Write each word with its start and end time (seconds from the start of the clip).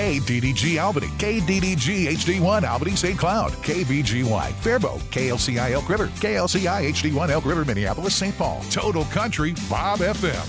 KDDG 0.00 0.82
Albany, 0.82 1.08
KDDG 1.08 2.06
HD1 2.06 2.66
Albany 2.66 2.96
St. 2.96 3.18
Cloud, 3.18 3.52
KBGY 3.52 4.50
Faribault, 4.54 5.02
KLCI 5.10 5.72
Elk 5.72 5.90
River, 5.90 6.06
KLCI 6.06 6.88
HD1 6.88 7.28
Elk 7.28 7.44
River 7.44 7.66
Minneapolis 7.66 8.14
St. 8.14 8.34
Paul, 8.38 8.62
Total 8.70 9.04
Country 9.04 9.54
Bob 9.68 9.98
FM. 9.98 10.46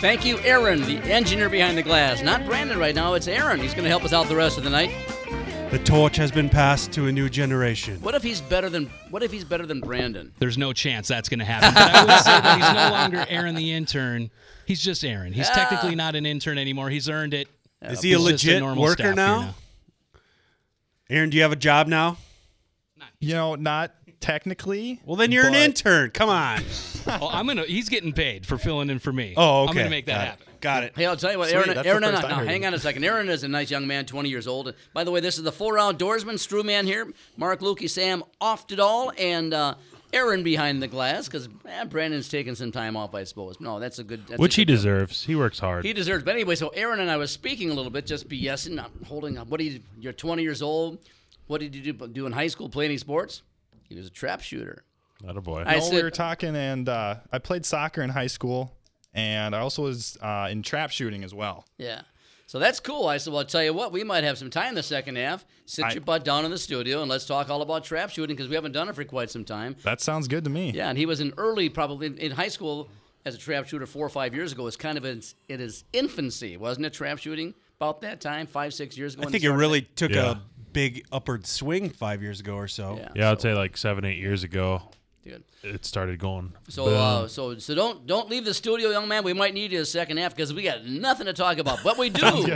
Thank 0.00 0.24
you, 0.24 0.38
Aaron, 0.44 0.82
the 0.82 0.98
engineer 1.10 1.48
behind 1.48 1.76
the 1.76 1.82
glass. 1.82 2.22
Not 2.22 2.46
Brandon 2.46 2.78
right 2.78 2.94
now, 2.94 3.14
it's 3.14 3.26
Aaron. 3.26 3.58
He's 3.58 3.72
going 3.72 3.82
to 3.82 3.90
help 3.90 4.04
us 4.04 4.12
out 4.12 4.28
the 4.28 4.36
rest 4.36 4.58
of 4.58 4.62
the 4.62 4.70
night. 4.70 5.05
The 5.70 5.80
torch 5.80 6.16
has 6.16 6.30
been 6.30 6.48
passed 6.48 6.92
to 6.92 7.06
a 7.06 7.12
new 7.12 7.28
generation. 7.28 8.00
What 8.00 8.14
if 8.14 8.22
he's 8.22 8.40
better 8.40 8.70
than 8.70 8.86
What 9.10 9.22
if 9.22 9.32
he's 9.32 9.44
better 9.44 9.66
than 9.66 9.80
Brandon? 9.80 10.32
There's 10.38 10.56
no 10.56 10.72
chance 10.72 11.08
that's 11.08 11.28
going 11.28 11.40
to 11.40 11.44
happen. 11.44 11.74
But 11.74 11.94
I 11.94 12.04
will 12.04 12.18
say 12.22 12.40
that 12.40 12.56
he's 12.56 12.72
no 12.72 12.90
longer 12.90 13.26
Aaron 13.28 13.54
the 13.56 13.72
intern. 13.72 14.30
He's 14.64 14.80
just 14.80 15.04
Aaron. 15.04 15.32
He's 15.32 15.48
Yeah. 15.48 15.54
technically 15.54 15.94
not 15.96 16.14
an 16.14 16.24
intern 16.24 16.56
anymore. 16.58 16.88
He's 16.90 17.08
earned 17.08 17.34
it. 17.34 17.48
Is 17.82 18.00
he 18.00 18.12
a 18.12 18.18
legit 18.18 18.60
normal 18.60 18.82
worker 18.84 18.94
staff 19.02 19.04
here 19.06 19.14
now? 19.14 19.54
Aaron, 21.10 21.30
do 21.30 21.36
you 21.36 21.42
have 21.42 21.52
a 21.52 21.56
job 21.56 21.88
now? 21.88 22.16
You 23.20 23.34
know, 23.34 23.54
not 23.56 23.92
technically. 24.20 25.00
Well, 25.04 25.16
then 25.16 25.32
you're 25.32 25.46
an 25.46 25.54
intern. 25.54 26.10
Come 26.10 26.28
on. 26.28 26.62
Oh, 27.08 27.28
I'm 27.30 27.46
gonna. 27.46 27.62
He's 27.62 27.88
getting 27.88 28.12
paid 28.12 28.44
for 28.44 28.58
filling 28.58 28.90
in 28.90 28.98
for 28.98 29.12
me. 29.12 29.32
Oh, 29.36 29.62
okay. 29.62 29.70
I'm 29.70 29.76
gonna 29.76 29.90
make 29.90 30.06
that 30.06 30.12
Got 30.12 30.22
it. 30.24 30.28
happen. 30.30 30.46
Got 30.60 30.82
it. 30.82 30.92
Hey, 30.96 31.06
I'll 31.06 31.16
tell 31.16 31.30
you 31.30 31.38
what, 31.38 31.50
Sweet, 31.50 31.56
Aaron. 31.56 31.86
Aaron, 31.86 32.02
first 32.02 32.22
now, 32.22 32.26
I 32.26 32.30
now, 32.30 32.38
heard 32.40 32.48
hang 32.48 32.66
on 32.66 32.74
a 32.74 32.80
second. 32.80 33.04
Aaron 33.04 33.28
is 33.28 33.44
a 33.44 33.48
nice 33.48 33.70
young 33.70 33.86
man, 33.86 34.06
20 34.06 34.28
years 34.28 34.48
old. 34.48 34.66
And 34.66 34.76
By 34.92 35.04
the 35.04 35.12
way, 35.12 35.20
this 35.20 35.38
is 35.38 35.44
the 35.44 35.52
four 35.52 35.74
outdoorsman, 35.76 36.34
Strewman 36.34 36.82
here, 36.84 37.12
Mark 37.36 37.60
Lukey, 37.60 37.88
Sam 37.88 38.24
off 38.40 38.72
it 38.72 38.80
all, 38.80 39.12
and 39.16 39.54
uh, 39.54 39.76
Aaron 40.12 40.42
behind 40.42 40.82
the 40.82 40.88
glass 40.88 41.26
because 41.28 41.48
eh, 41.68 41.84
Brandon's 41.84 42.28
taking 42.28 42.56
some 42.56 42.72
time 42.72 42.96
off, 42.96 43.14
I 43.14 43.22
suppose. 43.22 43.60
No, 43.60 43.78
that's 43.78 44.00
a 44.00 44.04
good. 44.04 44.26
That's 44.26 44.40
a 44.40 44.42
Which 44.42 44.56
he 44.56 44.64
good 44.64 44.72
job. 44.72 44.78
deserves. 44.78 45.24
He 45.24 45.36
works 45.36 45.60
hard. 45.60 45.84
He 45.84 45.92
deserves. 45.92 46.24
But 46.24 46.34
anyway, 46.34 46.56
so 46.56 46.70
Aaron 46.70 46.98
and 46.98 47.08
I 47.08 47.18
was 47.18 47.30
speaking 47.30 47.70
a 47.70 47.74
little 47.74 47.92
bit, 47.92 48.04
just 48.04 48.28
BSing, 48.28 48.72
not 48.72 48.90
holding 49.06 49.38
up. 49.38 49.46
What 49.46 49.60
do 49.60 49.64
you? 49.66 49.78
You're 50.00 50.12
20 50.12 50.42
years 50.42 50.60
old. 50.60 50.98
What 51.46 51.60
did 51.60 51.76
you 51.76 51.92
do, 51.92 52.08
do 52.08 52.26
in 52.26 52.32
high 52.32 52.48
school? 52.48 52.68
Play 52.68 52.86
any 52.86 52.98
sports? 52.98 53.42
He 53.88 53.94
was 53.96 54.06
a 54.06 54.10
trap 54.10 54.40
shooter. 54.42 54.84
Not 55.22 55.36
a 55.36 55.40
boy. 55.40 55.62
I 55.66 55.74
No, 55.76 55.80
said, 55.80 55.94
we 55.94 56.02
were 56.02 56.10
talking, 56.10 56.54
and 56.54 56.88
uh, 56.88 57.16
I 57.32 57.38
played 57.38 57.64
soccer 57.64 58.02
in 58.02 58.10
high 58.10 58.26
school, 58.26 58.76
and 59.14 59.54
I 59.54 59.60
also 59.60 59.82
was 59.82 60.18
uh, 60.20 60.48
in 60.50 60.62
trap 60.62 60.90
shooting 60.90 61.24
as 61.24 61.32
well. 61.32 61.64
Yeah. 61.78 62.02
So 62.48 62.58
that's 62.60 62.78
cool. 62.78 63.08
I 63.08 63.16
said, 63.16 63.32
well, 63.32 63.40
I'll 63.40 63.46
tell 63.46 63.64
you 63.64 63.72
what, 63.74 63.90
we 63.92 64.04
might 64.04 64.22
have 64.24 64.38
some 64.38 64.50
time 64.50 64.68
in 64.68 64.74
the 64.76 64.82
second 64.82 65.16
half. 65.16 65.44
Sit 65.64 65.84
I- 65.84 65.92
your 65.92 66.02
butt 66.02 66.24
down 66.24 66.44
in 66.44 66.50
the 66.52 66.58
studio 66.58 67.00
and 67.02 67.10
let's 67.10 67.24
talk 67.26 67.50
all 67.50 67.60
about 67.62 67.82
trap 67.82 68.10
shooting 68.10 68.36
because 68.36 68.48
we 68.48 68.54
haven't 68.54 68.70
done 68.72 68.88
it 68.88 68.94
for 68.94 69.02
quite 69.04 69.30
some 69.30 69.44
time. 69.44 69.74
That 69.82 70.00
sounds 70.00 70.28
good 70.28 70.44
to 70.44 70.50
me. 70.50 70.70
Yeah, 70.70 70.88
and 70.88 70.96
he 70.96 71.06
was 71.06 71.18
in 71.20 71.32
early, 71.38 71.68
probably 71.68 72.06
in, 72.06 72.18
in 72.18 72.30
high 72.32 72.46
school 72.48 72.88
as 73.24 73.34
a 73.34 73.38
trap 73.38 73.66
shooter 73.66 73.84
four 73.86 74.06
or 74.06 74.10
five 74.10 74.32
years 74.32 74.52
ago. 74.52 74.68
It's 74.68 74.76
kind 74.76 74.96
of 74.96 75.04
in, 75.04 75.22
in 75.48 75.58
his 75.58 75.82
infancy, 75.92 76.56
wasn't 76.56 76.86
it? 76.86 76.92
Trap 76.92 77.18
shooting 77.18 77.52
about 77.80 78.00
that 78.02 78.20
time, 78.20 78.46
five, 78.46 78.72
six 78.74 78.96
years 78.96 79.14
ago. 79.14 79.24
I 79.26 79.30
think 79.30 79.42
it 79.42 79.50
really 79.50 79.82
took 79.82 80.12
Yeah. 80.12 80.32
a 80.32 80.36
big 80.76 81.04
upward 81.10 81.46
swing 81.46 81.88
five 81.90 82.22
years 82.22 82.38
ago 82.40 82.54
or 82.54 82.68
so. 82.68 82.96
Yeah, 83.00 83.08
yeah, 83.14 83.30
I'd 83.32 83.40
so- 83.40 83.48
say 83.48 83.54
like 83.54 83.76
seven, 83.76 84.04
eight 84.04 84.18
years 84.18 84.44
ago, 84.44 84.82
Dude. 85.24 85.42
it 85.64 85.84
started 85.84 86.18
going. 86.20 86.52
So, 86.68 86.84
boom. 86.84 86.94
uh, 86.94 87.26
so, 87.28 87.58
so 87.58 87.74
don't 87.74 88.06
don't 88.06 88.28
leave 88.30 88.44
the 88.44 88.54
studio, 88.54 88.90
young 88.90 89.08
man. 89.08 89.24
We 89.24 89.32
might 89.32 89.54
need 89.54 89.72
you 89.72 89.80
a 89.80 89.84
second 89.84 90.18
half 90.18 90.36
because 90.36 90.52
we 90.54 90.62
got 90.62 90.84
nothing 90.84 91.26
to 91.26 91.32
talk 91.32 91.58
about, 91.58 91.80
but 91.82 91.96
we 91.98 92.10
do. 92.22 92.24
He's 92.26 92.46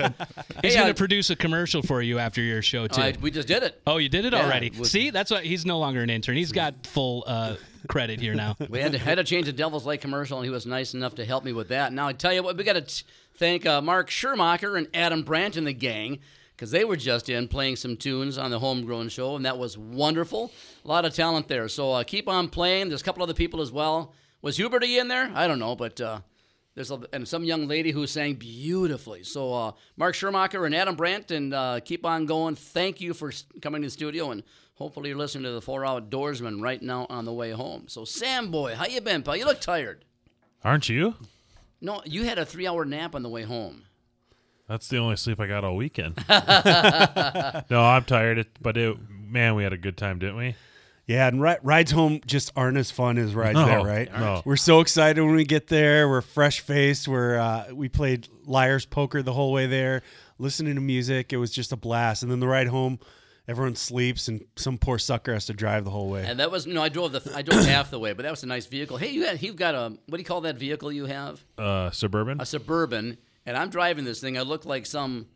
Hey, 0.75 0.75
gonna 0.77 0.91
uh, 0.91 0.93
produce 0.93 1.31
a 1.31 1.37
commercial 1.37 1.83
for 1.83 2.01
you 2.03 2.19
after 2.19 2.41
your 2.43 2.63
show 2.63 2.87
too. 2.87 3.01
uh, 3.01 3.13
we 3.21 3.31
just 3.31 3.49
did 3.49 3.63
it. 3.63 3.81
oh, 3.87 3.97
you 3.97 4.09
did 4.09 4.25
it 4.27 4.33
Yeah, 4.35 4.45
already. 4.45 4.71
with- 4.71 4.89
See, 4.89 5.11
that's 5.11 5.31
why 5.31 5.41
he's 5.43 5.65
no 5.67 5.79
longer 5.79 6.03
an 6.03 6.11
intern. 6.11 6.37
He's 6.37 6.53
got 6.53 6.87
full 6.87 7.25
uh, 7.27 7.57
credit 7.89 8.21
here 8.21 8.35
now. 8.35 8.55
We 8.69 8.79
had 8.81 8.93
to, 8.93 8.99
had 8.99 9.17
to 9.17 9.25
change 9.25 9.47
the 9.47 9.53
Devil's 9.53 9.87
Lake 9.87 10.01
commercial, 10.03 10.39
and 10.39 10.45
he 10.45 10.51
was 10.51 10.67
nice 10.67 10.95
enough 10.95 11.15
to 11.17 11.25
help 11.25 11.45
me 11.45 11.53
with 11.53 11.69
that. 11.69 11.93
Now, 11.93 12.07
I 12.09 12.13
tell 12.13 12.33
you 12.33 12.43
what, 12.43 12.57
we 12.57 12.63
got 12.65 12.75
to 12.75 13.05
thank 13.35 13.65
uh, 13.67 13.81
Mark 13.81 14.11
Schermacher 14.11 14.77
and 14.79 14.87
Adam 14.95 15.23
Brandt 15.23 15.57
and 15.57 15.67
the 15.67 15.73
gang 15.73 16.19
because 16.61 16.71
they 16.71 16.85
were 16.85 16.97
just 16.97 17.31
in 17.31 17.49
playing 17.49 17.75
some 17.75 17.97
tunes 17.97 18.37
on 18.37 18.51
the 18.51 18.59
Homegrown 18.59 19.09
Show, 19.09 19.35
and 19.35 19.47
that 19.47 19.57
was 19.57 19.79
wonderful. 19.79 20.53
A 20.85 20.89
lot 20.89 21.07
of 21.07 21.15
talent 21.15 21.49
there. 21.49 21.69
So 21.69 21.93
uh, 21.93 22.05
keep 22.05 22.29
on 22.29 22.49
playing. 22.49 22.91
There's 22.91 23.01
a 23.01 23.05
couple 23.05 23.23
other 23.23 23.33
people 23.33 23.63
as 23.63 23.73
well. 23.73 24.13
Was 24.43 24.59
Huberty 24.59 25.01
in 25.01 25.09
there? 25.09 25.33
I 25.35 25.49
don't 25.49 25.59
know, 25.59 25.75
but 25.75 25.99
uh, 26.03 26.21
there's 26.75 26.91
a, 26.91 27.01
and 27.15 27.27
some 27.27 27.45
young 27.45 27.67
lady 27.67 27.93
who 27.93 28.07
sang 28.07 28.35
beautifully. 28.35 29.23
So 29.23 29.55
uh, 29.55 29.73
Mark 29.97 30.15
Schermacher 30.15 30.67
and 30.67 30.75
Adam 30.75 30.97
Brandt, 30.97 31.31
and 31.31 31.55
uh, 31.55 31.81
keep 31.81 32.05
on 32.05 32.27
going. 32.27 32.57
Thank 32.57 33.01
you 33.01 33.15
for 33.15 33.33
coming 33.63 33.81
to 33.81 33.87
the 33.87 33.91
studio, 33.91 34.31
and 34.31 34.43
hopefully 34.75 35.09
you're 35.09 35.17
listening 35.17 35.45
to 35.45 35.53
the 35.53 35.63
Four 35.63 35.81
Outdoorsman 35.81 36.61
right 36.61 36.83
now 36.83 37.07
on 37.09 37.25
the 37.25 37.33
way 37.33 37.53
home. 37.53 37.89
So 37.89 38.05
Sam 38.05 38.51
boy, 38.51 38.75
how 38.75 38.85
you 38.85 39.01
been, 39.01 39.23
pal? 39.23 39.35
You 39.35 39.47
look 39.47 39.63
tired. 39.63 40.05
Aren't 40.63 40.91
you? 40.91 41.15
No, 41.81 42.03
you 42.05 42.25
had 42.25 42.39
a 42.39 42.45
three-hour 42.45 42.85
nap 42.85 43.15
on 43.15 43.23
the 43.23 43.31
way 43.31 43.45
home. 43.45 43.87
That's 44.71 44.87
the 44.87 44.99
only 44.99 45.17
sleep 45.17 45.41
I 45.41 45.49
got 45.49 45.65
all 45.65 45.75
weekend. 45.75 46.15
no, 46.29 47.83
I'm 47.83 48.05
tired, 48.05 48.39
it, 48.39 48.47
but 48.63 48.77
it, 48.77 48.97
man, 49.11 49.57
we 49.57 49.65
had 49.65 49.73
a 49.73 49.77
good 49.77 49.97
time, 49.97 50.21
didn't 50.21 50.37
we? 50.37 50.55
Yeah, 51.07 51.27
and 51.27 51.43
ri- 51.43 51.57
rides 51.65 51.91
home 51.91 52.21
just 52.25 52.53
aren't 52.55 52.77
as 52.77 52.93
fun 52.93 53.19
as 53.19 53.35
rides 53.35 53.57
No, 53.57 53.67
there, 53.67 53.83
right? 53.83 54.09
no. 54.13 54.43
We're 54.45 54.55
so 54.55 54.79
excited 54.79 55.21
when 55.21 55.35
we 55.35 55.43
get 55.45 55.67
there. 55.67 56.09
We're 56.09 56.21
fresh 56.21 56.61
faced. 56.61 57.09
We're 57.09 57.37
uh, 57.37 57.65
we 57.73 57.89
played 57.89 58.29
liar's 58.45 58.87
poker 58.87 59.25
the 59.25 59.33
whole 59.33 59.51
way 59.53 59.67
there, 59.67 60.03
listening 60.39 60.77
to 60.77 60.81
music. 60.81 61.33
It 61.33 61.39
was 61.39 61.51
just 61.51 61.73
a 61.73 61.77
blast. 61.77 62.23
And 62.23 62.31
then 62.31 62.39
the 62.39 62.47
ride 62.47 62.69
home, 62.69 63.01
everyone 63.49 63.75
sleeps, 63.75 64.29
and 64.29 64.45
some 64.55 64.79
poor 64.79 65.01
sucker 65.01 65.35
has 65.35 65.47
to 65.47 65.53
drive 65.53 65.85
the 65.85 65.91
whole 65.91 66.11
way. 66.11 66.25
And 66.25 66.39
that 66.39 66.53
was 66.53 66.69
no, 66.69 66.81
I 66.81 66.91
drove 66.91 67.11
the 67.11 67.33
I 67.35 67.43
drove 67.43 67.65
half 67.65 67.91
the 67.91 67.99
way, 67.99 68.13
but 68.13 68.23
that 68.23 68.31
was 68.31 68.45
a 68.45 68.47
nice 68.47 68.67
vehicle. 68.67 68.97
Hey, 68.97 69.11
you 69.11 69.25
had 69.27 69.43
you've 69.43 69.57
got 69.57 69.75
a 69.75 69.89
what 70.07 70.17
do 70.17 70.19
you 70.19 70.25
call 70.25 70.43
that 70.43 70.59
vehicle 70.59 70.93
you 70.93 71.07
have? 71.07 71.45
Uh, 71.59 71.91
suburban. 71.91 72.41
A 72.41 72.47
suburban, 72.47 73.19
and 73.51 73.59
I'm 73.59 73.69
driving 73.69 74.05
this 74.05 74.21
thing. 74.21 74.39
I 74.39 74.43
look 74.43 74.65
like 74.65 74.87
some 74.87 75.27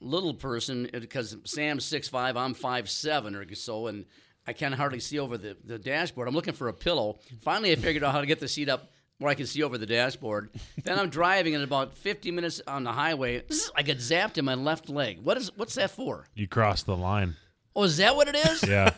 little 0.00 0.34
person 0.34 0.90
uh, 0.92 0.98
because 0.98 1.36
Sam's 1.44 1.84
six 1.84 2.08
five, 2.08 2.36
I'm 2.36 2.54
five 2.54 2.90
seven 2.90 3.36
or 3.36 3.54
so, 3.54 3.86
and 3.86 4.04
I 4.48 4.52
can 4.52 4.72
hardly 4.72 4.98
see 4.98 5.20
over 5.20 5.38
the, 5.38 5.56
the 5.64 5.78
dashboard. 5.78 6.26
I'm 6.26 6.34
looking 6.34 6.54
for 6.54 6.66
a 6.66 6.72
pillow. 6.72 7.20
Finally, 7.42 7.70
I 7.70 7.76
figured 7.76 8.02
out 8.02 8.10
how 8.10 8.20
to 8.20 8.26
get 8.26 8.40
the 8.40 8.48
seat 8.48 8.68
up 8.68 8.90
where 9.18 9.30
I 9.30 9.34
can 9.34 9.46
see 9.46 9.62
over 9.62 9.78
the 9.78 9.86
dashboard. 9.86 10.50
then 10.82 10.98
I'm 10.98 11.08
driving, 11.08 11.54
and 11.54 11.62
about 11.62 11.96
50 11.96 12.32
minutes 12.32 12.60
on 12.66 12.82
the 12.82 12.90
highway, 12.90 13.44
I 13.76 13.82
get 13.82 13.98
zapped 13.98 14.36
in 14.36 14.44
my 14.44 14.54
left 14.54 14.88
leg. 14.88 15.20
What 15.22 15.36
is 15.36 15.56
what's 15.56 15.76
that 15.76 15.92
for? 15.92 16.26
You 16.34 16.48
crossed 16.48 16.86
the 16.86 16.96
line. 16.96 17.36
Oh, 17.76 17.84
is 17.84 17.98
that 17.98 18.16
what 18.16 18.26
it 18.26 18.34
is? 18.34 18.66
Yeah. 18.66 18.90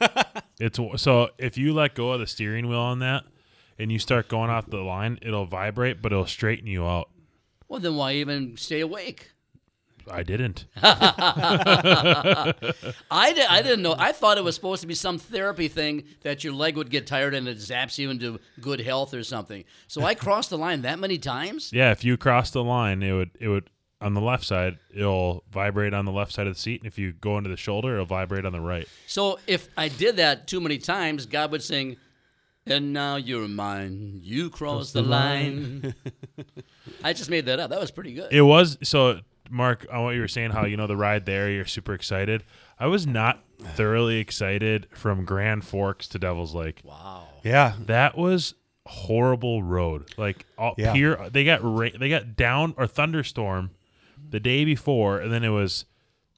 it's 0.58 0.78
so 0.96 1.28
if 1.36 1.58
you 1.58 1.74
let 1.74 1.94
go 1.94 2.12
of 2.12 2.20
the 2.20 2.26
steering 2.26 2.66
wheel 2.66 2.78
on 2.78 3.00
that 3.00 3.24
and 3.78 3.92
you 3.92 3.98
start 3.98 4.28
going 4.28 4.48
off 4.48 4.70
the 4.70 4.78
line, 4.78 5.18
it'll 5.20 5.44
vibrate, 5.44 6.00
but 6.00 6.12
it'll 6.12 6.24
straighten 6.24 6.66
you 6.66 6.86
out. 6.86 7.10
Well, 7.72 7.80
then 7.80 7.96
why 7.96 8.12
even 8.12 8.58
stay 8.58 8.80
awake? 8.80 9.30
I 10.06 10.22
didn't. 10.22 10.66
I, 10.82 12.52
di- 13.10 13.46
I 13.48 13.62
didn't 13.62 13.80
know. 13.80 13.94
I 13.96 14.12
thought 14.12 14.36
it 14.36 14.44
was 14.44 14.54
supposed 14.54 14.82
to 14.82 14.86
be 14.86 14.92
some 14.92 15.16
therapy 15.16 15.68
thing 15.68 16.04
that 16.20 16.44
your 16.44 16.52
leg 16.52 16.76
would 16.76 16.90
get 16.90 17.06
tired 17.06 17.32
and 17.32 17.48
it 17.48 17.56
zaps 17.56 17.96
you 17.96 18.10
into 18.10 18.40
good 18.60 18.82
health 18.82 19.14
or 19.14 19.24
something. 19.24 19.64
So 19.86 20.02
I 20.02 20.14
crossed 20.14 20.50
the 20.50 20.58
line 20.58 20.82
that 20.82 20.98
many 20.98 21.16
times. 21.16 21.72
Yeah, 21.72 21.92
if 21.92 22.04
you 22.04 22.18
cross 22.18 22.50
the 22.50 22.62
line, 22.62 23.02
it 23.02 23.12
would 23.12 23.30
it 23.40 23.48
would 23.48 23.70
on 24.02 24.12
the 24.12 24.20
left 24.20 24.44
side, 24.44 24.76
it'll 24.94 25.42
vibrate 25.50 25.94
on 25.94 26.04
the 26.04 26.12
left 26.12 26.32
side 26.32 26.46
of 26.46 26.52
the 26.52 26.60
seat, 26.60 26.82
and 26.82 26.86
if 26.86 26.98
you 26.98 27.12
go 27.12 27.38
into 27.38 27.48
the 27.48 27.56
shoulder, 27.56 27.94
it'll 27.94 28.04
vibrate 28.04 28.44
on 28.44 28.52
the 28.52 28.60
right. 28.60 28.86
So 29.06 29.38
if 29.46 29.70
I 29.78 29.88
did 29.88 30.16
that 30.16 30.46
too 30.46 30.60
many 30.60 30.76
times, 30.76 31.24
God 31.24 31.50
would 31.52 31.62
sing, 31.62 31.96
"And 32.66 32.92
now 32.92 33.16
you're 33.16 33.48
mine. 33.48 34.20
You 34.22 34.50
crossed 34.50 34.92
the 34.92 35.02
line." 35.02 35.94
I 37.04 37.12
just 37.12 37.30
made 37.30 37.46
that 37.46 37.58
up. 37.60 37.70
That 37.70 37.80
was 37.80 37.90
pretty 37.90 38.12
good. 38.14 38.32
It 38.32 38.42
was 38.42 38.78
so 38.82 39.20
Mark, 39.50 39.86
on 39.92 40.04
what 40.04 40.14
you 40.14 40.20
were 40.20 40.28
saying, 40.28 40.50
how 40.50 40.64
you 40.64 40.76
know 40.76 40.86
the 40.86 40.96
ride 40.96 41.26
there, 41.26 41.50
you're 41.50 41.64
super 41.66 41.92
excited. 41.94 42.42
I 42.78 42.86
was 42.86 43.06
not 43.06 43.42
thoroughly 43.60 44.18
excited 44.18 44.86
from 44.92 45.24
Grand 45.24 45.64
Forks 45.64 46.08
to 46.08 46.18
Devil's 46.18 46.54
Lake. 46.54 46.80
wow. 46.84 47.28
yeah, 47.44 47.74
That 47.86 48.16
was 48.16 48.54
horrible 48.86 49.62
road. 49.62 50.10
Like 50.16 50.46
all, 50.58 50.74
Yeah. 50.78 50.92
pure, 50.92 51.28
they 51.30 51.44
got 51.44 51.60
ra- 51.62 51.90
they 51.98 52.08
got 52.08 52.34
down 52.34 52.74
or 52.76 52.86
thunderstorm 52.86 53.70
the 54.30 54.40
day 54.40 54.64
before, 54.64 55.18
and 55.20 55.32
then 55.32 55.44
it 55.44 55.50
was 55.50 55.84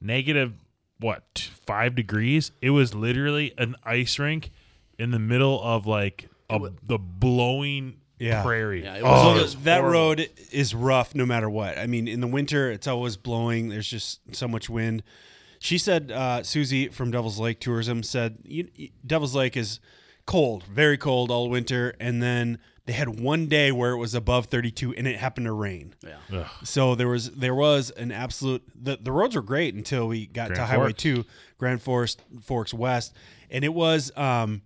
negative 0.01 0.53
what 0.99 1.49
five 1.65 1.95
degrees. 1.95 2.51
It 2.61 2.69
was 2.71 2.93
literally 2.93 3.53
an 3.57 3.75
ice 3.83 4.19
rink 4.19 4.51
in 4.97 5.11
the 5.11 5.19
middle 5.19 5.61
of 5.61 5.85
like 5.87 6.29
a, 6.49 6.59
the 6.83 6.97
blowing 6.97 7.97
Yeah. 8.19 8.43
prairie. 8.43 8.83
Yeah, 8.83 8.95
it 8.97 9.03
was- 9.03 9.11
oh, 9.25 9.29
it 9.29 9.31
it 9.31 9.41
was 9.41 9.55
was 9.55 9.63
that 9.65 9.79
horrible. 9.81 9.99
road 9.99 10.29
is 10.51 10.73
rough 10.75 11.13
no 11.15 11.25
matter 11.25 11.49
what. 11.49 11.77
I 11.77 11.87
mean, 11.87 12.07
in 12.07 12.21
the 12.21 12.27
winter, 12.27 12.71
it's 12.71 12.87
always 12.87 13.17
blowing. 13.17 13.69
There's 13.69 13.87
just 13.89 14.19
so 14.35 14.47
much 14.47 14.69
wind. 14.69 15.03
She 15.59 15.77
said, 15.77 16.11
uh, 16.11 16.43
Susie 16.43 16.89
from 16.89 17.11
Devil's 17.11 17.39
Lake 17.39 17.59
Tourism 17.59 18.03
said, 18.03 18.37
you, 18.43 18.67
you- 18.75 18.89
Devil's 19.05 19.33
Lake 19.35 19.57
is 19.57 19.79
cold, 20.25 20.63
very 20.65 20.97
cold 20.97 21.31
all 21.31 21.49
winter, 21.49 21.95
and 21.99 22.21
then 22.21 22.59
they 22.85 22.93
had 22.93 23.19
one 23.19 23.47
day 23.47 23.71
where 23.71 23.91
it 23.91 23.97
was 23.97 24.13
above 24.13 24.45
32, 24.45 24.93
and 24.93 25.07
it 25.07 25.17
happened 25.17 25.45
to 25.47 25.51
rain. 25.53 25.95
Yeah. 26.05 26.17
Ugh. 26.41 26.47
So 26.63 26.93
there 26.93 27.07
was 27.07 27.31
there 27.31 27.55
was 27.55 27.89
an 27.91 28.11
absolute 28.11 28.61
the, 28.79 28.97
the 29.01 29.11
roads 29.11 29.35
were 29.35 29.41
great 29.41 29.73
until 29.73 30.07
we 30.07 30.27
got 30.27 30.49
to 30.49 30.53
Grand 30.53 30.69
Highway 30.69 30.83
Forks. 30.89 31.01
Two, 31.01 31.25
Grand 31.57 31.81
Forest 31.81 32.21
Forks 32.43 32.73
West, 32.73 33.15
and 33.49 33.63
it 33.65 33.73
was 33.73 34.11
um. 34.15 34.61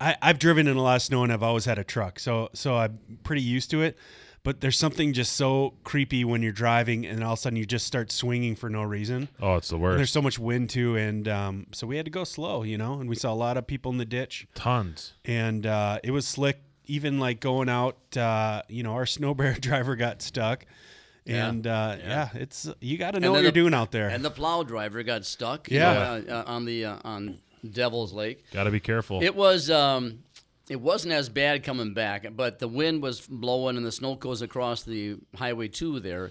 I, 0.00 0.16
I've 0.22 0.38
driven 0.38 0.66
in 0.68 0.76
a 0.76 0.82
lot 0.82 0.96
of 0.96 1.02
snow 1.02 1.22
and 1.24 1.32
I've 1.32 1.42
always 1.42 1.64
had 1.64 1.78
a 1.78 1.84
truck, 1.84 2.18
so 2.18 2.50
so 2.52 2.76
I'm 2.76 2.98
pretty 3.24 3.42
used 3.42 3.70
to 3.72 3.82
it. 3.82 3.96
But 4.44 4.60
there's 4.60 4.78
something 4.78 5.12
just 5.12 5.32
so 5.34 5.74
creepy 5.84 6.24
when 6.24 6.42
you're 6.42 6.52
driving 6.52 7.04
and 7.04 7.22
all 7.24 7.32
of 7.32 7.38
a 7.40 7.42
sudden 7.42 7.56
you 7.56 7.66
just 7.66 7.86
start 7.86 8.10
swinging 8.12 8.54
for 8.54 8.70
no 8.70 8.82
reason. 8.82 9.28
Oh, 9.42 9.56
it's 9.56 9.68
the 9.68 9.76
And 9.76 9.98
there's 9.98 10.12
so 10.12 10.22
much 10.22 10.38
wind 10.38 10.70
too, 10.70 10.96
and 10.96 11.26
um, 11.28 11.66
so 11.72 11.86
we 11.86 11.96
had 11.96 12.04
to 12.06 12.10
go 12.10 12.22
slow, 12.24 12.62
you 12.62 12.78
know. 12.78 13.00
And 13.00 13.08
we 13.10 13.16
saw 13.16 13.32
a 13.32 13.34
lot 13.34 13.56
of 13.56 13.66
people 13.66 13.90
in 13.92 13.98
the 13.98 14.04
ditch, 14.06 14.46
Tons. 14.54 15.14
and 15.24 15.66
uh, 15.66 15.98
it 16.04 16.12
was 16.12 16.26
slick. 16.26 16.62
Even 16.90 17.18
like 17.18 17.40
going 17.40 17.68
out, 17.68 17.98
uh, 18.16 18.62
you 18.68 18.82
know, 18.82 18.92
our 18.94 19.04
snow 19.16 19.34
bear 19.34 19.52
driver 19.54 19.94
got 19.96 20.22
stuck, 20.22 20.64
Yeah. 21.26 21.48
and 21.48 21.66
uh, 21.66 21.96
Yeah. 21.98 22.08
yeah. 22.32 22.40
it's 22.40 22.66
you 22.80 22.96
got 22.96 23.10
to 23.10 23.20
know 23.20 23.32
what 23.32 23.38
then 23.38 23.42
you're 23.42 23.52
the- 23.52 23.60
doing 23.60 23.74
out 23.74 23.90
there. 23.90 24.08
And 24.08 24.24
the 24.24 24.30
plow 24.30 24.62
driver 24.62 25.02
got 25.02 25.26
stuck. 25.26 25.70
you 25.70 25.76
Yeah. 25.78 25.92
know, 25.92 26.34
uh, 26.34 26.38
uh, 26.38 26.44
on 26.46 26.64
the 26.64 26.84
uh, 26.86 26.96
on 27.04 27.40
Devil's 27.68 28.12
Lake. 28.12 28.44
Got 28.52 28.64
to 28.64 28.70
be 28.70 28.80
careful. 28.80 29.22
It 29.22 29.34
was 29.34 29.70
um, 29.70 30.20
it 30.68 30.80
wasn't 30.80 31.14
as 31.14 31.28
bad 31.28 31.64
coming 31.64 31.94
back, 31.94 32.26
but 32.36 32.58
the 32.58 32.68
wind 32.68 33.02
was 33.02 33.20
blowing 33.26 33.76
and 33.76 33.84
the 33.86 33.92
snow 33.92 34.14
goes 34.14 34.42
across 34.42 34.82
the 34.82 35.16
highway 35.36 35.68
two 35.68 36.00
there, 36.00 36.30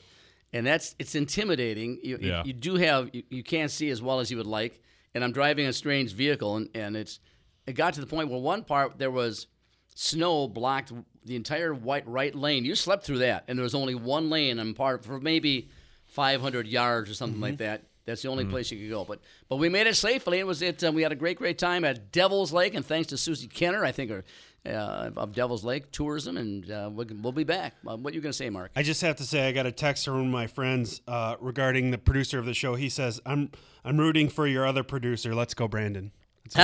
and 0.53 0.65
that's 0.65 0.95
it's 1.00 1.15
intimidating. 1.15 2.00
You, 2.03 2.18
you- 2.21 2.27
Yeah. 2.29 2.44
you, 2.45 2.53
do 2.53 2.75
have 2.75 3.09
you, 3.13 3.24
you 3.29 3.44
can't 3.44 3.71
see 3.71 3.89
as 3.89 4.01
well 4.01 4.19
as 4.19 4.29
you 4.31 4.38
would 4.38 4.45
like, 4.47 4.81
and 5.15 5.24
I'm 5.24 5.31
driving 5.31 5.65
a 5.68 5.74
strange 5.74 6.13
vehicle, 6.13 6.56
and, 6.57 6.69
and 6.75 6.95
it's 6.95 7.19
it 7.65 7.74
got 7.74 7.94
to 7.95 8.01
the 8.01 8.07
point 8.07 8.29
where 8.29 8.39
one 8.39 8.63
part 8.63 8.97
there 8.97 9.12
was 9.12 9.47
snow 9.95 10.47
blocked 10.47 10.94
the 11.25 11.35
entire 11.35 11.74
white 11.74 12.07
right 12.07 12.33
lane. 12.35 12.63
You 12.63 12.75
slept 12.75 13.03
through 13.06 13.18
that, 13.19 13.44
and 13.47 13.57
there 13.59 13.63
was 13.63 13.75
only 13.75 13.95
one 13.95 14.29
lane 14.29 14.59
and 14.59 14.75
part 14.75 15.03
for 15.03 15.19
maybe 15.19 15.69
500 16.06 16.68
yards 16.68 17.09
or 17.09 17.13
something 17.13 17.41
like 17.41 17.57
that. 17.57 17.83
That's 18.07 18.24
the 18.24 18.30
only 18.30 18.45
place 18.45 18.71
you 18.71 18.80
could 18.80 18.89
go. 18.89 19.06
But 19.06 19.19
but 19.50 19.57
we 19.57 19.69
made 19.69 19.86
it 19.86 19.95
safely. 19.95 20.39
It 20.39 20.48
was 20.48 20.63
it. 20.63 20.83
Uh, 20.83 20.92
we 20.92 21.04
had 21.04 21.12
a 21.12 21.15
great 21.15 21.38
great 21.38 21.59
time 21.59 21.86
at 21.86 22.12
Devil's 22.12 22.51
Lake, 22.51 22.74
and 22.74 22.83
thanks 22.83 23.09
to 23.09 23.18
Susie 23.18 23.48
Kenner, 23.48 23.86
I 23.86 23.92
think, 23.92 24.09
or, 24.09 24.24
uh, 24.65 25.12
of 25.18 25.33
Devil's 25.36 25.63
Lake 25.63 25.92
Tourism, 25.92 26.36
and 26.38 26.71
uh, 26.71 26.89
we'll, 26.92 27.06
we'll 27.21 27.31
be 27.33 27.44
back. 27.44 27.74
Uh, 27.86 27.95
what 27.98 28.13
you 28.15 28.21
gonna 28.21 28.33
say, 28.33 28.50
Mark? 28.50 28.71
I 28.75 28.81
just 28.81 29.01
have 29.01 29.18
to 29.18 29.24
say, 29.24 29.48
I 29.48 29.51
got 29.51 29.65
a 29.68 29.71
text 29.71 30.06
from 30.06 30.13
one 30.15 30.25
of 30.25 30.31
my 30.31 30.48
friends 30.48 31.01
uh, 31.07 31.36
regarding 31.39 31.92
the 31.92 31.98
producer 32.00 32.39
of 32.39 32.45
the 32.45 32.54
show. 32.56 32.75
He 32.75 32.89
says, 32.89 33.19
"I'm 33.25 33.51
I'm 33.86 33.98
rooting 33.98 34.30
for 34.30 34.48
your 34.48 34.65
other 34.65 34.83
producer. 34.83 35.36
Let's 35.36 35.53
go, 35.53 35.68
Brandon." 35.68 36.12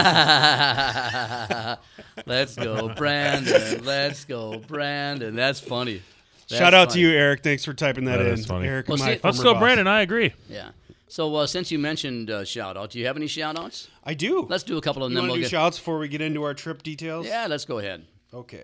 Let's 2.25 2.55
go, 2.55 2.89
Brandon. 2.95 3.83
Let's 3.83 4.25
go, 4.25 4.59
Brandon. 4.59 5.35
That's 5.35 5.59
funny. 5.59 6.01
That's 6.49 6.59
Shout 6.59 6.73
out 6.73 6.89
funny. 6.89 7.01
to 7.01 7.07
you, 7.09 7.13
Eric. 7.17 7.43
Thanks 7.43 7.65
for 7.65 7.73
typing 7.73 8.05
that, 8.05 8.17
That 8.17 8.27
in. 8.27 8.43
funny. 8.43 8.67
Eric, 8.67 8.87
Well, 8.87 8.97
see- 8.97 9.19
Let's 9.23 9.41
go, 9.41 9.53
boss. 9.53 9.61
Brandon. 9.61 9.87
I 9.87 10.01
agree. 10.01 10.33
Yeah. 10.49 10.69
So 11.13 11.35
uh, 11.35 11.45
since 11.45 11.69
you 11.69 11.77
mentioned 11.77 12.31
uh, 12.31 12.43
shout 12.43 12.75
out, 12.75 12.89
do 12.89 12.97
you 12.97 13.05
have 13.05 13.17
any 13.17 13.27
shout 13.27 13.55
outs? 13.55 13.87
I 14.03 14.15
do. 14.15 14.47
Let's 14.49 14.63
do 14.63 14.77
a 14.77 14.81
couple 14.81 15.03
of 15.03 15.11
you 15.11 15.15
them. 15.15 15.27
We'll 15.27 15.35
do 15.35 15.41
get- 15.41 15.51
shouts 15.51 15.77
before 15.77 15.99
we 15.99 16.07
get 16.07 16.21
into 16.21 16.41
our 16.41 16.55
trip 16.55 16.81
details? 16.81 17.27
yeah, 17.27 17.45
let's 17.47 17.65
go 17.65 17.77
ahead. 17.77 18.07
Okay. 18.33 18.63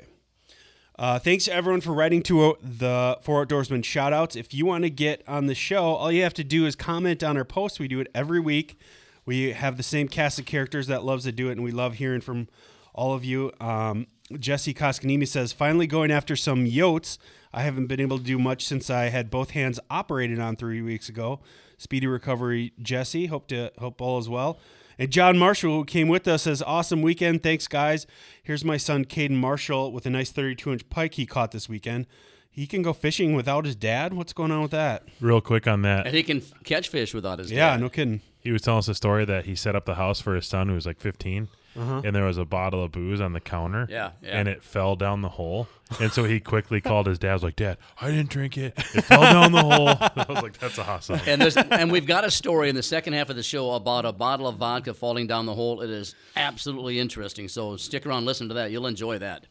Uh, 0.97 1.19
thanks 1.19 1.45
to 1.45 1.53
everyone 1.53 1.79
for 1.79 1.93
writing 1.93 2.23
to 2.23 2.45
uh, 2.45 2.53
the 2.59 3.19
Four 3.21 3.45
Outdoorsmen 3.45 3.83
shoutouts. 3.83 4.35
If 4.35 4.51
you 4.51 4.65
want 4.65 4.83
to 4.83 4.89
get 4.89 5.21
on 5.27 5.45
the 5.45 5.53
show, 5.53 5.93
all 5.93 6.11
you 6.11 6.23
have 6.23 6.33
to 6.33 6.43
do 6.43 6.65
is 6.65 6.75
comment 6.75 7.23
on 7.23 7.37
our 7.37 7.45
post. 7.45 7.79
We 7.79 7.87
do 7.87 7.99
it 7.99 8.07
every 8.15 8.39
week. 8.39 8.79
We 9.27 9.51
have 9.51 9.77
the 9.77 9.83
same 9.83 10.07
cast 10.07 10.39
of 10.39 10.47
characters 10.47 10.87
that 10.87 11.03
loves 11.03 11.25
to 11.25 11.31
do 11.31 11.49
it, 11.49 11.51
and 11.51 11.63
we 11.63 11.69
love 11.69 11.93
hearing 11.93 12.19
from 12.19 12.47
all 12.95 13.13
of 13.13 13.23
you. 13.23 13.51
Um, 13.61 14.07
Jesse 14.39 14.73
Koskanimi 14.73 15.27
says, 15.27 15.53
finally 15.53 15.85
going 15.85 16.09
after 16.09 16.35
some 16.35 16.65
yotes. 16.65 17.19
I 17.53 17.61
haven't 17.61 17.85
been 17.85 17.99
able 17.99 18.17
to 18.17 18.23
do 18.23 18.39
much 18.39 18.65
since 18.65 18.89
I 18.89 19.09
had 19.09 19.29
both 19.29 19.51
hands 19.51 19.79
operated 19.91 20.39
on 20.39 20.55
three 20.55 20.81
weeks 20.81 21.09
ago. 21.09 21.41
Speedy 21.79 22.05
recovery, 22.07 22.73
Jesse. 22.81 23.25
Hope 23.27 23.47
to 23.47 23.71
hope 23.79 23.99
all 24.01 24.19
is 24.19 24.29
well. 24.29 24.59
And 24.99 25.09
John 25.09 25.37
Marshall, 25.37 25.71
who 25.77 25.85
came 25.85 26.09
with 26.09 26.27
us, 26.27 26.43
says, 26.43 26.61
Awesome 26.61 27.01
weekend. 27.01 27.41
Thanks, 27.41 27.67
guys. 27.69 28.05
Here's 28.43 28.65
my 28.65 28.75
son, 28.77 29.05
Caden 29.05 29.31
Marshall, 29.37 29.91
with 29.93 30.05
a 30.05 30.09
nice 30.09 30.29
32 30.29 30.73
inch 30.73 30.89
pike 30.89 31.13
he 31.13 31.25
caught 31.25 31.51
this 31.51 31.69
weekend. 31.69 32.05
He 32.51 32.67
can 32.67 32.81
go 32.81 32.91
fishing 32.91 33.33
without 33.33 33.63
his 33.63 33.75
dad? 33.77 34.13
What's 34.13 34.33
going 34.33 34.51
on 34.51 34.61
with 34.61 34.71
that? 34.71 35.03
Real 35.21 35.39
quick 35.39 35.67
on 35.67 35.83
that. 35.83 36.05
And 36.05 36.15
he 36.15 36.23
can 36.23 36.37
f- 36.39 36.51
catch 36.65 36.89
fish 36.89 37.13
without 37.13 37.39
his 37.39 37.49
Yeah, 37.49 37.71
dad. 37.71 37.79
no 37.79 37.87
kidding. 37.89 38.19
He 38.41 38.51
was 38.51 38.61
telling 38.61 38.79
us 38.79 38.87
a 38.89 38.95
story 38.95 39.23
that 39.23 39.45
he 39.45 39.55
set 39.55 39.75
up 39.75 39.85
the 39.85 39.95
house 39.95 40.19
for 40.19 40.35
his 40.35 40.45
son 40.47 40.67
who 40.67 40.73
was 40.75 40.85
like 40.85 40.99
15, 40.99 41.47
and 41.79 42.15
there 42.15 42.25
was 42.25 42.37
a 42.37 42.45
bottle 42.45 42.83
of 42.83 42.91
booze 42.91 43.21
on 43.21 43.33
the 43.33 43.39
counter. 43.39 43.87
Yeah, 43.89 44.11
yeah. 44.21 44.37
And 44.39 44.47
it 44.47 44.63
fell 44.63 44.95
down 44.95 45.21
the 45.21 45.29
hole. 45.29 45.67
And 45.99 46.11
so 46.11 46.23
he 46.23 46.39
quickly 46.53 46.81
called 46.81 47.07
his 47.07 47.17
dad. 47.19 47.33
Was 47.33 47.43
like, 47.43 47.55
"Dad, 47.55 47.77
I 48.01 48.11
didn't 48.11 48.29
drink 48.29 48.57
it. 48.57 48.73
It 48.77 49.01
fell 49.05 49.21
down 49.21 49.51
the 49.51 49.61
hole." 49.61 49.87
I 49.99 50.25
was 50.27 50.43
like, 50.43 50.57
"That's 50.57 50.77
awesome." 50.77 51.19
And 51.25 51.41
there's 51.41 51.57
and 51.57 51.91
we've 51.91 52.05
got 52.05 52.23
a 52.25 52.31
story 52.31 52.69
in 52.69 52.75
the 52.75 52.83
second 52.83 53.13
half 53.13 53.29
of 53.29 53.35
the 53.35 53.43
show 53.43 53.71
about 53.71 54.05
a 54.05 54.11
bottle 54.11 54.47
of 54.47 54.55
vodka 54.57 54.93
falling 54.93 55.27
down 55.27 55.45
the 55.45 55.55
hole. 55.55 55.81
It 55.81 55.89
is 55.89 56.15
absolutely 56.35 56.99
interesting. 56.99 57.47
So 57.47 57.77
stick 57.77 58.05
around, 58.05 58.25
listen 58.25 58.47
to 58.49 58.53
that. 58.55 58.71
You'll 58.71 58.87
enjoy 58.87 59.19
that. 59.19 59.45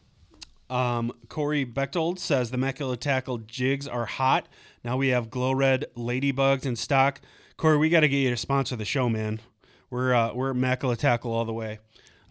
Um, 0.69 1.11
Corey 1.29 1.63
Bechtold 1.63 2.19
says 2.19 2.51
the 2.51 2.55
Immaculate 2.55 3.01
Tackle 3.01 3.39
jigs 3.39 3.87
are 3.87 4.05
hot. 4.05 4.47
Now 4.83 4.97
we 4.97 5.07
have 5.09 5.31
glow 5.31 5.51
red 5.51 5.85
ladybugs 5.97 6.65
in 6.65 6.75
stock. 6.75 7.21
Corey, 7.57 7.77
we 7.77 7.89
got 7.89 8.01
to 8.01 8.07
get 8.07 8.17
you 8.17 8.29
to 8.29 8.37
sponsor 8.37 8.75
the 8.75 8.85
show, 8.85 9.09
man. 9.09 9.41
We're 9.89 10.13
uh, 10.13 10.33
we're 10.33 10.51
Immaculate 10.51 10.99
Tackle 10.99 11.33
all 11.33 11.45
the 11.45 11.53
way. 11.53 11.79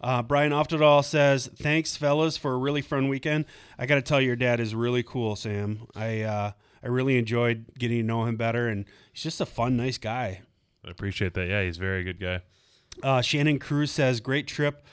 Uh, 0.01 0.21
Brian 0.21 0.51
Oftedal 0.51 1.03
says, 1.03 1.47
"Thanks, 1.55 1.97
fellas, 1.97 2.37
for 2.37 2.53
a 2.53 2.57
really 2.57 2.81
fun 2.81 3.07
weekend. 3.09 3.45
I 3.77 3.85
got 3.85 3.95
to 3.95 4.01
tell 4.01 4.21
you, 4.21 4.27
your 4.27 4.35
dad 4.35 4.59
is 4.59 4.73
really 4.73 5.03
cool, 5.03 5.35
Sam. 5.35 5.87
I 5.95 6.21
uh, 6.21 6.51
I 6.83 6.87
really 6.87 7.17
enjoyed 7.17 7.65
getting 7.77 7.97
to 7.97 8.03
know 8.03 8.25
him 8.25 8.37
better, 8.37 8.67
and 8.67 8.85
he's 9.11 9.23
just 9.23 9.41
a 9.41 9.45
fun, 9.45 9.75
nice 9.75 9.97
guy." 9.97 10.41
I 10.85 10.91
appreciate 10.91 11.33
that. 11.33 11.47
Yeah, 11.47 11.63
he's 11.63 11.77
a 11.77 11.81
very 11.81 12.03
good 12.03 12.19
guy. 12.19 12.41
Uh, 13.03 13.21
Shannon 13.21 13.59
Cruz 13.59 13.91
says, 13.91 14.21
"Great 14.21 14.47
trip, 14.47 14.85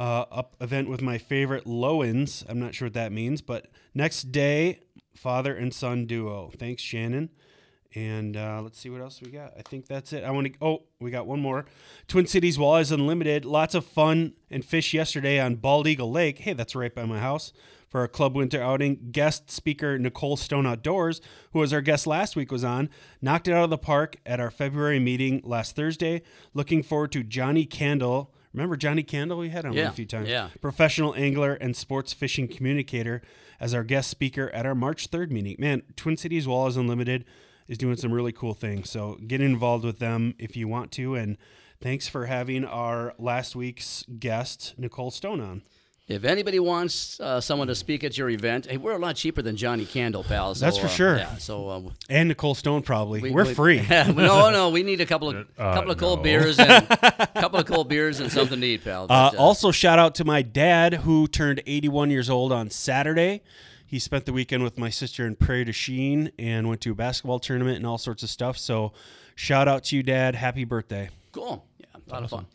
uh, 0.00 0.24
up 0.30 0.56
event 0.60 0.88
with 0.88 1.02
my 1.02 1.18
favorite 1.18 1.66
Lowens. 1.66 2.44
I'm 2.48 2.58
not 2.58 2.74
sure 2.74 2.86
what 2.86 2.94
that 2.94 3.12
means, 3.12 3.42
but 3.42 3.66
next 3.94 4.32
day, 4.32 4.80
father 5.14 5.54
and 5.54 5.72
son 5.74 6.06
duo. 6.06 6.50
Thanks, 6.58 6.82
Shannon." 6.82 7.30
And 7.96 8.36
uh, 8.36 8.60
let's 8.62 8.78
see 8.78 8.90
what 8.90 9.00
else 9.00 9.22
we 9.22 9.30
got. 9.30 9.54
I 9.58 9.62
think 9.62 9.86
that's 9.86 10.12
it. 10.12 10.22
I 10.22 10.30
want 10.30 10.46
to. 10.48 10.52
Oh, 10.60 10.82
we 11.00 11.10
got 11.10 11.26
one 11.26 11.40
more. 11.40 11.64
Twin 12.08 12.26
Cities 12.26 12.58
Walleyes 12.58 12.92
Unlimited. 12.92 13.46
Lots 13.46 13.74
of 13.74 13.86
fun 13.86 14.34
and 14.50 14.62
fish 14.62 14.92
yesterday 14.92 15.40
on 15.40 15.54
Bald 15.54 15.86
Eagle 15.88 16.10
Lake. 16.12 16.40
Hey, 16.40 16.52
that's 16.52 16.76
right 16.76 16.94
by 16.94 17.06
my 17.06 17.18
house 17.20 17.54
for 17.88 18.00
our 18.02 18.08
club 18.08 18.36
winter 18.36 18.62
outing. 18.62 19.08
Guest 19.12 19.50
speaker 19.50 19.98
Nicole 19.98 20.36
Stone 20.36 20.66
Outdoors, 20.66 21.22
who 21.54 21.60
was 21.60 21.72
our 21.72 21.80
guest 21.80 22.06
last 22.06 22.36
week, 22.36 22.52
was 22.52 22.64
on. 22.64 22.90
Knocked 23.22 23.48
it 23.48 23.52
out 23.54 23.64
of 23.64 23.70
the 23.70 23.78
park 23.78 24.16
at 24.26 24.40
our 24.40 24.50
February 24.50 25.00
meeting 25.00 25.40
last 25.42 25.74
Thursday. 25.74 26.20
Looking 26.52 26.82
forward 26.82 27.12
to 27.12 27.22
Johnny 27.22 27.64
Candle. 27.64 28.30
Remember 28.52 28.76
Johnny 28.76 29.04
Candle? 29.04 29.38
We 29.38 29.48
had 29.48 29.64
him 29.64 29.72
Yeah, 29.72 29.88
a 29.88 29.92
few 29.92 30.04
times. 30.04 30.28
yeah. 30.28 30.48
Professional 30.60 31.14
angler 31.14 31.54
and 31.54 31.74
sports 31.74 32.12
fishing 32.12 32.46
communicator 32.46 33.22
as 33.58 33.72
our 33.72 33.84
guest 33.84 34.10
speaker 34.10 34.50
at 34.50 34.66
our 34.66 34.74
March 34.74 35.10
3rd 35.10 35.30
meeting. 35.30 35.56
Man, 35.58 35.82
Twin 35.96 36.18
Cities 36.18 36.46
Walleyes 36.46 36.76
Unlimited 36.76 37.24
is 37.68 37.78
doing 37.78 37.96
some 37.96 38.12
really 38.12 38.32
cool 38.32 38.54
things. 38.54 38.90
So 38.90 39.18
get 39.26 39.40
involved 39.40 39.84
with 39.84 39.98
them 39.98 40.34
if 40.38 40.56
you 40.56 40.68
want 40.68 40.92
to. 40.92 41.14
And 41.14 41.36
thanks 41.80 42.08
for 42.08 42.26
having 42.26 42.64
our 42.64 43.14
last 43.18 43.56
week's 43.56 44.04
guest, 44.18 44.74
Nicole 44.78 45.10
Stone, 45.10 45.40
on. 45.40 45.62
If 46.08 46.22
anybody 46.24 46.60
wants 46.60 47.18
uh, 47.18 47.40
someone 47.40 47.66
to 47.66 47.74
speak 47.74 48.04
at 48.04 48.16
your 48.16 48.30
event, 48.30 48.66
hey, 48.66 48.76
we're 48.76 48.92
a 48.92 48.98
lot 48.98 49.16
cheaper 49.16 49.42
than 49.42 49.56
Johnny 49.56 49.84
Candle, 49.84 50.22
pal. 50.22 50.54
So, 50.54 50.64
That's 50.64 50.78
for 50.78 50.86
uh, 50.86 50.90
sure. 50.90 51.16
Yeah. 51.16 51.36
So 51.38 51.68
uh, 51.68 51.80
And 52.08 52.28
Nicole 52.28 52.54
Stone, 52.54 52.82
probably. 52.82 53.20
we, 53.20 53.32
We, 53.32 53.40
are 53.42 53.44
we- 53.44 53.54
free. 53.54 53.84
no, 53.90 54.12
no, 54.50 54.70
we 54.76 54.84
need 54.84 55.00
a 55.00 55.06
couple 55.06 55.30
of 55.30 55.48
Uh, 55.58 55.74
couple 55.74 55.90
of 55.90 55.98
cold 55.98 56.20
no. 56.20 56.22
beers 56.22 56.60
and 56.60 56.88
couple 57.34 57.58
of 57.58 57.66
cold 57.66 57.88
beers 57.88 58.20
and 58.20 58.30
something 58.30 58.60
to 58.60 58.66
eat, 58.68 58.84
pal. 58.84 59.06
Uh, 59.10 59.32
But, 59.32 59.36
also, 59.36 59.72
shout 59.72 59.98
out 59.98 60.14
to 60.14 60.24
my 60.24 60.42
dad 60.42 60.94
who 60.94 61.26
turned 61.26 61.60
81 61.66 62.10
years 62.12 62.30
old 62.30 62.52
on 62.52 62.70
Saturday. 62.70 63.42
He 63.86 63.98
spent 63.98 64.26
the 64.26 64.32
weekend 64.32 64.64
with 64.64 64.76
my 64.78 64.90
sister 64.90 65.26
in 65.26 65.36
Prairie 65.36 65.64
du 65.64 65.72
Chien 65.72 66.30
and 66.38 66.68
went 66.68 66.80
to 66.82 66.92
a 66.92 66.94
basketball 66.94 67.38
tournament 67.38 67.76
and 67.76 67.86
all 67.86 67.98
sorts 67.98 68.22
of 68.22 68.30
stuff. 68.30 68.58
So, 68.58 68.92
shout 69.36 69.68
out 69.68 69.84
to 69.84 69.96
you, 69.96 70.02
Dad. 70.02 70.34
Happy 70.34 70.64
birthday. 70.64 71.08
Cool. 71.32 71.64
Yeah, 71.78 71.86
a 71.94 72.12
lot 72.12 72.24
of 72.24 72.30
fun. 72.30 72.46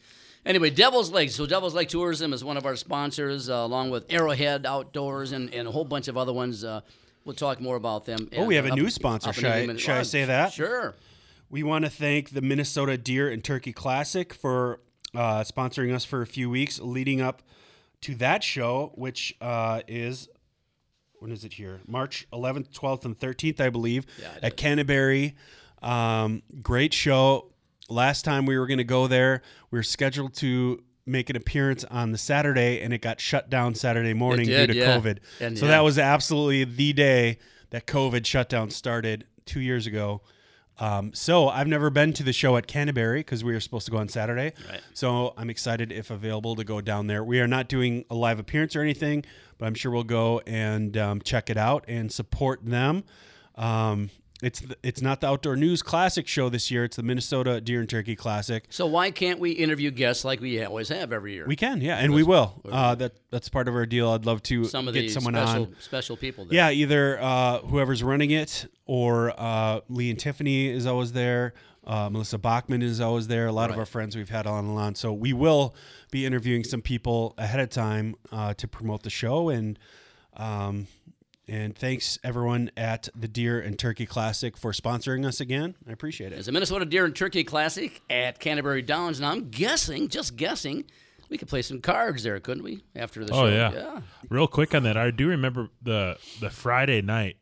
Anyway, 0.45 0.69
Devil's 0.71 1.11
Lake. 1.11 1.29
So 1.29 1.45
Devil's 1.45 1.73
Lake 1.75 1.88
Tourism 1.89 2.33
is 2.33 2.43
one 2.43 2.57
of 2.57 2.65
our 2.65 2.75
sponsors, 2.75 3.50
uh, 3.50 3.53
along 3.53 3.91
with 3.91 4.05
Arrowhead 4.11 4.65
Outdoors 4.65 5.31
and, 5.31 5.53
and 5.53 5.67
a 5.67 5.71
whole 5.71 5.85
bunch 5.85 6.07
of 6.07 6.17
other 6.17 6.33
ones. 6.33 6.63
Uh, 6.63 6.81
we'll 7.25 7.35
talk 7.35 7.61
more 7.61 7.75
about 7.75 8.05
them. 8.05 8.27
Oh, 8.35 8.45
we 8.45 8.55
have 8.55 8.65
a 8.65 8.71
up- 8.71 8.77
new 8.77 8.89
sponsor. 8.89 9.29
up 9.29 9.35
Should 9.35 9.45
a 9.45 9.53
I- 9.55 9.61
minute. 9.67 9.79
should 9.79 9.91
I 9.95 10.03
say 10.03 10.25
that? 10.25 10.51
Sure. 10.53 10.95
We 11.51 11.63
want 11.63 11.85
to 11.85 11.91
thank 11.91 12.31
the 12.31 12.41
Minnesota 12.41 12.97
Deer 12.97 13.29
and 13.29 13.43
Turkey 13.43 13.71
Classic 13.71 14.33
for 14.33 14.79
uh, 15.13 15.43
sponsoring 15.43 15.93
us 15.93 16.03
for 16.05 16.21
a 16.21 16.27
few 16.27 16.50
weeks 16.50 16.79
leading 16.79 17.21
up 17.21 17.41
to 18.01 18.15
that 18.15 18.43
show, 18.43 18.91
which 18.95 19.35
uh, 19.41 19.81
is 19.88 20.27
when 21.21 21.31
is 21.31 21.45
it 21.45 21.53
here? 21.53 21.81
March 21.87 22.27
11th, 22.33 22.71
12th, 22.71 23.05
and 23.05 23.17
13th, 23.17 23.61
I 23.61 23.69
believe, 23.69 24.07
Yeah, 24.19 24.29
at 24.41 24.57
Canterbury. 24.57 25.35
Um, 25.83 26.41
great 26.63 26.95
show. 26.95 27.51
Last 27.89 28.25
time 28.25 28.47
we 28.47 28.57
were 28.57 28.65
going 28.65 28.79
to 28.79 28.83
go 28.83 29.05
there, 29.05 29.43
we 29.69 29.77
were 29.77 29.83
scheduled 29.83 30.33
to 30.35 30.83
make 31.05 31.29
an 31.29 31.35
appearance 31.35 31.83
on 31.83 32.11
the 32.11 32.17
Saturday, 32.17 32.81
and 32.81 32.91
it 32.91 33.03
got 33.03 33.21
shut 33.21 33.51
down 33.51 33.75
Saturday 33.75 34.15
morning 34.15 34.47
did, 34.47 34.67
due 34.67 34.73
to 34.73 34.79
yeah. 34.79 34.97
COVID. 34.97 35.19
And, 35.39 35.59
so 35.59 35.65
yeah. 35.65 35.71
that 35.71 35.81
was 35.81 35.99
absolutely 35.99 36.63
the 36.63 36.91
day 36.91 37.37
that 37.69 37.85
COVID 37.85 38.25
shutdown 38.25 38.71
started 38.71 39.25
two 39.45 39.61
years 39.61 39.85
ago. 39.85 40.21
Um, 40.81 41.13
so 41.13 41.47
I've 41.47 41.67
never 41.67 41.91
been 41.91 42.11
to 42.13 42.23
the 42.23 42.33
show 42.33 42.57
at 42.57 42.65
Canterbury 42.65 43.19
because 43.19 43.43
we 43.43 43.53
were 43.53 43.59
supposed 43.59 43.85
to 43.85 43.91
go 43.91 44.00
on 44.00 44.09
Saturday. 44.09 44.53
Right. 44.67 44.81
So 44.95 45.35
I'm 45.38 45.51
excited 45.51 45.91
if 45.91 46.09
available 46.09 46.55
to 46.55 46.63
go 46.63 46.81
down 46.81 47.05
there. 47.05 47.23
We 47.23 47.39
are 47.39 47.47
not 47.47 47.69
doing 47.69 48.03
a 48.09 48.15
live 48.15 48.39
appearance 48.39 48.75
or 48.75 48.81
anything, 48.81 49.23
but 49.59 49.67
I'm 49.67 49.75
sure 49.75 49.91
we'll 49.91 50.03
go 50.03 50.41
and 50.47 50.97
um, 50.97 51.21
check 51.21 51.51
it 51.51 51.57
out 51.57 51.85
and 51.88 52.11
support 52.11 52.65
them. 52.65 53.03
Um, 53.55 54.09
it's 54.41 54.60
the, 54.62 54.75
it's 54.83 55.01
not 55.01 55.21
the 55.21 55.27
Outdoor 55.27 55.55
News 55.55 55.81
Classic 55.81 56.27
show 56.27 56.50
this 56.50 56.71
year. 56.71 56.83
It's 56.83 56.95
the 56.95 57.03
Minnesota 57.03 57.62
Deer 57.62 57.79
and 57.79 57.89
Turkey 57.89 58.15
Classic. 58.15 58.65
So 58.69 58.86
why 58.86 59.12
can't 59.12 59.39
we 59.39 59.51
interview 59.51 59.91
guests 59.91 60.25
like 60.25 60.39
we 60.41 60.63
always 60.63 60.89
have 60.89 61.13
every 61.13 61.33
year? 61.33 61.45
We 61.48 61.55
can, 61.55 61.81
yeah, 61.81 61.98
and 61.98 62.13
we 62.13 62.24
will. 62.24 62.62
Uh, 62.69 62.95
that 62.95 63.13
that's 63.29 63.50
part 63.50 63.67
of 63.67 63.75
our 63.75 63.86
deal. 63.86 64.10
I'd 64.10 64.25
love 64.25 64.41
to 64.43 64.65
Some 64.65 64.88
of 64.88 64.93
get 64.93 65.01
the 65.01 65.10
someone 65.10 65.33
special 65.36 65.63
on. 65.63 65.75
special 65.79 66.17
people. 66.17 66.45
There. 66.45 66.55
Yeah, 66.55 66.71
either 66.71 67.19
uh, 67.21 67.60
whoever's 67.60 68.03
running 68.03 68.31
it 68.31 68.67
or 68.86 69.33
uh, 69.38 69.81
Lee 69.89 70.10
and 70.10 70.19
Tiffany 70.19 70.67
is 70.67 70.86
always 70.86 71.12
there. 71.13 71.53
Uh, 71.86 72.10
Melissa 72.10 72.38
Bachman 72.38 72.83
is 72.83 73.01
always 73.01 73.27
there. 73.27 73.48
A 73.48 73.51
lot 73.51 73.71
of 73.71 73.77
our 73.77 73.88
friends 73.88 74.15
we've 74.15 74.29
had 74.29 74.45
on 74.45 74.65
and 74.65 74.77
on. 74.77 74.93
So 74.95 75.12
we 75.13 75.33
will 75.33 75.75
be 76.12 76.27
interviewing 76.27 76.63
some 76.63 76.81
people 76.81 77.33
ahead 77.39 77.60
of 77.60 77.69
time 77.69 78.15
uh, 78.31 78.53
to 78.55 78.67
promote 78.67 79.01
the 79.01 79.10
show. 79.10 79.50
And 79.50 79.79
um, 80.38 80.86
and 81.48 81.75
thanks 81.75 82.17
everyone 82.24 82.71
at 82.77 83.10
the 83.15 83.27
Deer 83.27 83.60
and 83.60 83.77
Turkey 83.77 84.05
Classic 84.05 84.55
for 84.57 84.71
sponsoring 84.71 85.25
us 85.25 85.39
again. 85.41 85.75
I 85.88 85.91
appreciate 85.91 86.31
it. 86.33 86.39
It's 86.39 86.48
a 86.48 86.51
Minnesota 86.51 86.86
Deer 86.86 87.05
and 87.05 87.15
Turkey 87.15 87.43
Classic 87.43 88.01
at 88.10 88.39
Canterbury 88.39 88.81
Downs. 88.81 89.19
Now 89.19 89.31
I'm 89.31 89.50
guessing, 89.50 90.07
just 90.07 90.36
guessing, 90.36 90.86
we 91.29 91.38
could 91.38 91.48
play 91.48 91.62
some 91.62 91.81
cards 91.81 92.24
there, 92.24 92.39
couldn't 92.39 92.63
we? 92.63 92.83
After 92.95 93.24
the 93.25 93.33
Oh 93.33 93.48
show. 93.48 93.53
yeah. 93.53 93.71
Yeah. 93.74 94.01
Real 94.29 94.48
quick 94.48 94.75
on 94.75 94.83
that, 94.83 94.98
I 94.98 95.12
do 95.12 95.27
remember 95.29 95.69
the 95.81 96.17
the 96.39 96.50
Friday 96.50 97.01
night 97.01 97.38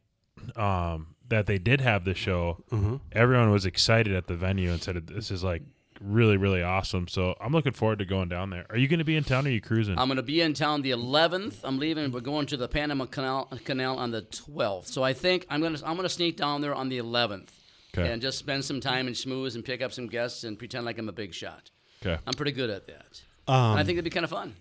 um, 0.55 1.15
that 1.27 1.45
they 1.45 1.57
did 1.59 1.81
have 1.81 2.05
the 2.05 2.13
show. 2.13 2.63
Mm-hmm. 2.71 2.95
Everyone 3.11 3.51
was 3.51 3.65
excited 3.65 4.13
at 4.15 4.27
the 4.27 4.35
venue 4.35 4.71
and 4.71 4.81
said 4.81 5.07
this 5.07 5.31
is 5.31 5.43
like 5.43 5.63
really 6.01 6.37
really 6.37 6.61
awesome. 6.63 7.07
So 7.07 7.35
I'm 7.41 7.51
looking 7.51 7.73
forward 7.73 7.99
to 7.99 8.05
going 8.05 8.29
down 8.29 8.49
there. 8.49 8.65
Are 8.69 8.77
you 8.77 8.87
going 8.87 8.99
to 8.99 9.05
be 9.05 9.15
in 9.15 9.23
town? 9.23 9.45
or 9.45 9.49
Are 9.49 9.51
you 9.51 9.61
cruising? 9.61 9.97
I'm 9.97 10.07
going 10.07 10.17
to 10.17 10.23
be 10.23 10.41
in 10.41 10.53
town 10.53 10.81
the 10.81 10.91
11th. 10.91 11.57
I'm 11.63 11.77
leaving. 11.79 12.11
We're 12.11 12.19
going 12.21 12.45
to 12.47 12.57
the 12.57 12.67
Panama 12.67 13.05
Canal, 13.05 13.47
Canal 13.65 13.97
on 13.97 14.11
the 14.11 14.21
12th. 14.23 14.87
So 14.87 15.03
I 15.03 15.13
think 15.13 15.45
I'm 15.49 15.61
going 15.61 15.75
to 15.75 15.85
I'm 15.87 15.95
going 15.95 16.07
to 16.07 16.13
sneak 16.13 16.37
down 16.37 16.61
there 16.61 16.73
on 16.75 16.89
the 16.89 16.97
11th 16.99 17.49
Okay. 17.97 18.11
and 18.11 18.21
just 18.21 18.37
spend 18.37 18.63
some 18.63 18.79
time 18.81 19.07
and 19.07 19.15
schmooze 19.15 19.55
and 19.55 19.65
pick 19.65 19.81
up 19.81 19.91
some 19.91 20.05
guests 20.07 20.43
and 20.43 20.59
pretend 20.59 20.85
like 20.85 20.97
I'm 20.99 21.09
a 21.09 21.11
big 21.11 21.33
shot. 21.33 21.71
okay. 22.05 22.21
I'm 22.27 22.33
pretty 22.35 22.51
good 22.51 22.69
at 22.69 22.85
that. 22.87 23.21
Um, 23.47 23.71
and 23.71 23.79
I 23.79 23.83
think 23.83 23.95
it'd 23.95 24.03
be 24.05 24.11
kind 24.11 24.23
of 24.23 24.29
fun. 24.29 24.53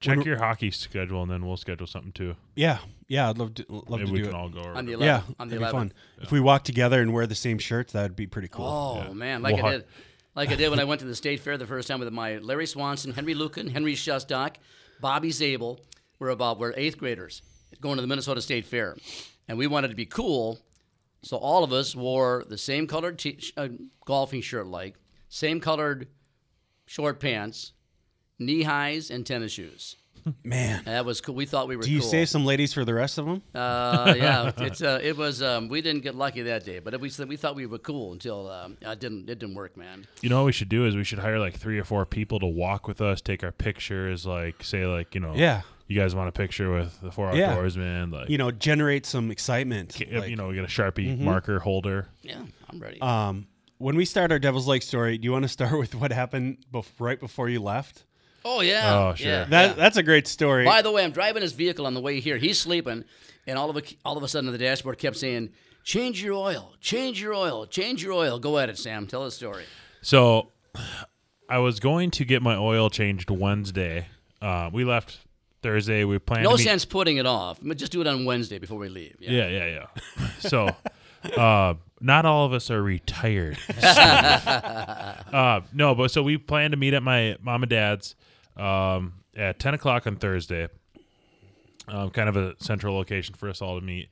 Check 0.00 0.24
your 0.26 0.36
hockey 0.36 0.70
schedule 0.70 1.22
and 1.22 1.30
then 1.30 1.46
we'll 1.46 1.56
schedule 1.56 1.86
something 1.86 2.12
too. 2.12 2.34
yeah, 2.56 2.78
yeah, 3.08 3.30
I'd 3.30 3.38
love 3.38 3.54
to 3.54 3.64
love 3.70 4.00
Maybe 4.00 4.06
to 4.06 4.12
we 4.12 4.18
do 4.18 4.24
can 4.24 4.34
it. 4.34 4.36
all 4.38 4.48
go. 4.50 4.60
Or 4.62 4.74
On 4.74 4.84
the 4.84 4.92
11th. 4.92 5.00
yeah, 5.00 5.22
on 5.38 5.48
the 5.48 5.54
that'd 5.58 5.68
11th. 5.68 5.70
be 5.70 5.78
fun. 5.78 5.92
If 6.20 6.32
we 6.32 6.40
walk 6.40 6.64
together 6.64 7.00
and 7.00 7.12
wear 7.14 7.26
the 7.26 7.34
same 7.34 7.58
shirts, 7.58 7.92
that'd 7.94 8.14
be 8.16 8.26
pretty 8.26 8.48
cool. 8.48 8.66
Oh 8.66 9.04
Yeah. 9.08 9.12
man, 9.14 9.42
like 9.42 9.56
We'll 9.56 9.64
I 9.66 9.70
hu- 9.72 9.76
did, 9.78 9.86
like 10.34 10.50
I 10.50 10.56
did 10.56 10.70
when 10.70 10.80
I 10.80 10.84
went 10.84 11.00
to 11.00 11.06
the 11.06 11.14
state 11.14 11.40
fair 11.40 11.56
the 11.56 11.66
first 11.66 11.88
time 11.88 12.00
with 12.00 12.12
my 12.12 12.38
Larry 12.38 12.66
Swanson, 12.66 13.12
Henry 13.12 13.34
Lucan, 13.34 13.68
Henry 13.68 13.94
Shustak, 13.94 14.56
Bobby 15.00 15.30
Zabel. 15.30 15.80
We're 16.18 16.28
about 16.28 16.58
we're 16.58 16.72
eighth 16.76 16.98
graders 16.98 17.42
going 17.80 17.96
to 17.96 18.02
the 18.02 18.08
Minnesota 18.08 18.40
State 18.40 18.66
Fair, 18.66 18.96
and 19.48 19.58
we 19.58 19.66
wanted 19.66 19.88
to 19.88 19.94
be 19.94 20.06
cool, 20.06 20.58
so 21.22 21.36
all 21.36 21.64
of 21.64 21.72
us 21.72 21.94
wore 21.94 22.44
the 22.48 22.58
same 22.58 22.86
colored 22.86 23.18
t- 23.18 23.38
uh, 23.56 23.68
golfing 24.04 24.40
shirt, 24.40 24.66
like 24.66 24.94
same 25.28 25.60
colored 25.60 26.08
short 26.86 27.20
pants, 27.20 27.72
knee 28.38 28.62
highs, 28.62 29.10
and 29.10 29.26
tennis 29.26 29.52
shoes. 29.52 29.96
Man, 30.42 30.82
That 30.84 31.04
was 31.04 31.20
cool. 31.20 31.34
We 31.34 31.46
thought 31.46 31.68
we 31.68 31.76
were. 31.76 31.82
Cool. 31.82 31.86
Do 31.88 31.92
you 31.92 32.00
cool. 32.00 32.08
save 32.10 32.28
some 32.28 32.44
ladies 32.44 32.72
for 32.72 32.84
the 32.84 32.94
rest 32.94 33.18
of 33.18 33.26
them? 33.26 33.42
Uh, 33.54 34.14
yeah, 34.16 34.52
it's 34.58 34.82
uh, 34.82 34.98
it 35.02 35.16
was. 35.16 35.42
Um, 35.42 35.68
we 35.68 35.82
didn't 35.82 36.02
get 36.02 36.14
lucky 36.14 36.42
that 36.42 36.64
day, 36.64 36.78
but 36.78 36.98
we 37.00 37.08
said 37.10 37.28
we 37.28 37.36
thought 37.36 37.54
we 37.56 37.66
were 37.66 37.78
cool 37.78 38.12
until 38.12 38.50
um, 38.50 38.76
it 38.80 39.00
didn't. 39.00 39.28
It 39.28 39.38
didn't 39.38 39.54
work, 39.54 39.76
man. 39.76 40.06
You 40.22 40.28
know 40.30 40.38
what 40.40 40.46
we 40.46 40.52
should 40.52 40.68
do 40.68 40.86
is 40.86 40.96
we 40.96 41.04
should 41.04 41.18
hire 41.18 41.38
like 41.38 41.54
three 41.58 41.78
or 41.78 41.84
four 41.84 42.06
people 42.06 42.40
to 42.40 42.46
walk 42.46 42.88
with 42.88 43.00
us, 43.00 43.20
take 43.20 43.44
our 43.44 43.52
pictures, 43.52 44.24
like 44.26 44.64
say 44.64 44.86
like 44.86 45.14
you 45.14 45.20
know 45.20 45.34
Yeah. 45.34 45.62
you 45.88 46.00
guys 46.00 46.14
want 46.14 46.28
a 46.28 46.32
picture 46.32 46.72
with 46.72 47.00
the 47.02 47.10
four 47.10 47.34
Yeah. 47.34 47.54
outdoorsmen, 47.56 48.12
like 48.12 48.28
You 48.30 48.38
know, 48.38 48.50
generate 48.50 49.04
some 49.06 49.30
excitement. 49.30 49.94
K- 49.94 50.18
like- 50.20 50.30
you 50.30 50.36
know, 50.36 50.48
we 50.48 50.54
get 50.54 50.64
a 50.64 50.68
sharpie 50.68 51.18
marker 51.18 51.58
holder. 51.58 52.08
Yeah, 52.22 52.40
I'm 52.70 52.78
ready. 52.80 53.00
Um, 53.02 53.46
when 53.78 53.96
we 53.96 54.04
start 54.04 54.32
our 54.32 54.38
Devil's 54.38 54.66
Lake 54.66 54.82
story, 54.82 55.18
do 55.18 55.24
you 55.26 55.32
want 55.32 55.42
to 55.44 55.48
start 55.48 55.78
with 55.78 55.94
what 55.94 56.12
happened 56.12 56.58
bef- 56.72 56.86
right 56.98 57.20
before 57.20 57.48
you 57.50 57.60
left? 57.60 58.04
Oh 58.44 58.60
yeah. 58.60 58.94
Oh, 59.10 59.14
sure. 59.14 59.26
Yeah, 59.28 59.44
That 59.44 59.68
yeah. 59.68 59.72
that's 59.74 59.96
a 59.96 60.02
great 60.02 60.26
story. 60.26 60.64
By 60.64 60.82
the 60.82 60.90
way, 60.90 61.04
I'm 61.04 61.12
driving 61.12 61.42
his 61.42 61.52
vehicle 61.52 61.86
on 61.86 61.94
the 61.94 62.00
way 62.00 62.20
here. 62.20 62.36
He's 62.36 62.60
sleeping, 62.60 63.04
and 63.46 63.58
all 63.58 63.70
of 63.70 63.76
a 63.76 63.82
all 64.04 64.16
of 64.16 64.22
a 64.22 64.28
sudden 64.28 64.50
the 64.52 64.58
dashboard 64.58 64.98
kept 64.98 65.16
saying, 65.16 65.50
"Change 65.84 66.22
your 66.22 66.34
oil, 66.34 66.74
change 66.80 67.20
your 67.20 67.34
oil, 67.34 67.66
change 67.66 68.02
your 68.02 68.12
oil." 68.12 68.38
Go 68.38 68.58
at 68.58 68.68
it, 68.68 68.78
Sam. 68.78 69.06
Tell 69.06 69.24
the 69.24 69.30
story. 69.30 69.64
So 70.02 70.50
I 71.48 71.58
was 71.58 71.80
going 71.80 72.10
to 72.12 72.24
get 72.24 72.42
my 72.42 72.56
oil 72.56 72.90
changed 72.90 73.30
Wednesday. 73.30 74.06
Uh, 74.42 74.68
we 74.72 74.84
left 74.84 75.18
Thursday. 75.62 76.04
We 76.04 76.18
planned 76.18 76.44
No 76.44 76.50
to 76.52 76.56
meet- 76.58 76.64
sense 76.64 76.84
putting 76.84 77.16
it 77.16 77.26
off. 77.26 77.58
Just 77.76 77.92
do 77.92 78.00
it 78.02 78.06
on 78.06 78.24
Wednesday 78.26 78.58
before 78.58 78.78
we 78.78 78.88
leave. 78.88 79.16
Yeah. 79.20 79.30
Yeah, 79.30 79.48
yeah, 79.48 79.66
yeah. 80.18 80.28
So, 80.40 80.68
uh, 81.38 81.74
not 82.02 82.26
all 82.26 82.44
of 82.44 82.52
us 82.52 82.70
are 82.70 82.82
retired. 82.82 83.56
uh, 83.82 85.60
no, 85.72 85.94
but 85.94 86.10
so 86.10 86.22
we 86.22 86.36
planned 86.38 86.72
to 86.72 86.76
meet 86.76 86.92
at 86.94 87.02
my 87.02 87.36
mom 87.42 87.62
and 87.62 87.70
dad's 87.70 88.14
um, 88.56 89.14
at 89.36 89.58
10 89.58 89.74
o'clock 89.74 90.06
on 90.06 90.16
Thursday. 90.16 90.68
Um, 91.86 92.10
kind 92.10 92.28
of 92.28 92.36
a 92.36 92.54
central 92.58 92.94
location 92.94 93.34
for 93.34 93.48
us 93.48 93.60
all 93.60 93.78
to 93.78 93.84
meet. 93.84 94.08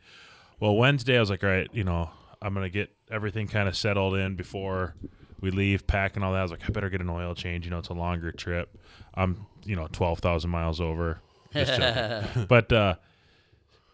Well, 0.61 0.77
Wednesday, 0.77 1.17
I 1.17 1.21
was 1.21 1.31
like, 1.31 1.43
all 1.43 1.51
right, 1.51 1.69
you 1.73 1.85
know, 1.85 2.11
I'm 2.41 2.53
going 2.55 2.65
to 2.65 2.71
get 2.71 2.91
everything 3.11 3.49
kind 3.49 3.69
of 3.69 3.77
settled 3.77 4.15
in 4.15 4.37
before 4.37 4.95
we 5.41 5.51
leave, 5.51 5.87
pack 5.87 6.17
and 6.17 6.25
all 6.25 6.33
that. 6.33 6.39
I 6.39 6.43
was 6.43 6.51
like, 6.51 6.65
I 6.67 6.69
better 6.69 6.91
get 6.91 7.01
an 7.01 7.09
oil 7.09 7.35
change. 7.35 7.65
You 7.65 7.71
know, 7.71 7.79
it's 7.79 7.89
a 7.89 7.95
longer 7.95 8.31
trip. 8.31 8.79
I'm, 9.15 9.47
you 9.65 9.75
know, 9.75 9.89
12,000 9.91 10.51
miles 10.51 10.81
over. 10.81 11.21
Just 11.53 12.49
but, 12.49 12.73
uh, 12.73 12.97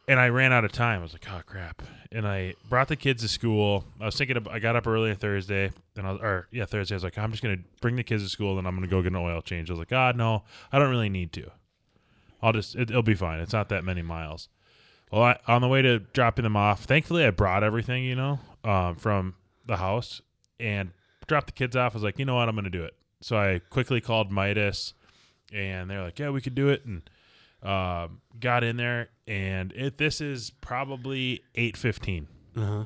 and 0.08 0.18
I 0.18 0.30
ran 0.30 0.52
out 0.52 0.64
of 0.64 0.72
time. 0.72 1.00
I 1.00 1.02
was 1.02 1.12
like, 1.12 1.26
oh 1.30 1.42
crap! 1.46 1.82
And 2.10 2.26
I 2.26 2.54
brought 2.68 2.88
the 2.88 2.96
kids 2.96 3.22
to 3.22 3.28
school. 3.28 3.84
I 4.00 4.06
was 4.06 4.16
thinking, 4.16 4.44
I 4.50 4.58
got 4.58 4.74
up 4.74 4.86
early 4.86 5.10
on 5.10 5.16
Thursday, 5.16 5.70
and 5.96 6.06
I 6.06 6.12
was, 6.12 6.20
or 6.20 6.48
yeah, 6.50 6.64
Thursday. 6.64 6.94
I 6.94 6.96
was 6.96 7.04
like, 7.04 7.18
I'm 7.18 7.30
just 7.30 7.42
gonna 7.42 7.58
bring 7.80 7.96
the 7.96 8.02
kids 8.02 8.24
to 8.24 8.28
school, 8.28 8.58
and 8.58 8.66
I'm 8.66 8.74
gonna 8.74 8.88
go 8.88 9.02
get 9.02 9.12
an 9.12 9.16
oil 9.16 9.42
change. 9.42 9.70
I 9.70 9.74
was 9.74 9.78
like, 9.78 9.90
God, 9.90 10.16
no, 10.16 10.44
I 10.72 10.78
don't 10.78 10.90
really 10.90 11.10
need 11.10 11.32
to. 11.34 11.50
I'll 12.42 12.52
just, 12.52 12.74
it, 12.74 12.90
it'll 12.90 13.02
be 13.02 13.14
fine. 13.14 13.40
It's 13.40 13.52
not 13.52 13.68
that 13.68 13.84
many 13.84 14.02
miles. 14.02 14.48
Well, 15.10 15.22
I, 15.22 15.38
on 15.46 15.60
the 15.60 15.68
way 15.68 15.82
to 15.82 15.98
dropping 15.98 16.44
them 16.44 16.56
off, 16.56 16.84
thankfully 16.84 17.24
I 17.24 17.30
brought 17.30 17.64
everything, 17.64 18.04
you 18.04 18.14
know, 18.14 18.40
um, 18.64 18.96
from 18.96 19.34
the 19.66 19.76
house 19.76 20.20
and 20.60 20.92
dropped 21.26 21.46
the 21.48 21.52
kids 21.52 21.76
off. 21.76 21.94
I 21.94 21.96
was 21.96 22.02
like, 22.02 22.18
you 22.18 22.24
know 22.24 22.36
what, 22.36 22.48
I'm 22.48 22.54
gonna 22.54 22.70
do 22.70 22.84
it. 22.84 22.94
So 23.20 23.36
I 23.36 23.60
quickly 23.70 24.00
called 24.00 24.30
Midas, 24.30 24.94
and 25.52 25.90
they're 25.90 26.02
like, 26.02 26.18
yeah, 26.18 26.30
we 26.30 26.40
could 26.40 26.54
do 26.54 26.68
it, 26.68 26.84
and 26.84 27.02
um, 27.62 28.20
got 28.38 28.62
in 28.62 28.76
there, 28.76 29.08
and 29.28 29.72
it 29.74 29.98
this 29.98 30.20
is 30.20 30.50
probably 30.60 31.42
eight 31.54 31.76
fifteen. 31.76 32.26
Uh 32.56 32.84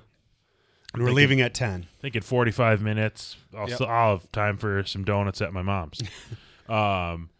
and 0.94 1.02
we're 1.02 1.12
leaving 1.12 1.40
at 1.40 1.54
ten. 1.54 1.87
Thinking 2.02 2.20
forty 2.20 2.50
five 2.50 2.82
minutes. 2.82 3.37
I'll 3.56 3.66
Yep. 3.68 3.75
still 3.76 3.87
I'll 3.87 4.18
have 4.18 4.30
time 4.32 4.58
for 4.58 4.84
some 4.84 5.04
donuts 5.04 5.40
at 5.40 5.52
my 5.54 5.62
mom's. 5.62 6.02
um, 6.68 7.30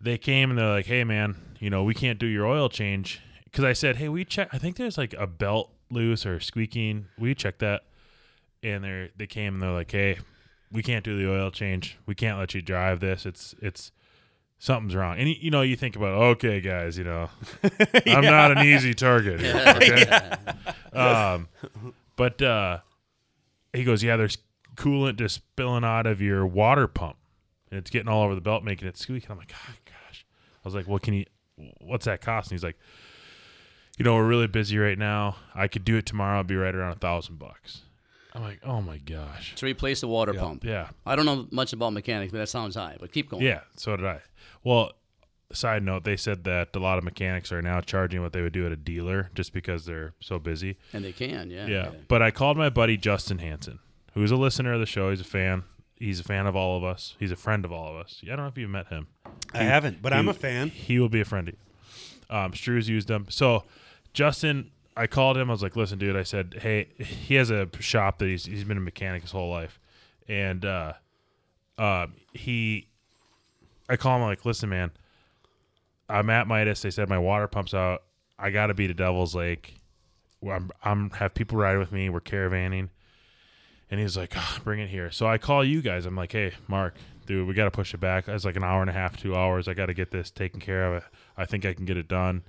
they 0.00 0.16
came 0.16 0.48
and 0.50 0.58
they're 0.58 0.70
like, 0.70 0.86
"Hey, 0.86 1.04
man, 1.04 1.36
you 1.60 1.68
know 1.68 1.84
we 1.84 1.92
can't 1.94 2.18
do 2.18 2.26
your 2.26 2.46
oil 2.46 2.68
change." 2.70 3.20
Because 3.44 3.64
I 3.64 3.74
said, 3.74 3.96
"Hey, 3.96 4.08
we 4.08 4.24
check. 4.24 4.48
I 4.52 4.58
think 4.58 4.76
there's 4.76 4.96
like 4.96 5.14
a 5.18 5.26
belt 5.26 5.70
loose 5.90 6.24
or 6.24 6.40
squeaking. 6.40 7.06
We 7.18 7.34
check 7.34 7.58
that." 7.58 7.82
And 8.62 8.84
they 8.84 9.10
they 9.16 9.26
came 9.26 9.54
and 9.54 9.62
they're 9.62 9.70
like, 9.72 9.90
"Hey, 9.90 10.18
we 10.70 10.82
can't 10.82 11.04
do 11.04 11.18
the 11.18 11.30
oil 11.30 11.50
change. 11.50 11.98
We 12.06 12.14
can't 12.14 12.38
let 12.38 12.54
you 12.54 12.62
drive 12.62 13.00
this. 13.00 13.26
It's 13.26 13.54
it's." 13.60 13.92
Something's 14.62 14.94
wrong, 14.94 15.18
and 15.18 15.28
you 15.28 15.50
know 15.50 15.62
you 15.62 15.74
think 15.74 15.96
about 15.96 16.10
okay, 16.10 16.60
guys. 16.60 16.96
You 16.96 17.02
know, 17.02 17.30
I'm 18.06 18.22
not 18.22 18.56
an 18.56 18.64
easy 18.64 18.94
target. 18.94 19.40
Here, 19.40 19.56
okay? 19.76 20.96
um, 20.96 21.48
but 22.14 22.40
uh, 22.40 22.78
he 23.72 23.82
goes, 23.82 24.04
yeah, 24.04 24.16
there's 24.16 24.38
coolant 24.76 25.16
just 25.16 25.34
spilling 25.34 25.82
out 25.82 26.06
of 26.06 26.22
your 26.22 26.46
water 26.46 26.86
pump, 26.86 27.16
and 27.72 27.78
it's 27.78 27.90
getting 27.90 28.06
all 28.06 28.22
over 28.22 28.36
the 28.36 28.40
belt, 28.40 28.62
making 28.62 28.86
it 28.86 28.96
squeak. 28.96 29.24
And 29.24 29.32
I'm 29.32 29.38
like, 29.38 29.52
oh, 29.52 29.74
gosh. 29.84 30.24
I 30.64 30.68
was 30.68 30.76
like, 30.76 30.86
well, 30.86 31.00
can 31.00 31.14
you? 31.14 31.24
What's 31.80 32.04
that 32.04 32.20
cost? 32.20 32.52
And 32.52 32.56
he's 32.56 32.62
like, 32.62 32.78
you 33.98 34.04
know, 34.04 34.14
we're 34.14 34.28
really 34.28 34.46
busy 34.46 34.78
right 34.78 34.96
now. 34.96 35.38
I 35.56 35.66
could 35.66 35.84
do 35.84 35.96
it 35.96 36.06
tomorrow. 36.06 36.36
I'll 36.36 36.44
be 36.44 36.54
right 36.54 36.72
around 36.72 36.92
a 36.92 37.00
thousand 37.00 37.40
bucks. 37.40 37.82
I'm 38.32 38.42
like, 38.42 38.60
oh 38.64 38.80
my 38.80 38.98
gosh. 38.98 39.56
To 39.56 39.66
replace 39.66 40.02
the 40.02 40.08
water 40.08 40.32
pump. 40.32 40.62
Yeah, 40.62 40.90
I 41.04 41.16
don't 41.16 41.26
know 41.26 41.48
much 41.50 41.72
about 41.72 41.92
mechanics, 41.94 42.30
but 42.30 42.38
that 42.38 42.48
sounds 42.48 42.76
high. 42.76 42.96
But 43.00 43.10
keep 43.10 43.28
going. 43.28 43.42
yeah. 43.42 43.62
So 43.76 43.96
did 43.96 44.06
I. 44.06 44.20
Well, 44.64 44.92
side 45.52 45.82
note, 45.82 46.04
they 46.04 46.16
said 46.16 46.44
that 46.44 46.74
a 46.74 46.78
lot 46.78 46.98
of 46.98 47.04
mechanics 47.04 47.52
are 47.52 47.60
now 47.62 47.80
charging 47.80 48.22
what 48.22 48.32
they 48.32 48.40
would 48.42 48.52
do 48.52 48.64
at 48.66 48.72
a 48.72 48.76
dealer 48.76 49.30
just 49.34 49.52
because 49.52 49.84
they're 49.84 50.14
so 50.20 50.38
busy. 50.38 50.76
And 50.92 51.04
they 51.04 51.12
can, 51.12 51.50
yeah. 51.50 51.66
Yeah. 51.66 51.90
But 52.08 52.22
I 52.22 52.30
called 52.30 52.56
my 52.56 52.70
buddy 52.70 52.96
Justin 52.96 53.38
Hanson, 53.38 53.78
who's 54.14 54.30
a 54.30 54.36
listener 54.36 54.72
of 54.72 54.80
the 54.80 54.86
show. 54.86 55.10
He's 55.10 55.20
a 55.20 55.24
fan. 55.24 55.64
he's 55.98 56.20
a 56.20 56.24
fan 56.24 56.46
of 56.46 56.56
all 56.56 56.76
of 56.76 56.84
us. 56.84 57.14
He's 57.18 57.30
a 57.30 57.36
friend 57.36 57.64
of 57.64 57.72
all 57.72 57.88
of 57.90 57.96
us. 57.96 58.20
I 58.24 58.28
don't 58.28 58.38
know 58.38 58.46
if 58.46 58.56
you've 58.58 58.70
met 58.70 58.88
him. 58.88 59.08
I 59.52 59.64
haven't, 59.64 60.00
but 60.00 60.12
I'm 60.12 60.28
a 60.28 60.34
fan. 60.34 60.68
He 60.70 60.98
will 60.98 61.08
be 61.10 61.20
a 61.20 61.24
friend 61.24 61.48
of 61.48 61.54
you. 61.54 62.34
Um, 62.34 62.54
Stru's 62.54 62.88
used 62.88 63.08
them. 63.08 63.26
So 63.28 63.64
Justin, 64.14 64.70
I 64.96 65.06
called 65.06 65.36
him. 65.36 65.50
I 65.50 65.52
was 65.52 65.62
like, 65.62 65.76
"Listen, 65.76 65.98
dude," 65.98 66.16
I 66.16 66.22
said, 66.22 66.60
"Hey, 66.62 66.88
he 66.98 67.34
has 67.34 67.50
a 67.50 67.68
shop 67.80 68.18
that 68.18 68.26
he's 68.26 68.46
he's 68.46 68.64
been 68.64 68.78
a 68.78 68.80
mechanic 68.80 69.22
his 69.22 69.32
whole 69.32 69.50
life, 69.50 69.78
and 70.28 70.64
uh, 70.64 70.94
uh, 71.78 72.06
he, 72.32 72.88
I 73.92 73.96
call 73.98 74.16
him 74.16 74.22
like, 74.22 74.46
listen, 74.46 74.70
man, 74.70 74.90
I'm 76.08 76.30
at 76.30 76.46
Midas. 76.46 76.80
They 76.80 76.90
said 76.90 77.10
my 77.10 77.18
water 77.18 77.46
pumps 77.46 77.74
out. 77.74 78.02
I 78.38 78.48
got 78.48 78.68
to 78.68 78.74
be 78.74 78.86
to 78.86 78.94
Devil's 78.94 79.34
Lake. 79.34 79.74
I'm 80.42 80.70
I'm 80.82 81.10
have 81.10 81.34
people 81.34 81.58
ride 81.58 81.76
with 81.76 81.92
me. 81.92 82.08
We're 82.08 82.20
caravanning." 82.20 82.88
And 83.90 84.00
he's 84.00 84.16
like, 84.16 84.32
"Ah, 84.34 84.60
bring 84.64 84.80
it 84.80 84.88
here. 84.88 85.10
So 85.10 85.26
I 85.26 85.36
call 85.36 85.62
you 85.62 85.82
guys. 85.82 86.06
I'm 86.06 86.16
like, 86.16 86.32
hey, 86.32 86.52
Mark, 86.68 86.94
dude, 87.26 87.46
we 87.46 87.52
got 87.52 87.64
to 87.64 87.70
push 87.70 87.92
it 87.92 88.00
back. 88.00 88.28
It's 88.28 88.46
like 88.46 88.56
an 88.56 88.64
hour 88.64 88.80
and 88.80 88.88
a 88.88 88.94
half, 88.94 89.18
two 89.18 89.36
hours. 89.36 89.68
I 89.68 89.74
got 89.74 89.86
to 89.86 89.94
get 89.94 90.10
this 90.10 90.30
taken 90.30 90.58
care 90.58 90.94
of. 90.94 91.04
I 91.36 91.44
think 91.44 91.66
I 91.66 91.74
can 91.74 91.84
get 91.84 91.98
it 91.98 92.08
done. 92.08 92.44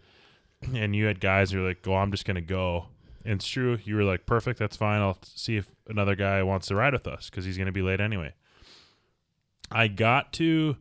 And 0.74 0.96
you 0.96 1.08
had 1.08 1.20
guys, 1.20 1.52
you're 1.52 1.68
like, 1.68 1.82
go, 1.82 1.94
I'm 1.94 2.10
just 2.10 2.24
going 2.24 2.36
to 2.36 2.42
go. 2.42 2.86
And 3.26 3.34
it's 3.34 3.46
true. 3.46 3.80
You 3.84 3.98
were 3.98 4.06
like, 4.06 4.26
perfect. 4.26 4.60
That's 4.60 4.78
fine. 4.78 5.02
I'll 5.02 5.18
see 5.22 5.58
if 5.58 5.70
another 5.90 6.16
guy 6.16 6.42
wants 6.42 6.68
to 6.68 6.76
ride 6.76 6.94
with 6.94 7.06
us 7.06 7.30
because 7.30 7.44
he's 7.44 7.58
going 7.58 7.66
to 7.66 7.74
be 7.74 7.82
late 7.82 8.00
anyway. 8.00 8.34
I 9.70 9.90
got 9.90 10.32
to 10.34 10.78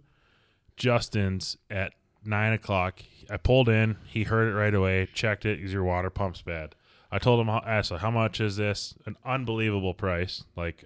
Justin's 0.82 1.56
at 1.70 1.92
nine 2.24 2.52
o'clock. 2.52 3.00
I 3.30 3.36
pulled 3.36 3.68
in. 3.68 3.96
He 4.04 4.24
heard 4.24 4.48
it 4.52 4.54
right 4.56 4.74
away. 4.74 5.08
Checked 5.14 5.46
it. 5.46 5.58
Because 5.58 5.72
your 5.72 5.84
water 5.84 6.10
pump's 6.10 6.42
bad. 6.42 6.74
I 7.10 7.18
told 7.18 7.40
him, 7.40 7.48
I 7.48 7.58
asked, 7.64 7.92
how 7.92 8.10
much 8.10 8.40
is 8.40 8.56
this? 8.56 8.94
An 9.06 9.16
unbelievable 9.24 9.94
price. 9.94 10.42
Like, 10.56 10.84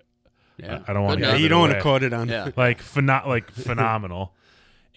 Yeah. 0.59 0.81
I 0.87 0.93
don't 0.93 1.05
wanna 1.05 1.21
Yeah, 1.23 1.37
you 1.37 1.49
don't 1.49 1.61
want 1.61 1.73
to 1.73 1.81
quote 1.81 2.03
it 2.03 2.13
on. 2.13 2.29
Yeah. 2.29 2.51
like 2.57 2.83
pheno- 2.83 3.27
like 3.27 3.51
phenomenal. 3.71 4.35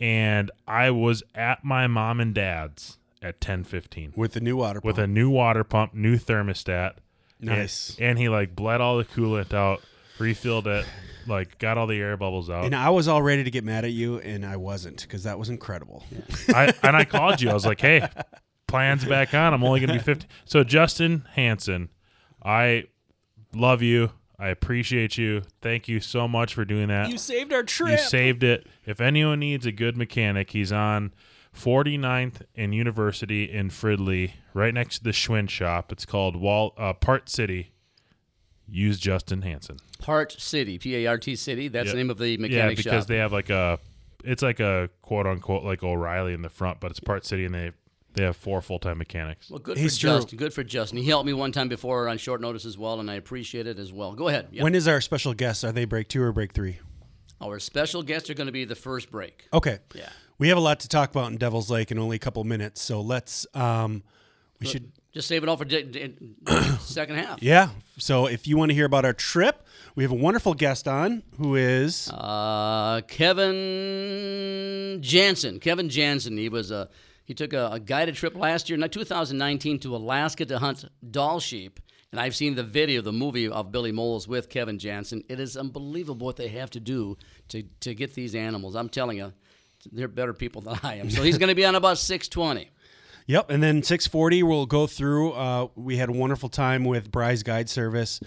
And 0.01 0.51
I 0.68 0.91
was 0.91 1.24
at 1.34 1.63
my 1.63 1.88
mom 1.88 2.20
and 2.20 2.34
dad's 2.36 2.98
at 3.22 3.39
ten 3.39 3.63
fifteen 3.63 4.12
with 4.18 4.34
the 4.34 4.39
new 4.41 4.58
water 4.58 4.82
pump. 4.82 4.86
with 4.86 5.00
a 5.00 5.08
new 5.08 5.29
water 5.29 5.63
pump, 5.63 5.94
new 5.94 6.18
thermostat. 6.18 6.94
Nice. 7.39 7.96
And, 8.00 8.10
and 8.10 8.20
he 8.20 8.27
like 8.27 8.53
bled 8.56 8.82
all 8.82 8.98
the 8.98 9.06
coolant 9.06 9.53
out, 9.53 9.82
refilled 10.18 10.68
it, 10.68 10.86
like 11.30 11.58
got 11.60 11.78
all 11.78 11.88
the 11.88 12.00
air 12.00 12.18
bubbles 12.18 12.50
out. 12.50 12.66
And 12.66 12.76
I 12.76 12.90
was 12.90 13.08
all 13.08 13.22
ready 13.22 13.44
to 13.44 13.52
get 13.52 13.64
mad 13.64 13.86
at 13.86 13.92
you, 13.92 14.20
and 14.20 14.46
I 14.46 14.58
wasn't 14.58 15.02
because 15.02 15.24
that 15.24 15.40
was 15.40 15.50
incredible. 15.50 16.04
I 16.50 16.74
and 16.84 16.96
I 16.96 17.06
called 17.06 17.42
you. 17.42 17.50
I 17.50 17.54
was 17.54 17.66
like, 17.66 17.80
"Hey, 17.80 18.08
plans 18.68 19.06
back 19.06 19.34
on. 19.34 19.54
I'm 19.54 19.64
only 19.64 19.80
going 19.80 19.90
to 19.90 19.94
be 19.94 20.04
50." 20.04 20.28
So 20.46 20.64
Justin 20.64 21.26
Hanson, 21.34 21.90
I 22.44 22.86
love 23.54 23.82
you. 23.82 24.12
I 24.38 24.48
appreciate 24.50 25.18
you. 25.18 25.42
Thank 25.62 25.90
you 25.90 26.00
so 26.00 26.28
much 26.28 26.54
for 26.54 26.64
doing 26.64 26.88
that. 26.88 27.10
You 27.10 27.18
saved 27.18 27.52
our 27.52 27.64
trip. 27.64 27.92
You 27.92 27.98
saved 27.98 28.42
it. 28.44 28.68
If 28.86 29.02
anyone 29.02 29.40
needs 29.40 29.66
a 29.66 29.72
good 29.74 29.98
mechanic, 29.98 30.52
he's 30.52 30.72
on 30.72 31.14
49th 31.54 32.44
and 32.56 32.74
University 32.74 33.52
in 33.52 33.70
Fridley, 33.70 34.32
right 34.54 34.74
next 34.74 35.00
to 35.00 35.04
the 35.04 35.10
Schwinn 35.10 35.50
shop. 35.50 35.92
It's 35.92 36.06
called 36.06 36.38
Wall 36.38 36.74
uh, 36.78 36.94
Part 36.94 37.28
City. 37.28 37.74
Use 38.72 39.00
Justin 39.00 39.42
Hanson. 39.42 39.78
Part 40.00 40.32
City, 40.40 40.78
P 40.78 40.96
A 40.98 41.08
R 41.08 41.18
T 41.18 41.36
City. 41.36 41.68
That's 41.68 41.88
Yeah. 41.88 41.92
the 41.94 41.98
name 41.98 42.10
of 42.10 42.18
the 42.18 42.38
mechanic 42.38 42.52
Yeah, 42.52 42.58
mechanic 42.66 42.78
because 42.78 43.02
shop. 43.04 43.08
they 43.08 43.18
have 43.18 43.32
like 43.34 43.50
a, 43.50 43.80
it's 44.24 44.42
like 44.42 44.60
a 44.60 44.90
quote 45.02 45.26
unquote 45.28 45.64
like 45.64 45.84
O'Reilly 45.84 46.34
in 46.34 46.42
the 46.42 46.50
front, 46.50 46.80
but 46.80 46.92
it's 46.92 47.00
Part 47.00 47.26
City, 47.26 47.46
and 47.46 47.54
they 47.56 47.72
they 48.14 48.24
have 48.24 48.36
four 48.36 48.62
full 48.62 48.80
time 48.80 48.98
mechanics. 48.98 49.50
well, 49.50 49.60
good 49.60 49.78
He's 49.78 49.96
for 49.98 50.02
true. 50.02 50.10
Justin. 50.18 50.38
Good 50.40 50.54
for 50.54 50.64
Justin. 50.64 50.98
He 50.98 51.06
helped 51.08 51.26
me 51.28 51.34
one 51.34 51.52
time 51.52 51.70
before 51.70 52.08
on 52.08 52.18
short 52.18 52.42
notice 52.42 52.66
as 52.66 52.78
well, 52.78 53.00
and 53.00 53.10
I 53.10 53.16
appreciate 53.16 53.68
it 53.68 53.78
as 53.80 53.94
well. 53.94 54.14
Go 54.14 54.28
ahead. 54.28 54.48
Yeah. 54.52 54.64
When 54.64 54.74
is 54.76 54.88
our 54.88 55.00
special 55.02 55.34
guest? 55.34 55.64
Are 55.64 55.72
they 55.72 55.86
break 55.86 56.08
two 56.08 56.22
or 56.22 56.32
break 56.32 56.52
three? 56.54 56.80
Our 57.42 57.60
special 57.60 58.04
guests 58.04 58.30
are 58.30 58.34
going 58.34 58.48
to 58.48 58.52
be 58.52 58.66
the 58.66 58.76
first 58.76 59.12
break. 59.12 59.48
Okay. 59.54 59.78
Yeah. 59.96 60.10
We 60.40 60.50
have 60.50 60.58
a 60.58 60.62
lot 60.62 60.80
to 60.82 60.90
talk 60.90 61.12
about 61.12 61.32
in 61.32 61.38
Devil's 61.38 61.70
Lake 61.72 61.92
in 61.92 62.00
only 62.00 62.16
a 62.16 62.20
couple 62.20 62.44
minutes, 62.44 62.82
so 62.82 63.00
let's. 63.00 63.46
Um, 63.54 64.04
we 64.60 64.68
should. 64.68 64.92
Just 65.20 65.28
save 65.28 65.44
it 65.44 65.50
all 65.50 65.58
for 65.58 65.66
di- 65.66 65.84
di- 65.84 66.14
second 66.80 67.18
half. 67.18 67.44
Yeah. 67.44 67.72
So 67.98 68.28
if 68.28 68.48
you 68.48 68.56
want 68.56 68.70
to 68.70 68.74
hear 68.74 68.86
about 68.86 69.04
our 69.04 69.12
trip, 69.12 69.68
we 69.94 70.06
have 70.06 70.14
a 70.14 70.16
wonderful 70.16 70.54
guest 70.54 70.88
on 70.88 71.24
who 71.38 71.58
is. 71.58 72.10
Uh, 72.10 73.02
Kevin 73.06 75.00
Jansen. 75.02 75.60
Kevin 75.60 75.90
Jansen. 75.90 76.38
He 76.38 76.48
was 76.48 76.72
a 76.72 76.88
he 77.26 77.34
took 77.34 77.52
a, 77.52 77.67
a 77.74 77.82
guided 77.82 78.15
trip 78.15 78.34
last 78.34 78.70
year, 78.70 78.78
not 78.78 78.93
2019, 78.93 79.80
to 79.80 79.93
Alaska 79.93 80.46
to 80.46 80.58
hunt 80.58 80.86
Dall 81.12 81.41
sheep. 81.41 81.82
And 82.13 82.22
I've 82.22 82.34
seen 82.34 82.56
the 82.56 82.63
video, 82.63 83.02
the 83.02 83.12
movie 83.12 83.50
of 83.50 83.74
Billy 83.74 83.91
Molls 83.91 84.26
with 84.26 84.48
Kevin 84.48 84.80
Jansen. 84.80 85.26
It 85.28 85.41
is 85.41 85.58
unbelievable 85.58 86.28
what 86.28 86.38
they 86.38 86.48
have 86.48 86.70
to 86.70 86.80
do 86.80 87.17
to 87.50 87.63
to 87.82 87.93
get 87.93 88.13
these 88.13 88.36
animals. 88.36 88.74
I'm 88.74 88.88
telling 88.88 89.17
you, 89.17 89.34
they're 89.91 90.08
better 90.08 90.34
people 90.34 90.62
than 90.62 90.80
I 90.82 90.96
am. 90.96 91.10
So 91.10 91.24
he's 91.24 91.38
going 91.38 91.50
to 91.50 91.56
be 91.56 91.65
on 91.65 91.76
about 91.76 91.98
620. 91.98 92.72
Yep. 93.30 93.52
And 93.52 93.62
then 93.62 93.84
640, 93.84 94.42
we'll 94.42 94.65
go 94.65 94.88
through. 94.88 95.34
Uh, 95.34 95.68
we 95.76 95.98
had 95.98 96.10
a 96.10 96.12
wonderful 96.12 96.50
time 96.50 96.84
with 96.84 97.12
Bry's 97.12 97.44
Guide 97.44 97.70
Service. 97.70 98.20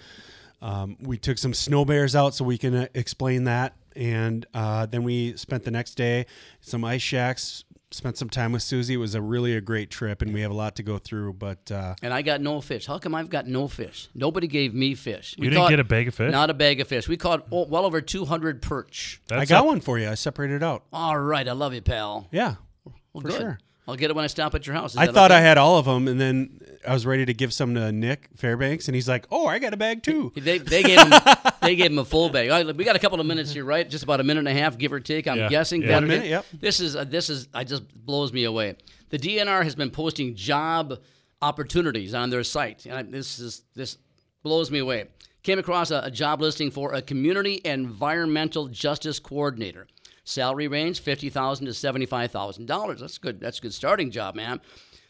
Um, 0.61 0.95
we 1.01 1.17
took 1.17 1.37
some 1.37 1.53
snow 1.53 1.83
bears 1.83 2.15
out 2.15 2.35
so 2.35 2.45
we 2.45 2.57
can 2.57 2.73
uh, 2.73 2.87
explain 2.93 3.43
that. 3.43 3.75
And 3.97 4.45
uh, 4.53 4.85
then 4.85 5.03
we 5.03 5.35
spent 5.35 5.65
the 5.65 5.71
next 5.71 5.95
day 5.95 6.25
some 6.61 6.85
ice 6.85 7.01
shacks. 7.01 7.65
Spent 7.91 8.17
some 8.17 8.29
time 8.29 8.53
with 8.53 8.61
Susie. 8.63 8.93
It 8.93 8.97
was 8.97 9.13
a 9.13 9.21
really 9.21 9.55
a 9.57 9.61
great 9.61 9.91
trip, 9.91 10.21
and 10.21 10.33
we 10.33 10.39
have 10.39 10.49
a 10.51 10.55
lot 10.55 10.77
to 10.77 10.83
go 10.83 10.97
through. 10.99 11.33
But 11.33 11.69
uh, 11.69 11.95
And 12.01 12.13
I 12.13 12.21
got 12.21 12.39
no 12.39 12.61
fish. 12.61 12.87
How 12.87 12.97
come 12.97 13.13
I've 13.13 13.29
got 13.29 13.45
no 13.45 13.67
fish? 13.67 14.07
Nobody 14.15 14.47
gave 14.47 14.73
me 14.73 14.95
fish. 14.95 15.35
We 15.37 15.45
You 15.45 15.49
didn't 15.51 15.63
caught- 15.63 15.69
get 15.69 15.79
a 15.81 15.83
bag 15.83 16.07
of 16.07 16.15
fish? 16.15 16.31
Not 16.31 16.49
a 16.49 16.53
bag 16.53 16.79
of 16.79 16.87
fish. 16.87 17.09
We 17.09 17.17
caught 17.17 17.45
oh, 17.51 17.65
well 17.67 17.85
over 17.85 17.99
200 17.99 18.61
perch. 18.61 19.21
I 19.29 19.43
got 19.43 19.63
a- 19.65 19.67
one 19.67 19.81
for 19.81 19.99
you. 19.99 20.09
I 20.09 20.15
separated 20.15 20.55
it 20.55 20.63
out. 20.63 20.85
All 20.93 21.19
right, 21.19 21.45
I 21.47 21.51
love 21.51 21.73
you, 21.73 21.81
pal. 21.81 22.29
Yeah. 22.31 22.55
Well, 22.85 23.21
For 23.21 23.27
good. 23.27 23.37
sure. 23.41 23.59
I'll 23.87 23.95
get 23.95 24.09
it 24.09 24.15
when 24.15 24.23
I 24.23 24.27
stop 24.27 24.55
at 24.55 24.65
your 24.65 24.75
house. 24.75 24.93
Is 24.93 24.97
I 24.97 25.07
thought 25.07 25.31
okay? 25.31 25.39
I 25.39 25.41
had 25.41 25.57
all 25.57 25.77
of 25.77 25.85
them, 25.85 26.07
and 26.07 26.19
then 26.19 26.59
I 26.87 26.93
was 26.93 27.05
ready 27.05 27.25
to 27.25 27.33
give 27.33 27.53
some 27.53 27.75
to 27.75 27.91
Nick 27.91 28.29
Fairbanks, 28.35 28.87
and 28.87 28.95
he's 28.95 29.09
like, 29.09 29.25
"Oh, 29.29 29.45
I 29.45 29.59
got 29.59 29.73
a 29.73 29.77
bag 29.77 30.03
too." 30.03 30.31
They, 30.35 30.57
they 30.57 30.83
gave 30.83 30.99
him 30.99 31.11
they 31.61 31.75
gave 31.75 31.91
him 31.91 31.99
a 31.99 32.05
full 32.05 32.29
bag. 32.29 32.49
All 32.49 32.63
right, 32.63 32.75
we 32.75 32.85
got 32.85 32.95
a 32.95 32.99
couple 32.99 33.19
of 33.19 33.25
minutes 33.25 33.51
here, 33.53 33.65
right? 33.65 33.89
Just 33.89 34.03
about 34.05 34.19
a 34.21 34.23
minute 34.23 34.39
and 34.39 34.47
a 34.47 34.53
half, 34.53 34.77
give 34.77 34.93
or 34.93 34.99
take. 35.01 35.27
I'm 35.27 35.37
Yeah. 35.37 35.49
guessing. 35.49 35.81
Yeah. 35.81 35.87
that 35.89 35.93
One 35.95 36.07
minute, 36.07 36.27
yep. 36.27 36.45
This 36.53 36.79
is 36.79 36.95
uh, 36.95 37.03
this 37.03 37.29
is 37.29 37.49
I 37.53 37.65
just 37.65 37.83
blows 38.05 38.31
me 38.31 38.45
away. 38.45 38.75
The 39.09 39.19
DNR 39.19 39.63
has 39.63 39.75
been 39.75 39.91
posting 39.91 40.33
job 40.35 40.99
opportunities 41.41 42.13
on 42.13 42.29
their 42.29 42.43
site, 42.43 42.85
and 42.85 42.95
I, 42.95 43.01
this 43.03 43.39
is 43.39 43.63
this 43.75 43.97
blows 44.43 44.71
me 44.71 44.79
away. 44.79 45.07
Came 45.43 45.59
across 45.59 45.91
a, 45.91 46.03
a 46.05 46.11
job 46.11 46.39
listing 46.41 46.71
for 46.71 46.93
a 46.93 47.01
community 47.01 47.59
environmental 47.65 48.67
justice 48.69 49.19
coordinator. 49.19 49.87
Salary 50.23 50.67
range 50.67 51.01
fifty 51.01 51.29
thousand 51.29 51.65
to 51.65 51.73
seventy 51.73 52.05
five 52.05 52.31
thousand 52.31 52.67
dollars. 52.67 53.01
That's 53.01 53.17
good. 53.17 53.39
That's 53.39 53.59
a 53.59 53.61
good 53.61 53.73
starting 53.73 54.11
job, 54.11 54.35
man. 54.35 54.61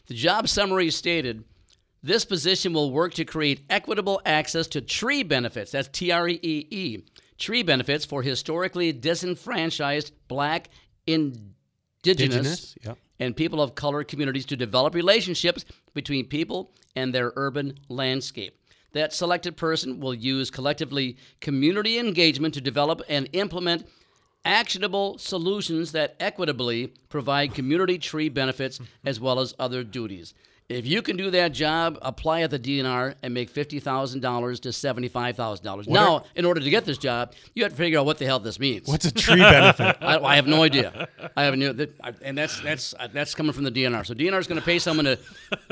The 0.06 0.14
job 0.14 0.48
summary 0.48 0.90
stated. 0.90 1.44
This 2.02 2.26
position 2.26 2.74
will 2.74 2.90
work 2.90 3.14
to 3.14 3.24
create 3.24 3.64
equitable 3.70 4.20
access 4.26 4.66
to 4.68 4.82
tree 4.82 5.22
benefits. 5.22 5.70
That's 5.70 5.88
T 5.88 6.10
R 6.10 6.28
E 6.28 6.38
E 6.42 6.66
E. 6.70 7.04
Tree 7.38 7.62
benefits 7.62 8.04
for 8.04 8.22
historically 8.22 8.92
disenfranchised 8.92 10.12
black, 10.28 10.68
indigenous, 11.06 11.54
Indigenous, 12.04 12.74
yep. 12.84 12.98
and 13.18 13.34
people 13.34 13.62
of 13.62 13.74
color 13.74 14.04
communities 14.04 14.44
to 14.46 14.56
develop 14.56 14.94
relationships 14.94 15.64
between 15.94 16.26
people 16.26 16.72
and 16.94 17.14
their 17.14 17.32
urban 17.36 17.78
landscape. 17.88 18.58
That 18.92 19.12
selected 19.12 19.56
person 19.56 19.98
will 19.98 20.14
use 20.14 20.50
collectively 20.50 21.16
community 21.40 21.98
engagement 21.98 22.54
to 22.54 22.60
develop 22.60 23.00
and 23.08 23.28
implement 23.32 23.88
actionable 24.44 25.18
solutions 25.18 25.92
that 25.92 26.16
equitably 26.20 26.88
provide 27.08 27.54
community 27.54 27.98
tree 27.98 28.28
benefits 28.28 28.80
as 29.04 29.20
well 29.20 29.40
as 29.40 29.54
other 29.58 29.82
duties. 29.84 30.34
If 30.68 30.86
you 30.86 31.02
can 31.02 31.18
do 31.18 31.30
that 31.30 31.52
job, 31.52 31.98
apply 32.00 32.40
at 32.40 32.50
the 32.50 32.58
DNR 32.58 33.16
and 33.22 33.34
make 33.34 33.50
fifty 33.50 33.80
thousand 33.80 34.20
dollars 34.20 34.60
to 34.60 34.72
seventy-five 34.72 35.36
thousand 35.36 35.62
dollars. 35.62 35.86
Now, 35.86 36.24
in 36.34 36.46
order 36.46 36.58
to 36.60 36.70
get 36.70 36.86
this 36.86 36.96
job, 36.96 37.34
you 37.54 37.64
have 37.64 37.72
to 37.72 37.76
figure 37.76 37.98
out 37.98 38.06
what 38.06 38.16
the 38.16 38.24
hell 38.24 38.38
this 38.38 38.58
means. 38.58 38.88
What's 38.88 39.04
a 39.04 39.12
tree 39.12 39.40
benefit? 39.40 39.98
I, 40.00 40.18
I 40.18 40.36
have 40.36 40.46
no 40.46 40.62
idea. 40.62 41.08
I 41.36 41.44
have 41.44 41.58
no, 41.58 41.74
and 42.22 42.38
that's 42.38 42.60
that's 42.60 42.94
that's 43.12 43.34
coming 43.34 43.52
from 43.52 43.64
the 43.64 43.70
DNR. 43.70 44.06
So 44.06 44.14
DNR 44.14 44.38
is 44.40 44.46
going 44.46 44.58
to 44.58 44.64
pay 44.64 44.78
someone 44.78 45.04
to 45.04 45.18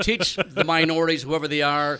teach 0.03 0.35
the 0.35 0.63
minorities, 0.63 1.23
whoever 1.23 1.47
they 1.47 1.63
are, 1.63 1.99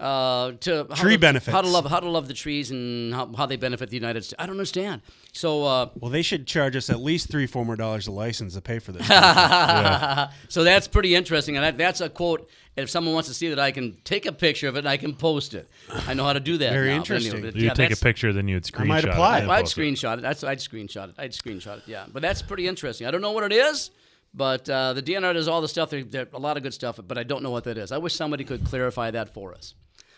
uh, 0.00 0.52
to 0.60 0.86
how 0.90 0.94
Tree 1.02 1.14
to, 1.14 1.18
benefits. 1.18 1.52
how 1.54 1.60
to 1.60 1.68
love 1.68 1.86
how 1.86 2.00
to 2.00 2.08
love 2.08 2.26
the 2.28 2.34
trees 2.34 2.70
and 2.70 3.14
how, 3.14 3.32
how 3.34 3.46
they 3.46 3.56
benefit 3.56 3.90
the 3.90 3.96
United 3.96 4.24
States. 4.24 4.34
I 4.38 4.46
don't 4.46 4.54
understand. 4.56 5.02
So 5.32 5.64
uh, 5.64 5.88
Well, 5.94 6.10
they 6.10 6.22
should 6.22 6.46
charge 6.46 6.74
us 6.76 6.90
at 6.90 7.00
least 7.00 7.30
three, 7.30 7.46
four 7.46 7.64
more 7.64 7.76
dollars 7.76 8.06
a 8.06 8.12
license 8.12 8.54
to 8.54 8.60
pay 8.60 8.80
for 8.80 8.92
this. 8.92 9.06
so 10.48 10.64
that's 10.64 10.88
pretty 10.88 11.14
interesting, 11.14 11.56
and 11.56 11.64
that, 11.64 11.78
that's 11.78 12.00
a 12.00 12.08
quote. 12.08 12.48
If 12.76 12.90
someone 12.90 13.14
wants 13.14 13.28
to 13.28 13.34
see 13.34 13.50
that, 13.50 13.58
I 13.60 13.70
can 13.70 13.96
take 14.02 14.26
a 14.26 14.32
picture 14.32 14.66
of 14.66 14.74
it 14.74 14.80
and 14.80 14.88
I 14.88 14.96
can 14.96 15.14
post 15.14 15.54
it. 15.54 15.68
I 16.08 16.14
know 16.14 16.24
how 16.24 16.32
to 16.32 16.40
do 16.40 16.58
that. 16.58 16.72
Very 16.72 16.88
now. 16.88 16.96
Interesting. 16.96 17.40
but 17.40 17.54
You 17.54 17.62
yeah, 17.62 17.70
would 17.70 17.76
take 17.76 17.92
a 17.92 17.96
picture, 17.96 18.32
then 18.32 18.48
you'd 18.48 18.64
screenshot. 18.64 18.80
I 18.80 18.84
might 18.86 19.04
it 19.04 19.10
apply. 19.10 19.38
and 19.40 19.52
I'd 19.52 19.60
post 19.60 19.78
it. 19.78 19.80
screenshot 19.80 20.18
it. 20.18 20.22
That's 20.22 20.42
I'd 20.42 20.58
screenshot 20.58 21.10
it. 21.10 21.14
I'd 21.16 21.30
screenshot 21.30 21.78
it. 21.78 21.82
Yeah, 21.86 22.06
but 22.12 22.20
that's 22.20 22.42
pretty 22.42 22.66
interesting. 22.66 23.06
I 23.06 23.12
don't 23.12 23.20
know 23.20 23.30
what 23.30 23.44
it 23.44 23.52
is, 23.52 23.92
but 24.34 24.68
uh, 24.68 24.92
the 24.92 25.04
DNR 25.04 25.34
does 25.34 25.46
all 25.46 25.60
the 25.60 25.68
stuff. 25.68 25.90
There, 25.90 26.02
there 26.02 26.26
a 26.32 26.38
lot 26.40 26.56
of 26.56 26.64
good 26.64 26.74
stuff, 26.74 26.98
but 27.06 27.16
I 27.16 27.22
don't 27.22 27.44
know 27.44 27.50
what 27.50 27.62
that 27.64 27.78
is. 27.78 27.92
I 27.92 27.98
wish 27.98 28.16
somebody 28.16 28.42
could 28.42 28.64
clarify 28.64 29.12
that 29.12 29.32
for 29.32 29.54
us. 29.54 29.74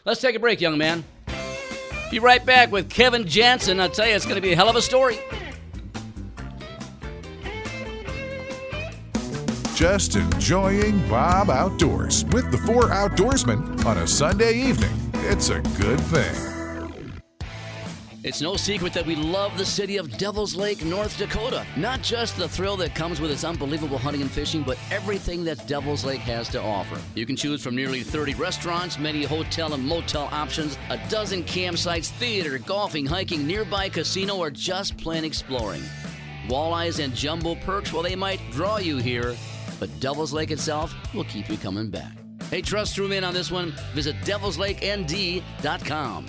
Let's 0.07 0.21
take 0.21 0.37
a 0.37 0.39
break, 0.39 0.61
young 0.61 0.79
man. 0.79 1.03
Be 2.13 2.21
right 2.21 2.47
back 2.47 2.71
with 2.71 2.89
Kevin 2.89 3.27
Jansen. 3.27 3.81
I'll 3.81 3.91
tell 3.91 4.07
you, 4.07 4.15
it's 4.15 4.25
going 4.25 4.37
to 4.37 4.41
be 4.41 4.53
a 4.53 4.57
hell 4.57 4.69
of 4.69 4.77
a 4.77 4.81
story. 4.81 5.19
Just 9.75 10.15
enjoying 10.15 10.97
Bob 11.09 11.51
Outdoors 11.51 12.25
with 12.27 12.53
the 12.53 12.59
four 12.59 12.85
outdoorsmen 12.85 13.85
on 13.85 13.99
a 13.99 14.07
Sunday 14.07 14.55
evening. 14.55 14.93
It's 15.15 15.49
a 15.49 15.61
good 15.77 15.99
thing. 15.99 16.56
It's 18.27 18.41
no 18.41 18.57
secret 18.57 18.93
that 18.95 19.07
we 19.07 19.15
love 19.15 19.57
the 19.57 19.65
city 19.65 19.99
of 19.99 20.19
Devil's 20.19 20.57
Lake, 20.57 20.85
North 20.85 21.17
Dakota. 21.17 21.65
Not 21.77 22.03
just 22.03 22.37
the 22.37 22.49
thrill 22.49 22.77
that 22.79 22.93
comes 22.93 23.21
with 23.21 23.31
its 23.31 23.45
unbelievable 23.45 23.99
hunting 23.99 24.21
and 24.21 24.29
fishing, 24.29 24.65
but 24.65 24.77
everything 24.91 25.45
that 25.45 25.69
Devil's 25.69 26.05
Lake 26.05 26.23
has 26.23 26.49
to 26.49 26.61
offer. 26.61 27.01
You 27.15 27.25
can 27.25 27.37
choose 27.37 27.63
from 27.63 27.77
nearly 27.77 28.03
30 28.03 28.35
restaurants, 28.35 28.99
many 28.99 29.23
hotel 29.23 29.75
and 29.75 29.87
motel 29.87 30.29
options, 30.33 30.77
a 30.91 30.99
dozen 31.09 31.45
campsites, 31.45 32.09
theater, 32.09 32.59
golfing, 32.59 33.07
hiking, 33.07 33.47
nearby 33.47 33.89
casino, 33.89 34.39
or 34.39 34.51
just 34.51 34.99
plain 34.99 35.25
exploring. 35.25 35.83
Walleyes 36.49 36.99
and 36.99 37.15
jumbo 37.15 37.55
perks, 37.55 37.93
well, 37.93 38.03
they 38.03 38.17
might 38.17 38.41
draw 38.51 38.79
you 38.79 38.97
here, 38.97 39.37
but 39.79 40.01
Devil's 40.01 40.33
Lake 40.33 40.51
itself 40.51 40.93
will 41.15 41.23
keep 41.23 41.49
you 41.49 41.59
coming 41.59 41.91
back. 41.91 42.11
Hey, 42.51 42.61
trust 42.61 42.97
through 42.97 43.07
me 43.07 43.19
on 43.19 43.35
this 43.35 43.53
one. 43.53 43.73
Visit 43.95 44.17
devilslakend.com. 44.23 46.27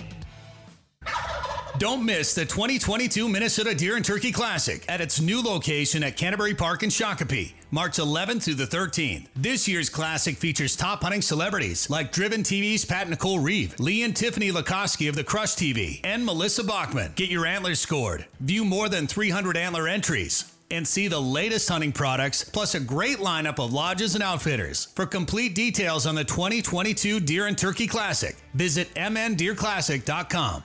Don't 1.78 2.04
miss 2.04 2.34
the 2.34 2.44
2022 2.44 3.28
Minnesota 3.28 3.72
Deer 3.72 3.94
and 3.94 4.04
Turkey 4.04 4.32
Classic 4.32 4.84
at 4.88 5.00
its 5.00 5.20
new 5.20 5.40
location 5.40 6.02
at 6.02 6.16
Canterbury 6.16 6.52
Park 6.52 6.82
in 6.82 6.90
Shakopee, 6.90 7.52
March 7.70 7.98
11th 7.98 8.42
through 8.42 8.54
the 8.54 8.66
13th. 8.66 9.28
This 9.36 9.68
year's 9.68 9.88
Classic 9.88 10.36
features 10.36 10.74
top 10.74 11.04
hunting 11.04 11.22
celebrities 11.22 11.88
like 11.88 12.10
Driven 12.10 12.42
TV's 12.42 12.84
Pat 12.84 13.08
Nicole 13.08 13.38
Reeve, 13.38 13.78
Lee 13.78 14.02
and 14.02 14.16
Tiffany 14.16 14.50
Lakosky 14.50 15.08
of 15.08 15.14
the 15.14 15.22
Crush 15.22 15.54
TV, 15.54 16.00
and 16.02 16.26
Melissa 16.26 16.64
Bachman. 16.64 17.12
Get 17.14 17.30
your 17.30 17.46
antlers 17.46 17.78
scored, 17.78 18.26
view 18.40 18.64
more 18.64 18.88
than 18.88 19.06
300 19.06 19.56
antler 19.56 19.86
entries, 19.86 20.52
and 20.72 20.86
see 20.86 21.06
the 21.06 21.20
latest 21.20 21.68
hunting 21.68 21.92
products, 21.92 22.42
plus 22.42 22.74
a 22.74 22.80
great 22.80 23.18
lineup 23.18 23.64
of 23.64 23.72
lodges 23.72 24.16
and 24.16 24.24
outfitters. 24.24 24.86
For 24.96 25.06
complete 25.06 25.54
details 25.54 26.06
on 26.06 26.16
the 26.16 26.24
2022 26.24 27.20
Deer 27.20 27.46
and 27.46 27.56
Turkey 27.56 27.86
Classic, 27.86 28.34
visit 28.54 28.92
mndeerclassic.com. 28.94 30.64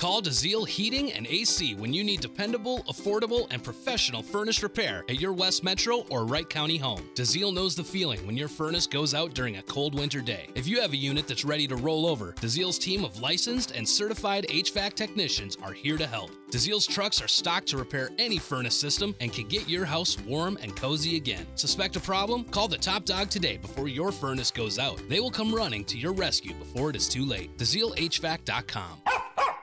Call 0.00 0.22
DeZiel 0.22 0.66
Heating 0.66 1.12
and 1.12 1.26
AC 1.26 1.74
when 1.74 1.92
you 1.92 2.02
need 2.02 2.22
dependable, 2.22 2.82
affordable, 2.84 3.46
and 3.50 3.62
professional 3.62 4.22
furnace 4.22 4.62
repair 4.62 5.04
at 5.10 5.20
your 5.20 5.34
West 5.34 5.62
Metro 5.62 6.06
or 6.08 6.24
Wright 6.24 6.48
County 6.48 6.78
home. 6.78 7.06
DeZiel 7.14 7.52
knows 7.52 7.74
the 7.74 7.84
feeling 7.84 8.26
when 8.26 8.34
your 8.34 8.48
furnace 8.48 8.86
goes 8.86 9.12
out 9.12 9.34
during 9.34 9.58
a 9.58 9.62
cold 9.64 9.94
winter 9.94 10.22
day. 10.22 10.48
If 10.54 10.66
you 10.66 10.80
have 10.80 10.94
a 10.94 10.96
unit 10.96 11.28
that's 11.28 11.44
ready 11.44 11.66
to 11.66 11.76
roll 11.76 12.06
over, 12.06 12.32
DeZiel's 12.40 12.78
team 12.78 13.04
of 13.04 13.20
licensed 13.20 13.72
and 13.72 13.86
certified 13.86 14.46
HVAC 14.48 14.94
technicians 14.94 15.58
are 15.62 15.74
here 15.74 15.98
to 15.98 16.06
help. 16.06 16.30
DeZiel's 16.50 16.86
trucks 16.86 17.20
are 17.20 17.28
stocked 17.28 17.68
to 17.68 17.76
repair 17.76 18.08
any 18.18 18.38
furnace 18.38 18.80
system 18.80 19.14
and 19.20 19.34
can 19.34 19.48
get 19.48 19.68
your 19.68 19.84
house 19.84 20.18
warm 20.20 20.56
and 20.62 20.74
cozy 20.74 21.18
again. 21.18 21.46
Suspect 21.56 21.96
a 21.96 22.00
problem? 22.00 22.44
Call 22.44 22.68
the 22.68 22.78
top 22.78 23.04
dog 23.04 23.28
today 23.28 23.58
before 23.58 23.86
your 23.86 24.12
furnace 24.12 24.50
goes 24.50 24.78
out. 24.78 24.98
They 25.10 25.20
will 25.20 25.30
come 25.30 25.54
running 25.54 25.84
to 25.84 25.98
your 25.98 26.14
rescue 26.14 26.54
before 26.54 26.88
it 26.88 26.96
is 26.96 27.06
too 27.06 27.26
late. 27.26 27.58
DeZielHVAC.com. 27.58 29.02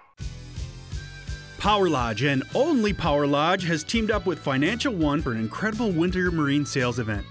Power 1.58 1.90
Lodge 1.90 2.24
and 2.24 2.44
only 2.54 2.94
Power 2.94 3.26
Lodge 3.26 3.64
has 3.64 3.84
teamed 3.84 4.12
up 4.12 4.28
with 4.28 4.40
Financial 4.40 4.94
One 4.94 5.22
for 5.22 5.32
an 5.32 5.40
incredible 5.40 5.92
winter 5.92 6.32
marine 6.32 6.66
sales 6.66 7.00
event. 7.00 7.26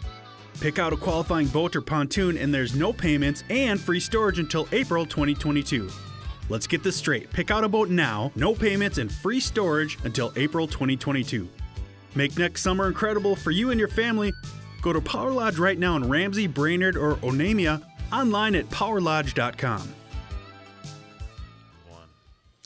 Pick 0.61 0.79
out 0.79 0.93
a 0.93 0.97
qualifying 0.97 1.47
boat 1.47 1.77
or 1.77 1.81
pontoon, 1.81 2.37
and 2.37 2.53
there's 2.53 2.75
no 2.75 2.93
payments 2.93 3.45
and 3.51 3.81
free 3.81 4.01
storage 4.01 4.39
until 4.39 4.69
April 4.73 5.07
2022. 5.07 5.89
Let's 6.49 6.67
get 6.67 6.83
this 6.83 6.97
straight. 6.97 7.31
Pick 7.31 7.51
out 7.51 7.63
a 7.63 7.69
boat 7.69 7.89
now, 7.89 8.33
no 8.35 8.55
payments, 8.55 8.99
and 8.99 9.11
free 9.13 9.41
storage 9.41 9.99
until 10.05 10.33
April 10.37 10.67
2022. 10.67 11.49
Make 12.15 12.37
next 12.37 12.63
summer 12.63 12.89
incredible 12.89 13.37
for 13.37 13.53
you 13.53 13.71
and 13.71 13.79
your 13.79 13.89
family. 13.89 14.33
Go 14.83 14.93
to 14.93 15.01
Power 15.01 15.31
Lodge 15.31 15.59
right 15.59 15.79
now 15.79 15.97
in 15.97 16.09
Ramsey, 16.09 16.47
Brainerd, 16.47 16.97
or 16.97 17.17
Onamia, 17.17 17.83
online 18.13 18.55
at 18.55 18.69
powerlodge.com. 18.71 19.95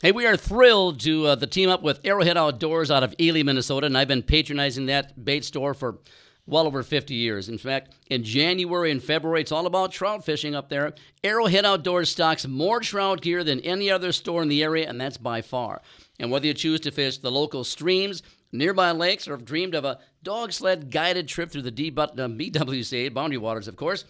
Hey, 0.03 0.11
we 0.11 0.25
are 0.25 0.35
thrilled 0.35 0.99
to 1.01 1.27
uh, 1.27 1.35
the 1.35 1.45
team 1.45 1.69
up 1.69 1.83
with 1.83 1.99
Arrowhead 2.03 2.35
Outdoors 2.35 2.89
out 2.89 3.03
of 3.03 3.13
Ely, 3.21 3.43
Minnesota, 3.43 3.85
and 3.85 3.95
I've 3.95 4.07
been 4.07 4.23
patronizing 4.23 4.87
that 4.87 5.23
bait 5.23 5.45
store 5.45 5.75
for 5.75 5.99
well 6.47 6.65
over 6.65 6.81
50 6.81 7.13
years. 7.13 7.49
In 7.49 7.59
fact, 7.59 7.93
in 8.09 8.23
January 8.23 8.89
and 8.89 9.03
February, 9.03 9.41
it's 9.41 9.51
all 9.51 9.67
about 9.67 9.91
trout 9.91 10.25
fishing 10.25 10.55
up 10.55 10.69
there. 10.69 10.95
Arrowhead 11.23 11.65
Outdoors 11.65 12.09
stocks 12.09 12.47
more 12.47 12.79
trout 12.79 13.21
gear 13.21 13.43
than 13.43 13.59
any 13.59 13.91
other 13.91 14.11
store 14.11 14.41
in 14.41 14.47
the 14.47 14.63
area, 14.63 14.89
and 14.89 14.99
that's 14.99 15.17
by 15.17 15.43
far. 15.43 15.83
And 16.19 16.31
whether 16.31 16.47
you 16.47 16.55
choose 16.55 16.79
to 16.79 16.89
fish 16.89 17.19
the 17.19 17.29
local 17.29 17.63
streams, 17.63 18.23
nearby 18.51 18.89
lakes, 18.93 19.27
or 19.27 19.33
have 19.33 19.45
dreamed 19.45 19.75
of 19.75 19.85
a 19.85 19.99
dog 20.23 20.51
sled 20.51 20.89
guided 20.89 21.27
trip 21.27 21.51
through 21.51 21.61
the 21.61 21.69
D- 21.69 21.93
uh, 21.95 22.07
BWCA 22.07 23.13
boundary 23.13 23.37
waters, 23.37 23.67
of 23.67 23.75
course, 23.75 24.05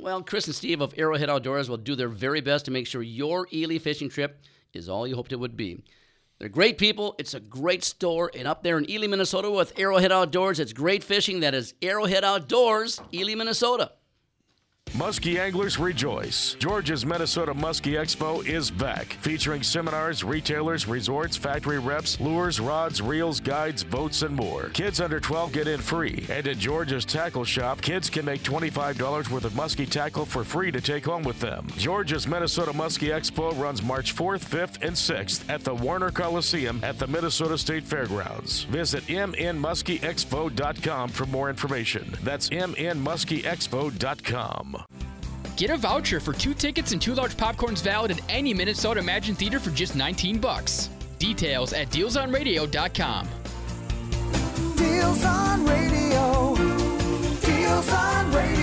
well, 0.00 0.22
Chris 0.22 0.46
and 0.46 0.54
Steve 0.54 0.80
of 0.80 0.94
Arrowhead 0.96 1.28
Outdoors 1.28 1.68
will 1.68 1.78
do 1.78 1.96
their 1.96 2.08
very 2.08 2.40
best 2.40 2.66
to 2.66 2.70
make 2.70 2.86
sure 2.86 3.02
your 3.02 3.48
Ely 3.52 3.78
fishing 3.78 4.08
trip 4.08 4.40
is 4.74 4.88
all 4.88 5.06
you 5.06 5.14
hoped 5.16 5.32
it 5.32 5.40
would 5.40 5.56
be. 5.56 5.82
They're 6.38 6.48
great 6.48 6.76
people. 6.76 7.14
It's 7.18 7.34
a 7.34 7.40
great 7.40 7.84
store. 7.84 8.30
And 8.34 8.48
up 8.48 8.62
there 8.62 8.76
in 8.76 8.90
Ely, 8.90 9.06
Minnesota 9.06 9.50
with 9.50 9.78
Arrowhead 9.78 10.10
Outdoors, 10.10 10.58
it's 10.58 10.72
great 10.72 11.04
fishing. 11.04 11.40
That 11.40 11.54
is 11.54 11.74
Arrowhead 11.80 12.24
Outdoors, 12.24 13.00
Ely, 13.14 13.34
Minnesota. 13.34 13.92
Muskie 14.92 15.38
anglers 15.38 15.78
rejoice. 15.78 16.54
Georgia's 16.58 17.06
Minnesota 17.06 17.54
Muskie 17.54 17.98
Expo 17.98 18.46
is 18.46 18.70
back, 18.70 19.14
featuring 19.14 19.62
seminars, 19.62 20.22
retailers, 20.22 20.86
resorts, 20.86 21.34
factory 21.34 21.78
reps, 21.78 22.20
lures, 22.20 22.60
rods, 22.60 23.00
reels, 23.00 23.40
guides, 23.40 23.82
boats, 23.82 24.20
and 24.20 24.36
more. 24.36 24.68
Kids 24.74 25.00
under 25.00 25.18
12 25.18 25.52
get 25.52 25.66
in 25.66 25.80
free. 25.80 26.26
And 26.28 26.46
at 26.46 26.58
Georgia's 26.58 27.06
Tackle 27.06 27.46
Shop, 27.46 27.80
kids 27.80 28.10
can 28.10 28.26
make 28.26 28.42
$25 28.42 29.30
worth 29.30 29.46
of 29.46 29.52
muskie 29.52 29.88
tackle 29.88 30.26
for 30.26 30.44
free 30.44 30.70
to 30.70 30.82
take 30.82 31.06
home 31.06 31.22
with 31.22 31.40
them. 31.40 31.66
Georgia's 31.78 32.28
Minnesota 32.28 32.72
Muskie 32.72 33.18
Expo 33.18 33.58
runs 33.58 33.82
March 33.82 34.14
4th, 34.14 34.44
5th, 34.44 34.82
and 34.82 34.94
6th 34.94 35.48
at 35.48 35.64
the 35.64 35.74
Warner 35.74 36.10
Coliseum 36.10 36.80
at 36.82 36.98
the 36.98 37.06
Minnesota 37.06 37.56
State 37.56 37.84
Fairgrounds. 37.84 38.64
Visit 38.64 39.04
mnmuskieexpo.com 39.04 41.08
for 41.08 41.24
more 41.26 41.48
information. 41.48 42.14
That's 42.22 42.50
mnmuskieexpo.com. 42.50 44.81
Get 45.56 45.70
a 45.70 45.76
voucher 45.76 46.20
for 46.20 46.32
two 46.32 46.54
tickets 46.54 46.92
and 46.92 47.00
two 47.00 47.14
large 47.14 47.36
popcorns 47.36 47.82
valid 47.82 48.10
at 48.10 48.20
any 48.28 48.54
Minnesota 48.54 49.00
Imagine 49.00 49.34
Theater 49.34 49.60
for 49.60 49.70
just 49.70 49.94
19 49.94 50.38
bucks. 50.38 50.90
Details 51.18 51.72
at 51.72 51.88
dealsonradio.com. 51.90 53.28
Deals 54.76 55.24
on 55.24 55.64
radio. 55.66 56.54
Deals 57.40 57.88
on 57.92 58.32
radio. 58.32 58.61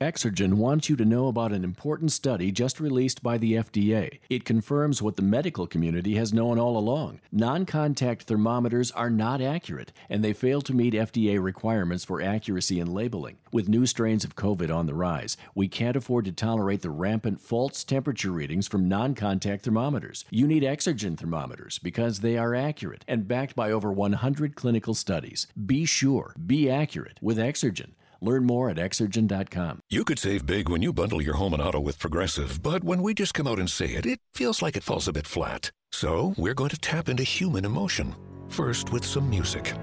Exergen 0.00 0.54
wants 0.54 0.90
you 0.90 0.96
to 0.96 1.06
know 1.06 1.26
about 1.26 1.54
an 1.54 1.64
important 1.64 2.12
study 2.12 2.52
just 2.52 2.80
released 2.80 3.22
by 3.22 3.38
the 3.38 3.54
FDA. 3.54 4.18
It 4.28 4.44
confirms 4.44 5.00
what 5.00 5.16
the 5.16 5.22
medical 5.22 5.66
community 5.66 6.16
has 6.16 6.34
known 6.34 6.58
all 6.58 6.76
along. 6.76 7.20
Non 7.32 7.64
contact 7.64 8.24
thermometers 8.24 8.90
are 8.90 9.08
not 9.08 9.40
accurate, 9.40 9.94
and 10.10 10.22
they 10.22 10.34
fail 10.34 10.60
to 10.60 10.74
meet 10.74 10.92
FDA 10.92 11.42
requirements 11.42 12.04
for 12.04 12.20
accuracy 12.20 12.78
and 12.78 12.92
labeling. 12.92 13.38
With 13.50 13.70
new 13.70 13.86
strains 13.86 14.22
of 14.22 14.36
COVID 14.36 14.70
on 14.74 14.84
the 14.84 14.92
rise, 14.92 15.38
we 15.54 15.66
can't 15.66 15.96
afford 15.96 16.26
to 16.26 16.32
tolerate 16.32 16.82
the 16.82 16.90
rampant 16.90 17.40
false 17.40 17.82
temperature 17.82 18.32
readings 18.32 18.68
from 18.68 18.88
non 18.88 19.14
contact 19.14 19.64
thermometers. 19.64 20.26
You 20.28 20.46
need 20.46 20.62
Exergen 20.62 21.16
thermometers 21.16 21.78
because 21.78 22.20
they 22.20 22.36
are 22.36 22.54
accurate 22.54 23.02
and 23.08 23.26
backed 23.26 23.56
by 23.56 23.72
over 23.72 23.90
100 23.90 24.56
clinical 24.56 24.92
studies. 24.92 25.46
Be 25.64 25.86
sure, 25.86 26.34
be 26.46 26.68
accurate 26.68 27.18
with 27.22 27.38
Exergen. 27.38 27.92
Learn 28.20 28.44
more 28.44 28.70
at 28.70 28.76
Exergen.com. 28.76 29.80
You 29.90 30.04
could 30.04 30.18
save 30.18 30.46
big 30.46 30.68
when 30.68 30.82
you 30.82 30.92
bundle 30.92 31.22
your 31.22 31.34
home 31.34 31.52
and 31.52 31.62
auto 31.62 31.80
with 31.80 31.98
Progressive, 31.98 32.62
but 32.62 32.82
when 32.84 33.02
we 33.02 33.14
just 33.14 33.34
come 33.34 33.46
out 33.46 33.58
and 33.58 33.70
say 33.70 33.86
it, 33.86 34.06
it 34.06 34.20
feels 34.34 34.62
like 34.62 34.76
it 34.76 34.82
falls 34.82 35.08
a 35.08 35.12
bit 35.12 35.26
flat. 35.26 35.70
So 35.92 36.34
we're 36.36 36.54
going 36.54 36.70
to 36.70 36.78
tap 36.78 37.08
into 37.08 37.22
human 37.22 37.64
emotion. 37.64 38.14
First 38.48 38.92
with 38.92 39.04
some 39.04 39.28
music. 39.28 39.74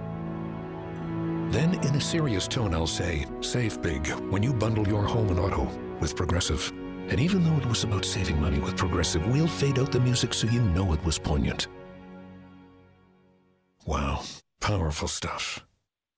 Then, 1.52 1.76
in 1.86 1.96
a 1.96 2.02
serious 2.02 2.48
tone, 2.48 2.74
I'll 2.74 2.88
say, 2.88 3.28
Save 3.42 3.82
big 3.82 4.08
when 4.32 4.42
you 4.42 4.54
bundle 4.54 4.88
your 4.88 5.04
home 5.04 5.30
and 5.30 5.40
auto 5.40 5.70
with 6.00 6.16
Progressive. 6.16 6.72
And 7.10 7.20
even 7.20 7.44
though 7.44 7.58
it 7.58 7.66
was 7.66 7.84
about 7.84 8.06
saving 8.06 8.40
money 8.42 8.60
with 8.60 8.78
Progressive, 8.78 9.26
we'll 9.28 9.48
fade 9.48 9.78
out 9.78 9.92
the 9.92 10.00
music 10.00 10.34
so 10.34 10.48
you 10.48 10.62
know 10.62 10.94
it 10.94 11.04
was 11.06 11.20
poignant. 11.20 11.68
Wow, 13.86 14.24
powerful 14.62 15.08
stuff. 15.10 15.64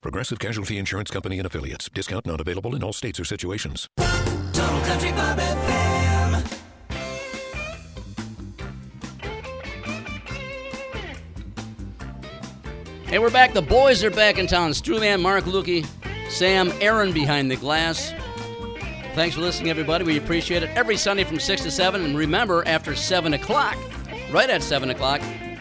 Progressive 0.05 0.37
Casualty 0.37 0.77
Insurance 0.77 1.09
Company 1.09 1.39
and 1.39 1.47
Affiliates. 1.47 1.89
Discount 1.89 2.27
not 2.27 2.39
available 2.39 2.75
in 2.75 2.83
all 2.83 2.93
states 2.93 3.19
or 3.19 3.25
situations. 3.25 3.89
Total 4.53 4.79
Country 4.81 5.11
Bob 5.13 5.39
FM. 5.39 6.59
Hey, 13.07 13.17
we're 13.17 13.31
back. 13.31 13.53
The 13.53 13.63
boys 13.63 14.03
are 14.03 14.11
back 14.11 14.37
in 14.37 14.45
town. 14.45 14.73
Struman, 14.73 15.23
Mark 15.23 15.45
Lukey, 15.45 15.87
Sam, 16.29 16.71
Aaron 16.81 17.11
behind 17.11 17.49
the 17.49 17.55
glass. 17.55 18.13
Thanks 19.15 19.33
for 19.33 19.41
listening, 19.41 19.71
everybody. 19.71 20.05
We 20.05 20.17
appreciate 20.17 20.61
it. 20.61 20.69
Every 20.75 20.97
Sunday 20.97 21.23
from 21.23 21.39
6 21.39 21.63
to 21.63 21.71
7. 21.71 22.05
And 22.05 22.15
remember, 22.15 22.63
after 22.67 22.93
7 22.93 23.33
o'clock, 23.33 23.75
right 24.29 24.51
at 24.51 24.61
7 24.61 24.91
o'clock. 24.91 25.19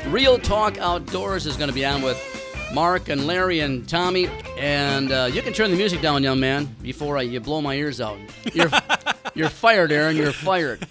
Real 0.09 0.37
Talk 0.37 0.77
Outdoors 0.77 1.47
is 1.47 1.57
going 1.57 1.71
to 1.71 1.75
be 1.75 1.87
on 1.87 2.03
with 2.03 2.34
Mark 2.75 3.09
and 3.09 3.27
Larry 3.27 3.61
and 3.61 3.89
Tommy. 3.89 4.29
And 4.59 5.13
uh, 5.13 5.31
you 5.33 5.43
can 5.43 5.53
turn 5.53 5.71
the 5.71 5.77
music 5.77 6.01
down, 6.01 6.25
young 6.25 6.41
man, 6.41 6.75
before 6.83 7.17
I, 7.17 7.23
you 7.23 7.39
blow 7.39 7.63
my 7.63 7.75
ears 7.75 8.01
out. 8.01 8.19
You're, 8.53 8.71
you're 9.35 9.49
fired, 9.49 9.93
Aaron. 9.93 10.17
You're 10.17 10.33
fired. 10.33 10.87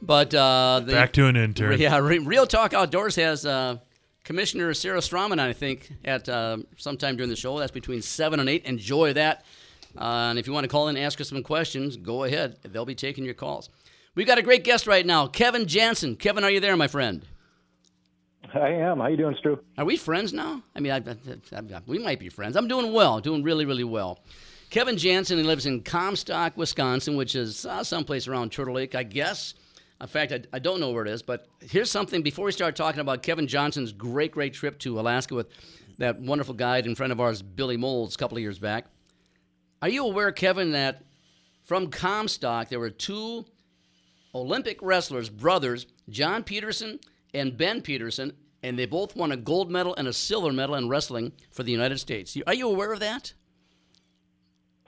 But 0.00 0.34
uh, 0.34 0.80
the, 0.84 0.92
Back 0.92 1.12
to 1.12 1.26
an 1.26 1.36
intern. 1.36 1.78
Yeah, 1.78 1.98
Real 1.98 2.46
Talk 2.46 2.72
Outdoors 2.72 3.16
has 3.16 3.44
uh, 3.44 3.76
Commissioner 4.24 4.72
Sarah 4.72 5.00
Strommen, 5.00 5.38
I 5.38 5.52
think, 5.52 5.92
at 6.04 6.26
uh, 6.28 6.56
sometime 6.78 7.16
during 7.16 7.30
the 7.30 7.36
show. 7.36 7.58
That's 7.58 7.70
between 7.70 8.00
7 8.00 8.40
and 8.40 8.48
8. 8.48 8.64
Enjoy 8.64 9.12
that. 9.12 9.44
Uh, 9.98 10.30
and 10.30 10.38
if 10.38 10.46
you 10.46 10.54
want 10.54 10.64
to 10.64 10.68
call 10.68 10.88
in 10.88 10.96
and 10.96 11.04
ask 11.04 11.20
us 11.20 11.28
some 11.28 11.42
questions, 11.42 11.98
go 11.98 12.24
ahead. 12.24 12.56
They'll 12.62 12.86
be 12.86 12.94
taking 12.94 13.24
your 13.24 13.34
calls. 13.34 13.68
We've 14.14 14.26
got 14.26 14.38
a 14.38 14.42
great 14.42 14.64
guest 14.64 14.86
right 14.86 15.04
now, 15.04 15.26
Kevin 15.26 15.66
Jansen. 15.66 16.16
Kevin, 16.16 16.44
are 16.44 16.50
you 16.50 16.60
there, 16.60 16.76
my 16.76 16.88
friend? 16.88 17.24
I 18.54 18.68
am. 18.68 18.98
How 18.98 19.06
you 19.06 19.16
doing, 19.16 19.36
Stu? 19.38 19.58
Are 19.78 19.84
we 19.84 19.96
friends 19.96 20.32
now? 20.32 20.62
I 20.74 20.80
mean, 20.80 20.92
I, 20.92 20.96
I, 20.96 21.58
I, 21.58 21.80
we 21.86 21.98
might 21.98 22.18
be 22.18 22.28
friends. 22.28 22.56
I'm 22.56 22.68
doing 22.68 22.92
well, 22.92 23.20
doing 23.20 23.42
really, 23.42 23.64
really 23.64 23.84
well. 23.84 24.20
Kevin 24.70 24.96
Jansen, 24.96 25.38
he 25.38 25.44
lives 25.44 25.66
in 25.66 25.82
Comstock, 25.82 26.56
Wisconsin, 26.56 27.16
which 27.16 27.34
is 27.34 27.66
uh, 27.66 27.82
someplace 27.82 28.28
around 28.28 28.52
Turtle 28.52 28.74
Lake, 28.74 28.94
I 28.94 29.02
guess. 29.02 29.54
In 30.00 30.06
fact, 30.06 30.32
I, 30.32 30.42
I 30.52 30.58
don't 30.58 30.80
know 30.80 30.90
where 30.90 31.04
it 31.04 31.10
is, 31.10 31.22
but 31.22 31.46
here's 31.60 31.90
something 31.90 32.22
before 32.22 32.46
we 32.46 32.52
start 32.52 32.76
talking 32.76 33.00
about 33.00 33.22
Kevin 33.22 33.46
Johnson's 33.46 33.92
great, 33.92 34.32
great 34.32 34.54
trip 34.54 34.78
to 34.80 35.00
Alaska 35.00 35.34
with 35.34 35.48
that 35.98 36.20
wonderful 36.20 36.54
guide 36.54 36.86
and 36.86 36.96
friend 36.96 37.12
of 37.12 37.20
ours, 37.20 37.42
Billy 37.42 37.76
Molls, 37.76 38.14
a 38.14 38.18
couple 38.18 38.38
of 38.38 38.42
years 38.42 38.58
back. 38.58 38.86
Are 39.82 39.88
you 39.88 40.06
aware, 40.06 40.32
Kevin, 40.32 40.72
that 40.72 41.02
from 41.64 41.88
Comstock 41.88 42.68
there 42.68 42.80
were 42.80 42.90
two 42.90 43.44
Olympic 44.34 44.78
wrestlers, 44.82 45.28
brothers, 45.28 45.86
John 46.08 46.44
Peterson 46.44 47.00
and 47.34 47.56
Ben 47.56 47.80
Peterson, 47.82 48.32
and 48.62 48.78
they 48.78 48.86
both 48.86 49.16
won 49.16 49.32
a 49.32 49.36
gold 49.36 49.70
medal 49.70 49.94
and 49.96 50.06
a 50.08 50.12
silver 50.12 50.52
medal 50.52 50.74
in 50.74 50.88
wrestling 50.88 51.32
for 51.50 51.62
the 51.62 51.72
United 51.72 51.98
States. 51.98 52.36
Are 52.46 52.54
you 52.54 52.68
aware 52.68 52.92
of 52.92 53.00
that? 53.00 53.32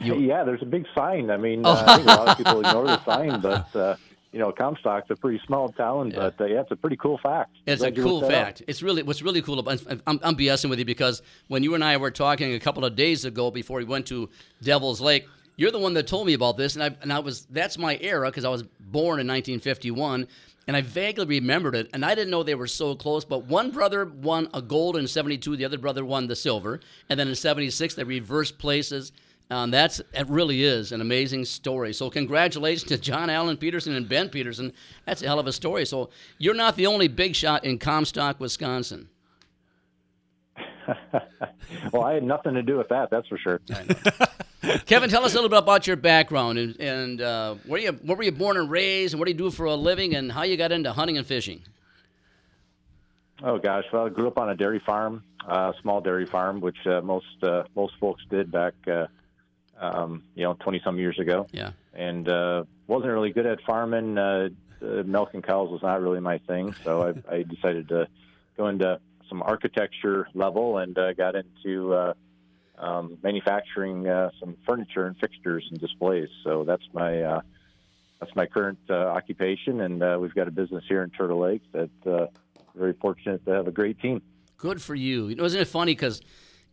yeah, 0.00 0.42
there's 0.44 0.62
a 0.62 0.66
big 0.66 0.84
sign. 0.94 1.30
I 1.30 1.36
mean, 1.36 1.62
Oh. 1.64 1.70
uh, 1.72 1.84
I 1.86 1.96
think 1.96 2.08
a 2.08 2.10
lot 2.10 2.28
of 2.28 2.36
people 2.36 2.58
ignore 2.60 2.86
the 2.86 3.04
sign, 3.04 3.40
but 3.40 3.76
uh, 3.76 3.96
you 4.32 4.38
know, 4.40 4.50
Comstock's 4.50 5.10
a 5.10 5.16
pretty 5.16 5.40
small 5.46 5.68
town, 5.70 6.10
but 6.10 6.40
uh, 6.40 6.46
yeah, 6.46 6.62
it's 6.62 6.70
a 6.70 6.76
pretty 6.76 6.96
cool 6.96 7.18
fact. 7.18 7.54
It's 7.66 7.82
a 7.82 7.90
Glad 7.90 7.96
you 7.98 8.02
cool 8.02 8.20
that 8.20 8.26
up. 8.26 8.32
fact. 8.32 8.62
It's 8.66 8.82
really 8.82 9.02
what's 9.02 9.22
really 9.22 9.42
cool 9.42 9.58
about. 9.60 9.82
I'm, 10.06 10.18
I'm 10.22 10.34
BSing 10.36 10.70
with 10.70 10.78
you 10.80 10.84
because 10.84 11.22
when 11.48 11.62
you 11.62 11.74
and 11.74 11.84
I 11.84 11.96
were 11.98 12.10
talking 12.10 12.54
a 12.54 12.58
couple 12.60 12.84
of 12.84 12.96
days 12.96 13.24
ago 13.24 13.50
before 13.50 13.78
we 13.78 13.84
went 13.84 14.06
to 14.06 14.28
Devil's 14.62 15.00
Lake, 15.00 15.26
you're 15.56 15.70
the 15.70 15.78
one 15.78 15.94
that 15.94 16.06
told 16.08 16.26
me 16.26 16.32
about 16.32 16.56
this, 16.56 16.74
and 16.74 16.82
I 16.82 16.96
and 17.02 17.12
I 17.12 17.20
was 17.20 17.46
that's 17.50 17.78
my 17.78 17.96
era 18.00 18.28
because 18.28 18.44
I 18.44 18.48
was 18.48 18.64
born 18.92 19.18
in 19.18 19.26
1951, 19.26 20.28
and 20.68 20.76
I 20.76 20.82
vaguely 20.82 21.26
remembered 21.26 21.74
it, 21.74 21.90
and 21.92 22.04
I 22.04 22.14
didn't 22.14 22.30
know 22.30 22.42
they 22.42 22.54
were 22.54 22.68
so 22.68 22.94
close. 22.94 23.24
But 23.24 23.46
one 23.46 23.70
brother 23.70 24.04
won 24.04 24.48
a 24.54 24.62
gold 24.62 24.96
in 24.96 25.08
'72, 25.08 25.56
the 25.56 25.64
other 25.64 25.78
brother 25.78 26.04
won 26.04 26.28
the 26.28 26.36
silver, 26.36 26.80
and 27.08 27.18
then 27.18 27.28
in 27.28 27.34
'76 27.34 27.94
they 27.94 28.04
reversed 28.04 28.58
places. 28.58 29.12
Um, 29.50 29.70
that's 29.70 30.00
it. 30.14 30.28
Really 30.28 30.64
is 30.64 30.92
an 30.92 31.00
amazing 31.00 31.44
story. 31.44 31.92
So 31.92 32.08
congratulations 32.08 32.84
to 32.84 32.96
John 32.96 33.28
Allen 33.28 33.56
Peterson 33.56 33.94
and 33.94 34.08
Ben 34.08 34.28
Peterson. 34.28 34.72
That's 35.04 35.22
a 35.22 35.26
hell 35.26 35.38
of 35.38 35.46
a 35.46 35.52
story. 35.52 35.84
So 35.84 36.10
you're 36.38 36.54
not 36.54 36.76
the 36.76 36.86
only 36.86 37.08
big 37.08 37.34
shot 37.34 37.64
in 37.64 37.78
Comstock, 37.78 38.40
Wisconsin. 38.40 39.08
well, 41.92 42.02
I 42.02 42.14
had 42.14 42.22
nothing 42.22 42.54
to 42.54 42.62
do 42.62 42.78
with 42.78 42.88
that. 42.88 43.10
That's 43.10 43.26
for 43.28 43.38
sure. 43.38 43.60
Kevin, 44.86 45.10
tell 45.10 45.24
us 45.24 45.32
a 45.32 45.34
little 45.34 45.50
bit 45.50 45.58
about 45.58 45.86
your 45.86 45.96
background 45.96 46.58
and, 46.58 46.80
and 46.80 47.20
uh, 47.20 47.54
where 47.66 47.80
you 47.80 47.92
where 47.92 48.16
were 48.16 48.22
you 48.22 48.32
born 48.32 48.56
and 48.56 48.70
raised, 48.70 49.14
and 49.14 49.18
what 49.18 49.26
do 49.26 49.32
you 49.32 49.38
do 49.38 49.50
for 49.50 49.66
a 49.66 49.74
living, 49.74 50.14
and 50.14 50.30
how 50.30 50.42
you 50.42 50.56
got 50.56 50.72
into 50.72 50.92
hunting 50.92 51.18
and 51.18 51.26
fishing. 51.26 51.62
Oh 53.42 53.58
gosh, 53.58 53.84
well, 53.92 54.06
I 54.06 54.08
grew 54.08 54.28
up 54.28 54.38
on 54.38 54.50
a 54.50 54.54
dairy 54.54 54.80
farm, 54.84 55.24
uh, 55.46 55.72
small 55.82 56.00
dairy 56.00 56.26
farm, 56.26 56.60
which 56.60 56.86
uh, 56.86 57.00
most 57.00 57.42
uh, 57.42 57.64
most 57.74 57.94
folks 57.98 58.22
did 58.30 58.52
back, 58.52 58.74
uh, 58.86 59.06
um, 59.80 60.22
you 60.34 60.44
know, 60.44 60.54
twenty 60.54 60.80
some 60.84 60.98
years 60.98 61.18
ago. 61.18 61.46
Yeah. 61.50 61.72
And 61.94 62.28
uh, 62.28 62.64
wasn't 62.86 63.12
really 63.12 63.32
good 63.32 63.46
at 63.46 63.60
farming. 63.62 64.16
Uh, 64.16 64.50
uh, 64.80 65.02
milking 65.04 65.42
cows 65.42 65.70
was 65.70 65.82
not 65.82 66.00
really 66.00 66.20
my 66.20 66.38
thing, 66.38 66.74
so 66.84 67.14
I, 67.28 67.34
I 67.36 67.42
decided 67.42 67.88
to 67.88 68.08
go 68.56 68.68
into 68.68 69.00
some 69.32 69.42
architecture 69.42 70.28
level 70.34 70.78
and 70.78 70.96
uh, 70.98 71.14
got 71.14 71.34
into 71.34 71.94
uh, 71.94 72.12
um, 72.76 73.16
manufacturing 73.22 74.06
uh, 74.06 74.30
some 74.38 74.56
furniture 74.66 75.06
and 75.06 75.16
fixtures 75.16 75.66
and 75.70 75.80
displays. 75.80 76.28
So 76.44 76.64
that's 76.64 76.82
my 76.92 77.22
uh, 77.22 77.40
that's 78.20 78.36
my 78.36 78.46
current 78.46 78.78
uh, 78.90 78.94
occupation, 78.94 79.80
and 79.80 80.02
uh, 80.02 80.18
we've 80.20 80.34
got 80.34 80.48
a 80.48 80.50
business 80.50 80.84
here 80.86 81.02
in 81.02 81.10
Turtle 81.10 81.40
Lake 81.40 81.62
that 81.72 81.90
uh, 82.06 82.26
very 82.74 82.92
fortunate 82.92 83.44
to 83.46 83.52
have 83.52 83.66
a 83.66 83.72
great 83.72 83.98
team. 84.00 84.22
Good 84.58 84.80
for 84.80 84.94
you. 84.94 85.28
You 85.28 85.34
know, 85.34 85.44
isn't 85.44 85.60
it 85.60 85.66
funny 85.66 85.92
because, 85.92 86.20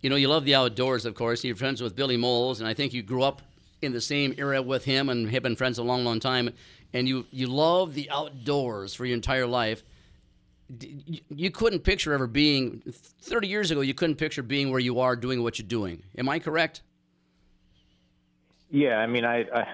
you 0.02 0.12
know, 0.12 0.16
you 0.16 0.28
love 0.28 0.46
the 0.46 0.54
outdoors, 0.54 1.06
of 1.06 1.16
course. 1.16 1.44
You're 1.44 1.56
friends 1.56 1.82
with 1.82 1.96
Billy 1.96 2.18
Molls, 2.18 2.60
and 2.60 2.70
I 2.70 2.76
think 2.76 2.94
you 2.94 3.02
grew 3.02 3.24
up 3.24 3.42
in 3.82 3.94
the 3.94 4.02
same 4.02 4.36
era 4.38 4.62
with 4.62 4.86
him 4.86 5.10
and 5.10 5.28
have 5.32 5.42
been 5.42 5.56
friends 5.56 5.80
a 5.80 5.84
long, 5.84 6.04
long 6.04 6.20
time. 6.20 6.52
And 6.94 7.08
you 7.08 7.26
you 7.32 7.48
love 7.48 7.96
the 7.96 8.10
outdoors 8.12 8.94
for 8.94 9.06
your 9.06 9.16
entire 9.16 9.48
life. 9.48 9.84
You 11.30 11.52
couldn't 11.52 11.80
picture 11.80 12.14
ever 12.14 12.28
being 12.28 12.82
30 13.22 13.48
years 13.48 13.72
ago. 13.72 13.82
You 13.82 13.94
couldn't 13.94 14.18
picture 14.18 14.44
being 14.44 14.70
where 14.70 14.80
you 14.80 15.00
are, 15.00 15.16
doing 15.16 15.42
what 15.42 15.58
you're 15.58 15.68
doing. 15.68 16.04
Am 16.18 16.30
I 16.30 16.40
correct? 16.40 16.84
Yeah, 18.70 18.98
I 18.98 19.08
mean, 19.08 19.26
I, 19.26 19.46
I, 19.52 19.66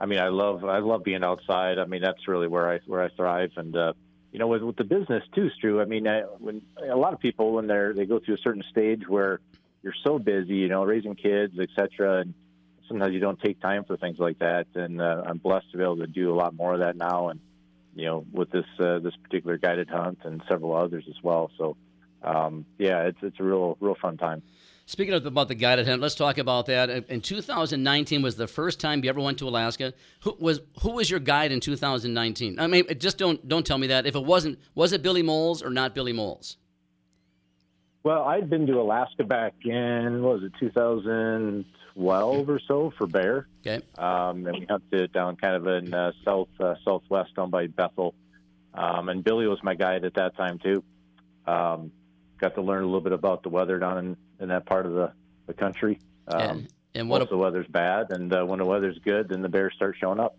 I 0.00 0.06
mean, 0.06 0.18
I 0.18 0.28
love, 0.28 0.64
I 0.64 0.78
love 0.78 1.04
being 1.04 1.22
outside. 1.22 1.78
I 1.78 1.84
mean, 1.84 2.00
that's 2.00 2.26
really 2.26 2.48
where 2.48 2.70
I, 2.70 2.80
where 2.86 3.02
I 3.02 3.10
thrive. 3.10 3.50
And, 3.56 3.76
uh, 3.76 3.92
you 4.32 4.38
know, 4.38 4.46
with, 4.46 4.62
with 4.62 4.76
the 4.76 4.84
business 4.84 5.22
too, 5.34 5.50
Stu. 5.58 5.80
I 5.80 5.84
mean, 5.84 6.08
I, 6.08 6.22
when 6.22 6.62
a 6.82 6.96
lot 6.96 7.12
of 7.12 7.20
people 7.20 7.52
when 7.52 7.66
they're 7.66 7.92
they 7.92 8.06
go 8.06 8.18
through 8.18 8.34
a 8.34 8.38
certain 8.38 8.64
stage 8.70 9.06
where 9.06 9.40
you're 9.82 9.94
so 10.04 10.18
busy, 10.18 10.54
you 10.54 10.68
know, 10.68 10.84
raising 10.84 11.14
kids, 11.14 11.58
etc 11.58 12.20
and 12.20 12.34
sometimes 12.88 13.12
you 13.12 13.20
don't 13.20 13.40
take 13.40 13.60
time 13.60 13.84
for 13.84 13.96
things 13.96 14.18
like 14.18 14.38
that. 14.40 14.66
And 14.74 15.00
uh, 15.00 15.22
I'm 15.26 15.38
blessed 15.38 15.70
to 15.72 15.76
be 15.76 15.84
able 15.84 15.98
to 15.98 16.06
do 16.06 16.32
a 16.32 16.36
lot 16.36 16.54
more 16.54 16.72
of 16.72 16.80
that 16.80 16.96
now. 16.96 17.28
And 17.28 17.40
you 17.94 18.06
know, 18.06 18.24
with 18.32 18.50
this 18.50 18.66
uh, 18.78 18.98
this 18.98 19.14
particular 19.22 19.58
guided 19.58 19.88
hunt 19.88 20.18
and 20.24 20.42
several 20.48 20.74
others 20.74 21.04
as 21.08 21.16
well. 21.22 21.50
So, 21.58 21.76
um, 22.22 22.64
yeah, 22.78 23.02
it's 23.02 23.18
it's 23.22 23.40
a 23.40 23.42
real 23.42 23.76
real 23.80 23.96
fun 24.00 24.16
time. 24.16 24.42
Speaking 24.86 25.12
of 25.12 25.26
about 25.26 25.48
the 25.48 25.54
guided 25.54 25.86
hunt, 25.86 26.00
let's 26.00 26.14
talk 26.14 26.38
about 26.38 26.64
that. 26.66 26.88
In 27.10 27.20
2019 27.20 28.22
was 28.22 28.36
the 28.36 28.46
first 28.46 28.80
time 28.80 29.04
you 29.04 29.10
ever 29.10 29.20
went 29.20 29.38
to 29.40 29.48
Alaska. 29.48 29.92
Who 30.20 30.34
was 30.38 30.60
who 30.80 30.92
was 30.92 31.10
your 31.10 31.20
guide 31.20 31.52
in 31.52 31.60
2019? 31.60 32.58
I 32.58 32.66
mean, 32.66 32.86
just 32.98 33.18
don't 33.18 33.46
don't 33.46 33.66
tell 33.66 33.76
me 33.76 33.88
that. 33.88 34.06
If 34.06 34.14
it 34.14 34.24
wasn't, 34.24 34.58
was 34.74 34.94
it 34.94 35.02
Billy 35.02 35.22
Molls 35.22 35.62
or 35.62 35.68
not 35.68 35.94
Billy 35.94 36.14
Molls? 36.14 36.56
Well, 38.02 38.22
I'd 38.22 38.48
been 38.48 38.66
to 38.68 38.80
Alaska 38.80 39.24
back 39.24 39.54
in 39.64 40.22
what 40.22 40.40
was 40.40 40.44
it 40.44 40.52
2012 42.08 42.48
or 42.48 42.60
so 42.66 42.92
for 42.96 43.06
bear. 43.06 43.46
Okay. 43.66 43.84
Um, 43.98 44.46
and 44.46 44.58
we 44.60 44.66
hunted 44.66 45.12
down 45.12 45.36
kind 45.36 45.54
of 45.56 45.66
in 45.66 45.92
uh, 45.92 46.12
south 46.24 46.48
uh, 46.60 46.74
southwest 46.84 47.34
down 47.34 47.50
by 47.50 47.66
Bethel. 47.66 48.14
Um, 48.74 49.08
and 49.08 49.24
Billy 49.24 49.46
was 49.46 49.58
my 49.62 49.74
guide 49.74 50.04
at 50.04 50.14
that 50.14 50.36
time 50.36 50.58
too. 50.58 50.82
Um, 51.46 51.90
got 52.38 52.54
to 52.54 52.62
learn 52.62 52.82
a 52.82 52.86
little 52.86 53.00
bit 53.00 53.12
about 53.12 53.42
the 53.42 53.48
weather 53.48 53.78
down 53.78 53.98
in, 53.98 54.16
in 54.40 54.48
that 54.50 54.66
part 54.66 54.86
of 54.86 54.92
the, 54.92 55.12
the 55.46 55.54
country. 55.54 55.98
Um, 56.28 56.40
And- 56.40 56.68
and 56.94 57.08
what 57.08 57.20
once 57.20 57.30
the 57.30 57.36
weather's 57.36 57.66
bad, 57.68 58.10
and 58.10 58.32
uh, 58.32 58.44
when 58.44 58.58
the 58.60 58.64
weather's 58.64 58.98
good, 59.04 59.28
then 59.28 59.42
the 59.42 59.48
bears 59.48 59.74
start 59.76 59.94
showing 60.00 60.18
up. 60.18 60.36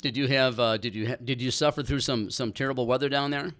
Did 0.00 0.16
you 0.16 0.26
have 0.26 0.58
uh, 0.58 0.78
did 0.78 0.94
you 0.94 1.06
ha- 1.08 1.16
did 1.22 1.40
you 1.40 1.50
suffer 1.50 1.82
through 1.82 2.00
some 2.00 2.30
some 2.30 2.50
terrible 2.50 2.86
weather 2.86 3.10
down 3.10 3.30
there? 3.30 3.52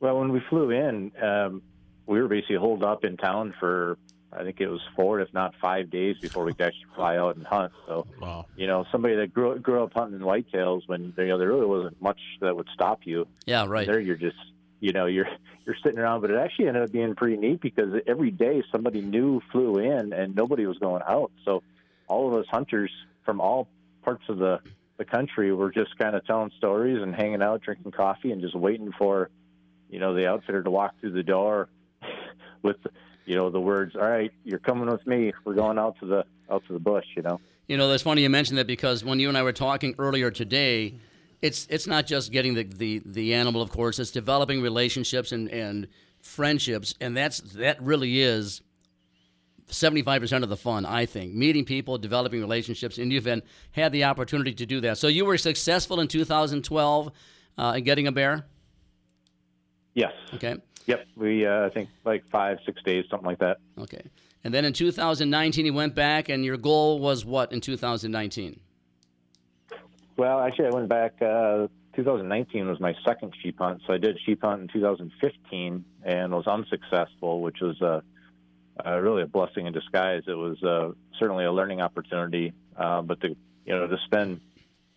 Well, 0.00 0.18
when 0.18 0.32
we 0.32 0.40
flew 0.50 0.70
in, 0.70 1.12
um, 1.22 1.62
we 2.06 2.20
were 2.20 2.26
basically 2.28 2.56
holed 2.56 2.82
up 2.82 3.04
in 3.04 3.16
town 3.16 3.54
for 3.60 3.96
I 4.32 4.44
think 4.44 4.60
it 4.60 4.68
was 4.68 4.80
four, 4.96 5.20
if 5.20 5.32
not 5.34 5.54
five 5.60 5.90
days 5.90 6.16
before 6.20 6.44
we 6.44 6.54
could 6.54 6.66
actually 6.66 6.86
fly 6.94 7.16
out 7.16 7.36
and 7.36 7.46
hunt. 7.46 7.72
So, 7.86 8.06
wow. 8.20 8.46
you 8.56 8.66
know, 8.66 8.86
somebody 8.90 9.14
that 9.16 9.32
grew 9.34 9.58
grew 9.58 9.82
up 9.82 9.92
hunting 9.92 10.20
in 10.20 10.26
whitetails 10.26 10.82
when 10.86 11.12
you 11.16 11.26
know 11.26 11.38
there 11.38 11.48
really 11.48 11.66
wasn't 11.66 12.00
much 12.00 12.18
that 12.40 12.56
would 12.56 12.68
stop 12.72 13.00
you. 13.04 13.26
Yeah, 13.46 13.66
right. 13.66 13.86
There, 13.86 14.00
you're 14.00 14.16
just 14.16 14.36
you 14.80 14.92
know 14.92 15.06
you're 15.06 15.28
you're 15.66 15.76
sitting 15.82 15.98
around, 15.98 16.22
but 16.22 16.30
it 16.30 16.38
actually 16.38 16.68
ended 16.68 16.82
up 16.82 16.92
being 16.92 17.14
pretty 17.14 17.36
neat 17.36 17.60
because 17.60 18.00
every 18.06 18.30
day 18.30 18.62
somebody 18.72 19.00
new 19.00 19.40
flew 19.52 19.78
in 19.78 20.12
and 20.12 20.34
nobody 20.34 20.66
was 20.66 20.78
going 20.78 21.02
out. 21.06 21.30
So, 21.44 21.62
all 22.08 22.28
of 22.28 22.34
us 22.34 22.46
hunters 22.50 22.90
from 23.24 23.40
all 23.40 23.68
parts 24.02 24.24
of 24.28 24.38
the 24.38 24.60
the 24.96 25.04
country 25.04 25.52
were 25.52 25.70
just 25.70 25.98
kind 25.98 26.14
of 26.14 26.24
telling 26.26 26.50
stories 26.58 27.02
and 27.02 27.14
hanging 27.14 27.42
out, 27.42 27.62
drinking 27.62 27.92
coffee, 27.92 28.30
and 28.30 28.40
just 28.40 28.54
waiting 28.54 28.92
for 28.98 29.30
you 29.92 29.98
know, 29.98 30.14
the 30.14 30.26
outfitter 30.26 30.62
to 30.62 30.70
walk 30.70 30.98
through 30.98 31.12
the 31.12 31.22
door 31.22 31.68
with, 32.62 32.78
you 33.24 33.34
know, 33.34 33.50
the 33.50 33.60
words, 33.60 33.94
"All 33.96 34.02
right, 34.02 34.32
you're 34.44 34.58
coming 34.58 34.90
with 34.90 35.06
me. 35.06 35.32
We're 35.44 35.54
going 35.54 35.78
out 35.78 35.98
to 36.00 36.06
the 36.06 36.24
out 36.50 36.64
to 36.66 36.72
the 36.72 36.78
bush." 36.78 37.06
You 37.16 37.22
know. 37.22 37.40
You 37.68 37.76
know, 37.76 37.88
that's 37.88 38.02
funny 38.02 38.22
you 38.22 38.28
mentioned 38.28 38.58
that 38.58 38.66
because 38.66 39.04
when 39.04 39.20
you 39.20 39.28
and 39.28 39.38
I 39.38 39.42
were 39.42 39.52
talking 39.52 39.94
earlier 39.98 40.30
today, 40.30 40.94
it's 41.40 41.66
it's 41.70 41.86
not 41.86 42.06
just 42.06 42.32
getting 42.32 42.54
the, 42.54 42.64
the, 42.64 43.02
the 43.06 43.34
animal, 43.34 43.62
of 43.62 43.70
course, 43.70 43.98
it's 43.98 44.10
developing 44.10 44.60
relationships 44.62 45.32
and, 45.32 45.48
and 45.48 45.88
friendships, 46.20 46.94
and 47.00 47.16
that's 47.16 47.40
that 47.40 47.80
really 47.82 48.20
is 48.20 48.62
seventy 49.68 50.02
five 50.02 50.20
percent 50.20 50.44
of 50.44 50.50
the 50.50 50.56
fun, 50.56 50.84
I 50.84 51.06
think. 51.06 51.34
Meeting 51.34 51.64
people, 51.64 51.98
developing 51.98 52.40
relationships, 52.40 52.98
and 52.98 53.12
you've 53.12 53.24
been, 53.24 53.42
had 53.70 53.92
the 53.92 54.04
opportunity 54.04 54.52
to 54.54 54.66
do 54.66 54.80
that. 54.82 54.98
So 54.98 55.08
you 55.08 55.24
were 55.24 55.38
successful 55.38 56.00
in 56.00 56.08
two 56.08 56.24
thousand 56.24 56.64
twelve 56.64 57.12
uh, 57.56 57.74
in 57.76 57.84
getting 57.84 58.06
a 58.06 58.12
bear. 58.12 58.44
Yes. 59.94 60.12
Okay. 60.34 60.56
Yep. 60.86 61.06
We 61.16 61.46
uh, 61.46 61.66
I 61.66 61.68
think 61.68 61.88
like 62.04 62.24
five, 62.30 62.58
six 62.66 62.82
days, 62.82 63.04
something 63.10 63.26
like 63.26 63.38
that. 63.38 63.58
Okay. 63.78 64.02
And 64.44 64.52
then 64.52 64.64
in 64.64 64.72
2019, 64.72 65.66
you 65.66 65.72
went 65.72 65.94
back, 65.94 66.28
and 66.28 66.44
your 66.44 66.56
goal 66.56 66.98
was 66.98 67.24
what 67.24 67.52
in 67.52 67.60
2019? 67.60 68.58
Well, 70.16 70.40
actually, 70.40 70.66
I 70.66 70.70
went 70.70 70.88
back. 70.88 71.22
Uh, 71.22 71.68
2019 71.94 72.68
was 72.68 72.80
my 72.80 72.94
second 73.04 73.34
sheep 73.42 73.58
hunt, 73.58 73.82
so 73.86 73.92
I 73.92 73.98
did 73.98 74.18
sheep 74.24 74.42
hunt 74.42 74.62
in 74.62 74.68
2015 74.68 75.84
and 76.04 76.32
was 76.32 76.46
unsuccessful, 76.46 77.40
which 77.40 77.60
was 77.60 77.80
uh, 77.80 78.00
uh, 78.84 78.98
really 78.98 79.22
a 79.22 79.26
blessing 79.26 79.66
in 79.66 79.72
disguise. 79.72 80.22
It 80.26 80.34
was 80.34 80.62
uh, 80.62 80.92
certainly 81.18 81.44
a 81.44 81.52
learning 81.52 81.80
opportunity, 81.80 82.52
uh, 82.76 83.02
but 83.02 83.20
to 83.20 83.28
you 83.28 83.74
know 83.74 83.86
to 83.86 83.98
spend 84.06 84.40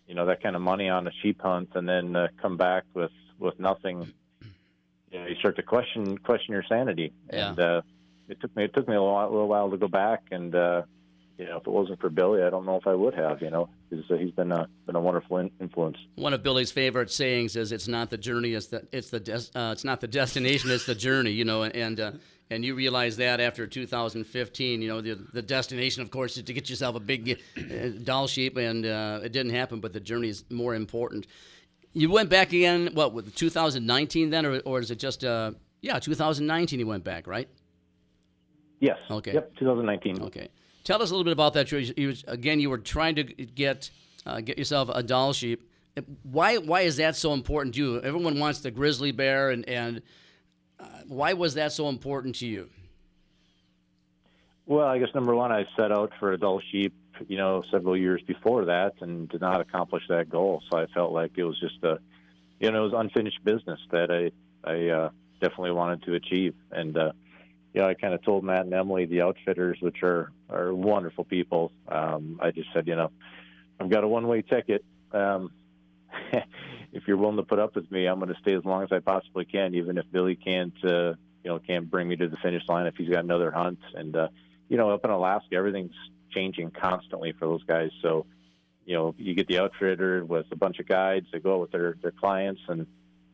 you 0.07 0.15
know 0.15 0.25
that 0.25 0.41
kind 0.41 0.55
of 0.55 0.61
money 0.61 0.89
on 0.89 1.07
a 1.07 1.11
sheep 1.21 1.41
hunt 1.41 1.69
and 1.75 1.87
then 1.87 2.15
uh, 2.15 2.27
come 2.41 2.57
back 2.57 2.83
with 2.93 3.11
with 3.39 3.59
nothing, 3.59 4.13
you 5.15 5.21
know, 5.21 5.27
you 5.27 5.35
start 5.35 5.55
to 5.55 5.63
question 5.63 6.17
question 6.19 6.53
your 6.53 6.63
sanity. 6.67 7.13
Yeah. 7.31 7.49
And 7.49 7.59
uh, 7.59 7.81
it 8.27 8.39
took 8.41 8.55
me 8.55 8.65
it 8.65 8.73
took 8.73 8.87
me 8.87 8.95
a 8.95 9.01
little, 9.01 9.31
little 9.31 9.47
while 9.47 9.69
to 9.71 9.77
go 9.77 9.87
back 9.87 10.23
and. 10.31 10.53
Uh, 10.53 10.83
you 11.37 11.43
know, 11.43 11.57
if 11.57 11.67
it 11.67 11.69
wasn't 11.69 11.99
for 11.99 12.09
Billy, 12.09 12.41
I 12.43 12.49
don't 12.49 12.65
know 12.65 12.77
if 12.77 12.87
I 12.87 12.93
would 12.93 13.13
have. 13.15 13.41
You 13.41 13.49
know, 13.49 13.67
because 13.89 14.09
uh, 14.09 14.15
he's 14.15 14.31
been 14.31 14.53
a 14.53 14.69
been 14.85 14.95
a 14.95 15.01
wonderful 15.01 15.37
in- 15.39 15.51
influence. 15.59 15.97
One 16.15 16.33
of 16.33 16.43
Billy's 16.43 16.71
favorite 16.71 17.11
sayings 17.11 17.57
is, 17.57 17.73
"It's 17.73 17.89
not 17.89 18.09
the 18.09 18.17
journey; 18.17 18.53
it's 18.53 18.67
the 18.67 18.87
it's 18.93 19.09
the 19.09 19.19
des- 19.19 19.51
uh, 19.53 19.73
it's 19.73 19.83
not 19.83 19.99
the 19.99 20.07
destination; 20.07 20.71
it's 20.71 20.85
the 20.85 20.95
journey." 20.95 21.31
You 21.31 21.43
know, 21.43 21.63
and 21.63 21.99
uh, 21.99 22.11
and 22.49 22.63
you 22.63 22.73
realize 22.73 23.17
that 23.17 23.41
after 23.41 23.67
2015, 23.67 24.81
you 24.81 24.87
know, 24.87 25.01
the 25.01 25.15
the 25.33 25.41
destination, 25.41 26.01
of 26.03 26.09
course, 26.09 26.37
is 26.37 26.43
to 26.43 26.53
get 26.53 26.69
yourself 26.69 26.95
a 26.95 27.01
big 27.01 27.37
uh, 27.57 27.89
Dall 28.05 28.27
sheep, 28.27 28.55
and 28.55 28.85
uh, 28.85 29.19
it 29.21 29.33
didn't 29.33 29.51
happen. 29.51 29.81
But 29.81 29.91
the 29.91 29.99
journey 29.99 30.29
is 30.29 30.45
more 30.49 30.73
important. 30.73 31.27
You 31.95 32.11
went 32.11 32.29
back 32.29 32.49
again, 32.51 32.89
what 32.93 33.13
with 33.13 33.33
2019 33.35 34.29
then, 34.29 34.45
or, 34.45 34.59
or 34.65 34.79
is 34.79 34.91
it 34.91 34.99
just 34.99 35.23
uh, 35.23 35.51
yeah, 35.81 35.97
2019? 35.97 36.77
You 36.77 36.85
went 36.85 37.05
back, 37.05 37.25
right? 37.25 37.47
Yes. 38.81 38.97
Okay. 39.09 39.33
Yep. 39.33 39.55
2019. 39.55 40.21
Okay. 40.23 40.49
Tell 40.83 41.01
us 41.01 41.09
a 41.09 41.13
little 41.13 41.23
bit 41.23 41.31
about 41.31 41.53
that. 41.53 41.71
You, 41.71 42.13
again, 42.27 42.59
you 42.59 42.69
were 42.69 42.79
trying 42.79 43.15
to 43.15 43.23
get 43.23 43.89
uh, 44.25 44.41
get 44.41 44.57
yourself 44.57 44.89
a 44.93 45.01
Dall 45.01 45.31
sheep. 45.31 45.71
Why 46.23 46.57
why 46.57 46.81
is 46.81 46.97
that 46.97 47.15
so 47.15 47.31
important 47.31 47.75
to 47.75 47.81
you? 47.81 48.01
Everyone 48.01 48.39
wants 48.39 48.59
the 48.59 48.71
grizzly 48.71 49.13
bear, 49.13 49.51
and 49.51 49.67
and 49.69 50.01
uh, 50.77 50.83
why 51.07 51.31
was 51.31 51.53
that 51.53 51.71
so 51.71 51.87
important 51.87 52.35
to 52.35 52.45
you? 52.45 52.69
Well, 54.65 54.85
I 54.85 54.99
guess 54.99 55.09
number 55.15 55.33
one, 55.33 55.53
I 55.53 55.65
set 55.77 55.93
out 55.93 56.11
for 56.19 56.33
a 56.33 56.37
Dall 56.37 56.61
sheep, 56.71 56.93
you 57.27 57.37
know, 57.37 57.63
several 57.71 57.97
years 57.97 58.21
before 58.25 58.65
that, 58.65 58.93
and 59.01 59.29
did 59.29 59.41
not 59.41 59.61
accomplish 59.61 60.03
that 60.09 60.29
goal. 60.29 60.61
So 60.69 60.77
I 60.77 60.87
felt 60.87 61.11
like 61.11 61.31
it 61.37 61.43
was 61.43 61.59
just 61.59 61.83
a, 61.83 61.99
you 62.59 62.71
know, 62.71 62.85
it 62.85 62.91
was 62.91 62.93
unfinished 62.95 63.43
business 63.43 63.79
that 63.91 64.11
I 64.11 64.31
I 64.69 64.89
uh, 64.89 65.09
definitely 65.39 65.71
wanted 65.71 66.03
to 66.03 66.15
achieve. 66.15 66.53
And 66.71 66.97
uh, 66.97 67.11
you 67.73 67.81
know, 67.81 67.87
I 67.87 67.93
kind 67.93 68.13
of 68.13 68.23
told 68.23 68.43
Matt 68.43 68.65
and 68.65 68.73
Emily, 68.73 69.05
the 69.05 69.21
outfitters, 69.21 69.77
which 69.81 70.03
are 70.03 70.31
are 70.49 70.73
wonderful 70.73 71.23
people. 71.23 71.71
Um, 71.87 72.39
I 72.41 72.51
just 72.51 72.69
said, 72.73 72.87
you 72.87 72.95
know, 72.95 73.11
I've 73.79 73.89
got 73.89 74.03
a 74.03 74.07
one 74.07 74.27
way 74.27 74.41
ticket. 74.41 74.83
Um, 75.11 75.51
if 76.93 77.03
you're 77.07 77.17
willing 77.17 77.37
to 77.37 77.43
put 77.43 77.59
up 77.59 77.75
with 77.75 77.91
me, 77.91 78.05
I'm 78.05 78.19
going 78.19 78.33
to 78.33 78.39
stay 78.39 78.53
as 78.53 78.63
long 78.63 78.83
as 78.83 78.91
I 78.91 78.99
possibly 78.99 79.45
can, 79.45 79.75
even 79.75 79.97
if 79.97 80.05
Billy 80.11 80.35
can't, 80.35 80.73
uh, 80.83 81.13
you 81.43 81.51
know, 81.51 81.59
can't 81.59 81.89
bring 81.89 82.07
me 82.07 82.15
to 82.15 82.29
the 82.29 82.37
finish 82.37 82.63
line 82.69 82.87
if 82.87 82.95
he's 82.95 83.09
got 83.09 83.23
another 83.23 83.51
hunt. 83.51 83.79
And 83.93 84.15
uh, 84.15 84.29
you 84.69 84.77
know, 84.77 84.91
up 84.91 85.03
in 85.03 85.11
Alaska, 85.11 85.55
everything's 85.55 85.93
changing 86.35 86.71
constantly 86.71 87.31
for 87.31 87.45
those 87.47 87.63
guys. 87.63 87.89
So, 88.01 88.25
you 88.85 88.95
know, 88.95 89.15
you 89.17 89.33
get 89.33 89.47
the 89.47 89.59
outfitter 89.59 90.23
with 90.25 90.45
a 90.51 90.55
bunch 90.55 90.79
of 90.79 90.87
guides 90.87 91.27
that 91.31 91.41
go 91.43 91.57
with 91.59 91.71
their 91.71 91.95
their 92.01 92.11
clients, 92.11 92.61
and 92.67 92.85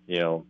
you 0.08 0.20
know, 0.20 0.46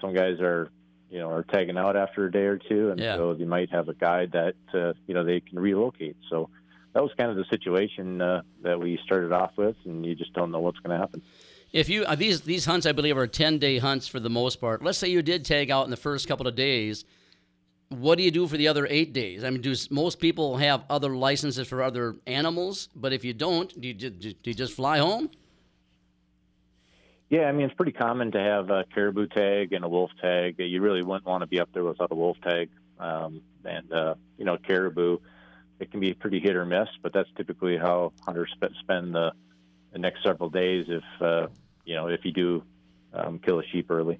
some 0.00 0.14
guys 0.14 0.40
are 0.40 0.70
you 1.10 1.18
know 1.18 1.30
are 1.30 1.42
tagging 1.42 1.76
out 1.76 1.96
after 1.96 2.24
a 2.26 2.30
day 2.32 2.44
or 2.44 2.58
two, 2.58 2.90
and 2.90 3.00
Yeah. 3.00 3.16
so 3.16 3.32
you 3.32 3.46
might 3.46 3.70
have 3.70 3.88
a 3.88 3.94
guide 3.94 4.32
that 4.32 4.54
uh, 4.72 4.92
you 5.06 5.14
know 5.14 5.24
they 5.24 5.40
can 5.40 5.58
relocate. 5.58 6.16
So. 6.30 6.48
That 6.94 7.02
was 7.02 7.12
kind 7.18 7.30
of 7.30 7.36
the 7.36 7.44
situation 7.50 8.20
uh, 8.20 8.40
that 8.62 8.80
we 8.80 8.98
started 9.04 9.30
off 9.30 9.52
with, 9.56 9.76
and 9.84 10.04
you 10.06 10.14
just 10.16 10.32
don't 10.32 10.50
know 10.50 10.58
what's 10.58 10.78
going 10.80 10.94
to 10.94 10.98
happen. 10.98 11.22
If 11.70 11.88
you 11.90 12.02
uh, 12.04 12.14
these 12.16 12.40
these 12.40 12.64
hunts, 12.64 12.86
I 12.86 12.92
believe, 12.92 13.16
are 13.18 13.26
ten 13.26 13.58
day 13.58 13.76
hunts 13.78 14.08
for 14.08 14.18
the 14.18 14.30
most 14.30 14.58
part. 14.58 14.82
Let's 14.82 14.96
say 14.98 15.08
you 15.08 15.22
did 15.22 15.44
tag 15.44 15.70
out 15.70 15.84
in 15.84 15.90
the 15.90 15.98
first 15.98 16.26
couple 16.26 16.48
of 16.48 16.56
days. 16.56 17.04
What 17.90 18.18
do 18.18 18.24
you 18.24 18.30
do 18.30 18.46
for 18.46 18.56
the 18.56 18.68
other 18.68 18.86
eight 18.88 19.14
days? 19.14 19.44
I 19.44 19.50
mean, 19.50 19.62
do 19.62 19.74
most 19.90 20.20
people 20.20 20.58
have 20.58 20.84
other 20.90 21.16
licenses 21.16 21.66
for 21.66 21.82
other 21.82 22.16
animals? 22.26 22.88
But 22.94 23.14
if 23.14 23.24
you 23.24 23.32
don't, 23.32 23.68
do 23.80 23.88
you, 23.88 23.94
do 23.94 24.34
you 24.44 24.54
just 24.54 24.74
fly 24.74 24.98
home? 24.98 25.30
Yeah, 27.30 27.42
I 27.42 27.52
mean 27.52 27.66
it's 27.66 27.74
pretty 27.74 27.92
common 27.92 28.30
to 28.32 28.40
have 28.40 28.70
a 28.70 28.84
caribou 28.94 29.26
tag 29.26 29.72
and 29.74 29.84
a 29.84 29.88
wolf 29.88 30.10
tag. 30.20 30.56
You 30.58 30.80
really 30.80 31.02
wouldn't 31.02 31.26
want 31.26 31.42
to 31.42 31.46
be 31.46 31.60
up 31.60 31.68
there 31.74 31.84
without 31.84 32.10
a 32.10 32.14
wolf 32.14 32.38
tag. 32.42 32.70
Um, 32.98 33.42
and 33.64 33.92
uh, 33.92 34.14
you 34.38 34.44
know, 34.44 34.56
caribou, 34.56 35.18
it 35.78 35.90
can 35.90 36.00
be 36.00 36.14
pretty 36.14 36.40
hit 36.40 36.56
or 36.56 36.64
miss, 36.64 36.88
but 37.02 37.12
that's 37.12 37.28
typically 37.36 37.76
how 37.76 38.12
hunters 38.24 38.50
spend 38.80 39.14
the, 39.14 39.32
the 39.92 39.98
next 39.98 40.22
several 40.22 40.48
days. 40.48 40.86
If 40.88 41.04
uh, 41.22 41.48
you 41.84 41.94
know, 41.96 42.08
if 42.08 42.24
you 42.24 42.32
do 42.32 42.62
um, 43.12 43.38
kill 43.38 43.60
a 43.60 43.64
sheep 43.66 43.90
early. 43.90 44.18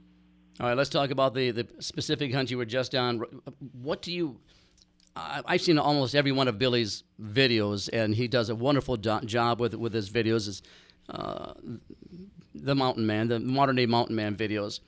All 0.60 0.66
right, 0.66 0.76
let's 0.76 0.90
talk 0.90 1.10
about 1.10 1.34
the, 1.34 1.52
the 1.52 1.68
specific 1.78 2.34
hunt 2.34 2.50
you 2.50 2.58
were 2.58 2.64
just 2.64 2.92
on. 2.94 3.22
What 3.80 4.02
do 4.02 4.12
you? 4.12 4.40
I've 5.14 5.60
seen 5.60 5.78
almost 5.78 6.14
every 6.16 6.32
one 6.32 6.48
of 6.48 6.58
Billy's 6.58 7.04
videos, 7.20 7.88
and 7.92 8.14
he 8.14 8.26
does 8.26 8.50
a 8.50 8.54
wonderful 8.54 8.96
jo- 8.96 9.20
job 9.20 9.60
with 9.60 9.74
with 9.74 9.92
his 9.92 10.10
videos. 10.10 10.48
Is 10.48 10.62
uh, 11.08 11.54
the 12.54 12.74
Mountain 12.74 13.06
Man, 13.06 13.28
the 13.28 13.38
modern 13.38 13.76
day 13.76 13.86
Mountain 13.86 14.16
Man 14.16 14.34
videos, 14.34 14.80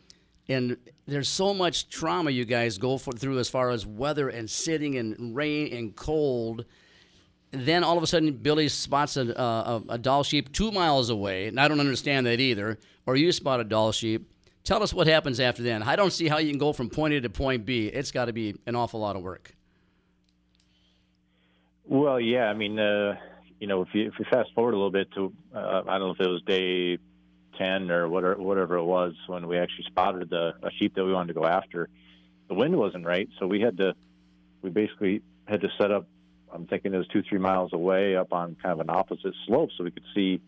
and 0.49 0.77
there's 1.07 1.29
so 1.29 1.55
much 1.55 1.89
trauma 1.89 2.33
you 2.33 2.45
guys 2.45 2.77
go 2.77 2.99
for, 2.99 3.13
through 3.13 3.39
as 3.39 3.49
far 3.49 3.71
as 3.71 3.87
weather 3.87 4.29
and 4.29 4.51
sitting 4.51 4.97
and 4.97 5.37
rain 5.37 5.73
and 5.73 5.95
cold. 5.95 6.65
Then 7.53 7.85
all 7.85 7.97
of 7.97 8.03
a 8.03 8.07
sudden, 8.09 8.33
Billy 8.33 8.69
spots 8.69 9.17
a, 9.17 9.29
a, 9.31 9.83
a 9.91 9.99
Dall 9.99 10.25
sheep 10.25 10.53
two 10.53 10.73
miles 10.73 11.11
away, 11.11 11.47
and 11.47 11.61
I 11.61 11.69
don't 11.69 11.81
understand 11.81 12.27
that 12.27 12.41
either. 12.41 12.79
Or 13.07 13.15
you 13.15 13.31
spot 13.31 13.61
a 13.61 13.65
Dall 13.65 13.93
sheep. 13.93 14.29
Tell 14.65 14.83
us 14.83 14.93
what 14.93 15.07
happens 15.07 15.41
after 15.41 15.63
then. 15.63 15.83
I 15.83 15.97
don't 15.97 16.13
see 16.13 16.29
how 16.29 16.39
you 16.39 16.51
can 16.51 16.59
go 16.59 16.73
from 16.73 16.91
point 16.91 17.15
A 17.15 17.21
to 17.23 17.31
point 17.31 17.65
B. 17.65 17.87
It's 17.87 18.11
got 18.11 18.27
to 18.27 18.33
be 18.33 18.55
an 18.67 18.77
awful 18.77 19.01
lot 19.01 19.17
of 19.17 19.23
work. 19.23 19.55
Well, 21.87 22.21
yeah, 22.21 22.45
I 22.45 22.55
mean, 22.55 22.79
uh, 22.79 23.17
you 23.59 23.67
know, 23.67 23.83
if 23.83 23.89
you 23.95 24.07
if 24.07 24.15
you 24.19 24.25
fast 24.31 24.51
forward 24.55 24.75
a 24.75 24.77
little 24.77 24.93
bit 24.93 25.11
to, 25.13 25.33
uh, 25.55 25.83
I 25.89 25.99
don't 25.99 26.09
know 26.09 26.11
if 26.11 26.21
it 26.21 26.29
was 26.29 26.43
day 26.43 26.99
ten 27.59 27.91
or 27.91 28.09
whatever 28.09 28.41
whatever 28.41 28.77
it 28.77 28.85
was 28.85 29.15
when 29.27 29.49
we 29.49 29.59
actually 29.59 29.85
spotted 29.87 30.31
the 30.31 30.55
a 30.63 30.71
sheep 30.79 30.95
that 30.95 31.05
we 31.05 31.13
wanted 31.13 31.35
to 31.35 31.41
go 31.41 31.47
after. 31.47 31.89
The 32.49 32.55
wind 32.55 32.77
wasn't 32.77 33.07
right, 33.07 33.29
so 33.39 33.47
we 33.47 33.61
had 33.61 33.77
to, 33.79 33.95
we 34.63 34.71
basically 34.71 35.23
had 35.47 35.61
to 35.63 35.69
set 35.79 35.91
up. 35.91 36.07
I'm 36.53 36.67
thinking 36.67 36.95
it 36.95 36.99
was 36.99 37.07
two 37.09 37.23
three 37.23 37.39
miles 37.39 37.73
away, 37.73 38.17
up 38.17 38.33
on 38.33 38.57
kind 38.63 38.73
of 38.73 38.81
an 38.81 38.91
opposite 38.91 39.35
slope, 39.47 39.71
so 39.77 39.85
we 39.85 39.91
could 39.91 40.07
see 40.15 40.41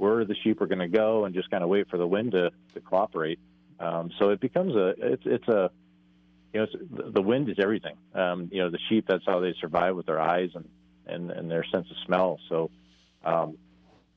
where 0.00 0.24
the 0.24 0.34
sheep 0.42 0.62
are 0.62 0.66
going 0.66 0.78
to 0.78 0.88
go 0.88 1.26
and 1.26 1.34
just 1.34 1.50
kind 1.50 1.62
of 1.62 1.68
wait 1.68 1.88
for 1.90 1.98
the 1.98 2.06
wind 2.06 2.32
to 2.32 2.50
to 2.74 2.80
cooperate. 2.80 3.38
Um, 3.78 4.10
so 4.18 4.30
it 4.30 4.40
becomes 4.40 4.74
a 4.74 4.94
it's 4.96 5.22
it's 5.26 5.48
a 5.48 5.70
you 6.52 6.60
know, 6.60 6.66
it's, 6.66 7.14
the- 7.14 7.22
wind 7.22 7.48
is 7.48 7.58
everything. 7.58 7.96
Um, 8.14 8.48
you 8.50 8.60
know, 8.60 8.70
the 8.70 8.78
sheep, 8.88 9.04
that's 9.06 9.24
how 9.26 9.40
they 9.40 9.54
survive 9.60 9.94
with 9.94 10.06
their 10.06 10.20
eyes 10.20 10.50
and, 10.54 10.68
and, 11.06 11.30
and 11.30 11.50
their 11.50 11.64
sense 11.64 11.86
of 11.90 11.96
smell. 12.06 12.40
So, 12.48 12.70
um, 13.24 13.58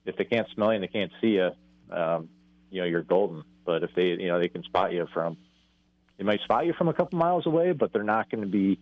if 0.06 0.16
they 0.18 0.24
can't 0.24 0.48
smell 0.56 0.70
you 0.70 0.76
and 0.76 0.84
they 0.84 0.88
can't 0.88 1.12
see 1.22 1.36
you, 1.40 1.52
um, 1.92 2.30
you 2.72 2.82
know, 2.82 2.88
you're 2.88 3.04
golden. 3.04 3.44
But 3.66 3.84
if 3.84 3.92
they, 3.96 4.08
you 4.08 4.28
know, 4.30 4.40
they 4.40 4.50
can 4.50 4.64
spot 4.64 4.94
you 4.94 5.08
from, 5.14 5.38
they 6.18 6.24
might 6.24 6.42
spot 6.42 6.66
you 6.66 6.74
from 6.74 6.88
a 6.88 6.94
couple 6.94 7.20
miles 7.20 7.46
away, 7.46 7.72
but 7.74 7.94
they're 7.94 8.04
not 8.04 8.30
going 8.32 8.42
to 8.42 8.50
be 8.50 8.80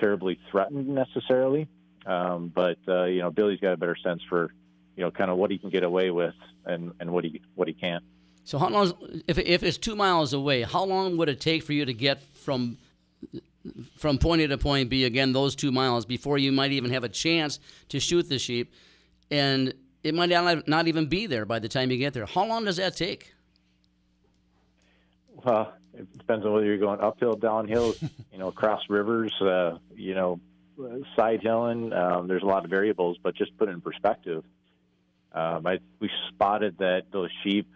terribly 0.00 0.38
threatened 0.50 0.88
necessarily. 0.88 1.68
Um, 2.04 2.50
but, 2.52 2.78
uh, 2.88 3.04
you 3.04 3.20
know, 3.20 3.30
Billy's 3.30 3.60
got 3.60 3.74
a 3.74 3.76
better 3.76 3.96
sense 3.96 4.22
for, 4.28 4.52
you 4.96 5.02
know, 5.02 5.10
kind 5.10 5.30
of 5.30 5.36
what 5.36 5.50
he 5.50 5.58
can 5.58 5.70
get 5.70 5.82
away 5.82 6.10
with 6.10 6.34
and, 6.66 6.92
and 7.00 7.10
what 7.10 7.24
he, 7.24 7.40
what 7.54 7.68
he 7.68 7.74
can't. 7.74 8.04
So 8.44 8.58
how 8.58 8.68
long? 8.68 8.92
If 9.28 9.38
if 9.38 9.62
it's 9.62 9.78
two 9.78 9.94
miles 9.94 10.32
away, 10.32 10.62
how 10.62 10.84
long 10.84 11.16
would 11.16 11.28
it 11.28 11.40
take 11.40 11.62
for 11.62 11.72
you 11.72 11.84
to 11.84 11.94
get 11.94 12.22
from 12.22 12.76
from 13.96 14.18
point 14.18 14.42
A 14.42 14.48
to 14.48 14.58
point 14.58 14.90
B 14.90 15.04
again 15.04 15.32
those 15.32 15.54
two 15.54 15.70
miles 15.70 16.04
before 16.04 16.38
you 16.38 16.50
might 16.50 16.72
even 16.72 16.90
have 16.90 17.04
a 17.04 17.08
chance 17.08 17.60
to 17.90 18.00
shoot 18.00 18.28
the 18.28 18.38
sheep, 18.38 18.72
and 19.30 19.72
it 20.02 20.14
might 20.14 20.28
not 20.28 20.66
not 20.66 20.88
even 20.88 21.06
be 21.06 21.26
there 21.26 21.44
by 21.44 21.60
the 21.60 21.68
time 21.68 21.90
you 21.90 21.98
get 21.98 22.14
there. 22.14 22.26
How 22.26 22.44
long 22.44 22.64
does 22.64 22.76
that 22.78 22.96
take? 22.96 23.32
Well, 25.44 25.72
it 25.94 26.18
depends 26.18 26.44
on 26.44 26.52
whether 26.52 26.66
you're 26.66 26.78
going 26.78 27.00
uphill, 27.00 27.34
downhill, 27.34 27.94
you 28.32 28.38
know, 28.38 28.48
across 28.48 28.80
rivers, 28.88 29.32
uh, 29.40 29.78
you 29.94 30.14
know, 30.14 30.40
side 31.16 31.40
hilling. 31.42 31.92
Um, 31.92 32.26
there's 32.28 32.42
a 32.42 32.46
lot 32.46 32.64
of 32.64 32.70
variables, 32.70 33.18
but 33.22 33.34
just 33.36 33.56
put 33.56 33.68
it 33.68 33.72
in 33.72 33.80
perspective. 33.80 34.44
Um, 35.34 35.66
I, 35.66 35.78
we 35.98 36.10
spotted 36.28 36.78
that 36.78 37.04
those 37.12 37.30
sheep 37.42 37.68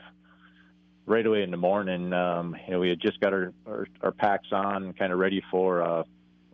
right 1.07 1.24
away 1.24 1.42
in 1.42 1.50
the 1.50 1.57
morning. 1.57 2.12
Um, 2.12 2.57
you 2.66 2.72
know, 2.72 2.80
we 2.80 2.88
had 2.88 3.00
just 3.00 3.20
got 3.20 3.32
our, 3.32 3.52
our, 3.66 3.86
our 4.02 4.12
packs 4.12 4.48
on, 4.52 4.92
kind 4.92 5.12
of 5.12 5.18
ready 5.18 5.42
for, 5.50 5.82
uh, 5.82 6.02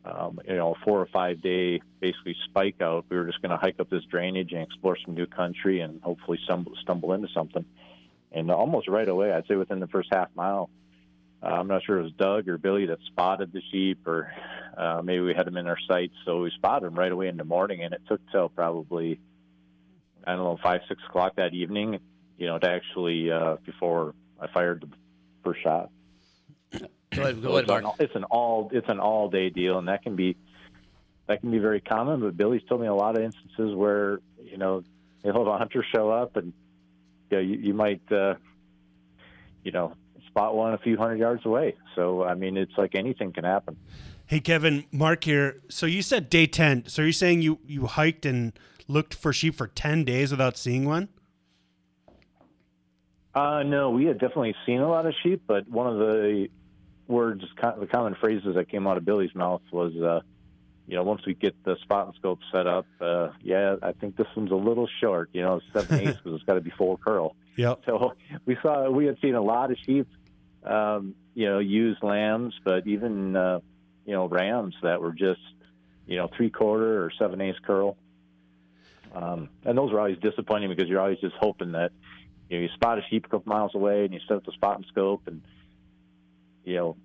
um, 0.04 0.40
you 0.46 0.56
know, 0.56 0.76
four 0.84 1.00
or 1.00 1.06
five 1.06 1.40
day 1.42 1.80
basically 2.00 2.36
spike 2.44 2.80
out. 2.80 3.06
We 3.08 3.16
were 3.16 3.26
just 3.26 3.40
going 3.40 3.50
to 3.50 3.56
hike 3.56 3.80
up 3.80 3.88
this 3.90 4.04
drainage 4.04 4.52
and 4.52 4.62
explore 4.62 4.96
some 5.04 5.14
new 5.14 5.26
country 5.26 5.80
and 5.80 6.00
hopefully 6.02 6.38
stumble, 6.44 6.72
stumble 6.82 7.12
into 7.14 7.28
something. 7.34 7.64
And 8.30 8.50
almost 8.50 8.88
right 8.88 9.08
away, 9.08 9.32
I'd 9.32 9.46
say 9.46 9.56
within 9.56 9.80
the 9.80 9.88
first 9.88 10.08
half 10.12 10.28
mile, 10.34 10.70
uh, 11.42 11.46
I'm 11.46 11.66
not 11.66 11.82
sure 11.84 11.98
it 11.98 12.02
was 12.02 12.12
Doug 12.12 12.48
or 12.48 12.56
Billy 12.56 12.86
that 12.86 12.98
spotted 13.06 13.52
the 13.52 13.60
sheep, 13.72 14.06
or 14.06 14.32
uh, 14.76 15.02
maybe 15.02 15.20
we 15.20 15.34
had 15.34 15.46
them 15.46 15.56
in 15.56 15.66
our 15.66 15.78
sights. 15.88 16.14
So 16.24 16.42
we 16.42 16.50
spotted 16.50 16.86
them 16.86 16.94
right 16.94 17.10
away 17.10 17.28
in 17.28 17.36
the 17.36 17.44
morning, 17.44 17.82
and 17.82 17.92
it 17.92 18.02
took 18.08 18.20
till 18.30 18.48
probably 18.48 19.18
I 20.26 20.34
don't 20.34 20.44
know 20.44 20.58
five 20.62 20.80
six 20.88 21.02
o'clock 21.08 21.36
that 21.36 21.54
evening, 21.54 21.98
you 22.38 22.46
know, 22.46 22.58
to 22.58 22.68
actually 22.68 23.30
uh, 23.30 23.56
before 23.64 24.14
I 24.40 24.46
fired 24.48 24.82
the 24.82 24.88
first 25.44 25.62
shot. 25.62 25.90
Go 26.72 27.22
ahead, 27.22 27.42
go 27.42 27.50
ahead, 27.50 27.64
it's, 27.64 27.70
an, 27.70 27.82
Mark. 27.82 27.96
it's 27.98 28.14
an 28.14 28.24
all 28.24 28.70
it's 28.72 28.88
an 28.88 29.00
all 29.00 29.28
day 29.28 29.50
deal, 29.50 29.78
and 29.78 29.88
that 29.88 30.02
can 30.02 30.16
be 30.16 30.36
that 31.26 31.40
can 31.40 31.50
be 31.50 31.58
very 31.58 31.80
common. 31.80 32.20
But 32.20 32.36
Billy's 32.36 32.62
told 32.68 32.80
me 32.80 32.86
a 32.86 32.94
lot 32.94 33.16
of 33.16 33.24
instances 33.24 33.74
where 33.74 34.20
you 34.42 34.56
know 34.56 34.82
he'll 35.22 35.32
have 35.32 35.46
a 35.46 35.58
hunter 35.58 35.84
show 35.94 36.10
up, 36.10 36.36
and 36.36 36.52
you, 37.30 37.36
know, 37.36 37.42
you, 37.42 37.58
you 37.58 37.74
might 37.74 38.00
uh, 38.10 38.34
you 39.62 39.72
know 39.72 39.94
spot 40.28 40.54
one 40.54 40.72
a 40.72 40.78
few 40.78 40.96
hundred 40.96 41.18
yards 41.18 41.44
away. 41.44 41.76
So 41.94 42.24
I 42.24 42.34
mean, 42.34 42.56
it's 42.56 42.76
like 42.78 42.94
anything 42.94 43.32
can 43.32 43.44
happen. 43.44 43.76
Hey 44.26 44.40
Kevin, 44.40 44.84
Mark 44.90 45.24
here. 45.24 45.60
So 45.68 45.84
you 45.84 46.00
said 46.00 46.30
day 46.30 46.46
ten. 46.46 46.84
So 46.86 47.02
you're 47.02 47.12
saying 47.12 47.42
you 47.42 47.58
you 47.66 47.86
hiked 47.86 48.24
and 48.24 48.58
looked 48.88 49.14
for 49.14 49.32
sheep 49.32 49.54
for 49.54 49.66
ten 49.66 50.04
days 50.04 50.30
without 50.30 50.56
seeing 50.56 50.84
one? 50.84 51.08
Uh, 53.34 53.62
no, 53.62 53.90
we 53.90 54.04
had 54.04 54.18
definitely 54.18 54.54
seen 54.66 54.80
a 54.80 54.88
lot 54.88 55.06
of 55.06 55.14
sheep, 55.22 55.42
but 55.46 55.66
one 55.68 55.86
of 55.86 55.98
the 55.98 56.48
words, 57.08 57.42
the 57.60 57.86
common 57.86 58.14
phrases 58.20 58.54
that 58.54 58.68
came 58.68 58.86
out 58.86 58.96
of 58.96 59.04
Billy's 59.04 59.34
mouth 59.34 59.62
was, 59.70 59.94
uh, 59.96 60.20
you 60.86 60.96
know, 60.96 61.02
once 61.02 61.24
we 61.26 61.34
get 61.34 61.54
the 61.64 61.76
spot 61.82 62.06
and 62.06 62.14
scope 62.16 62.40
set 62.52 62.66
up, 62.66 62.86
uh, 63.00 63.28
yeah, 63.40 63.76
I 63.82 63.92
think 63.92 64.16
this 64.16 64.26
one's 64.36 64.50
a 64.50 64.56
little 64.56 64.88
short. 65.00 65.30
You 65.32 65.42
know, 65.42 65.60
seven 65.72 66.00
eighths 66.08 66.18
because 66.18 66.34
it's 66.34 66.44
got 66.44 66.54
to 66.54 66.60
be 66.60 66.72
full 66.76 66.98
curl. 66.98 67.34
Yep. 67.56 67.82
So 67.86 68.14
we 68.44 68.56
saw 68.62 68.90
we 68.90 69.06
had 69.06 69.18
seen 69.20 69.34
a 69.34 69.42
lot 69.42 69.70
of 69.70 69.78
sheep, 69.84 70.08
um, 70.64 71.14
you 71.34 71.48
know, 71.48 71.58
used 71.58 72.02
lambs, 72.02 72.54
but 72.64 72.86
even 72.86 73.36
uh, 73.36 73.60
you 74.04 74.12
know 74.12 74.28
rams 74.28 74.74
that 74.82 75.00
were 75.00 75.12
just 75.12 75.40
you 76.06 76.16
know 76.16 76.28
three 76.36 76.50
quarter 76.50 77.04
or 77.04 77.12
seven 77.18 77.40
eighths 77.40 77.58
curl. 77.64 77.96
Um, 79.14 79.48
and 79.64 79.76
those 79.76 79.92
are 79.92 79.98
always 79.98 80.18
disappointing 80.18 80.70
because 80.70 80.88
you're 80.88 81.00
always 81.00 81.18
just 81.18 81.34
hoping 81.38 81.72
that 81.72 81.92
you 82.48 82.56
know 82.56 82.62
you 82.62 82.68
spot 82.74 82.98
a 82.98 83.02
sheep 83.10 83.26
a 83.26 83.28
couple 83.28 83.52
miles 83.52 83.74
away 83.74 84.04
and 84.04 84.14
you 84.14 84.20
set 84.26 84.38
up 84.38 84.44
the 84.44 84.52
spot 84.52 84.76
and 84.76 84.86
scope 84.86 85.22
and 85.26 85.42
you 86.64 86.76
know 86.76 86.96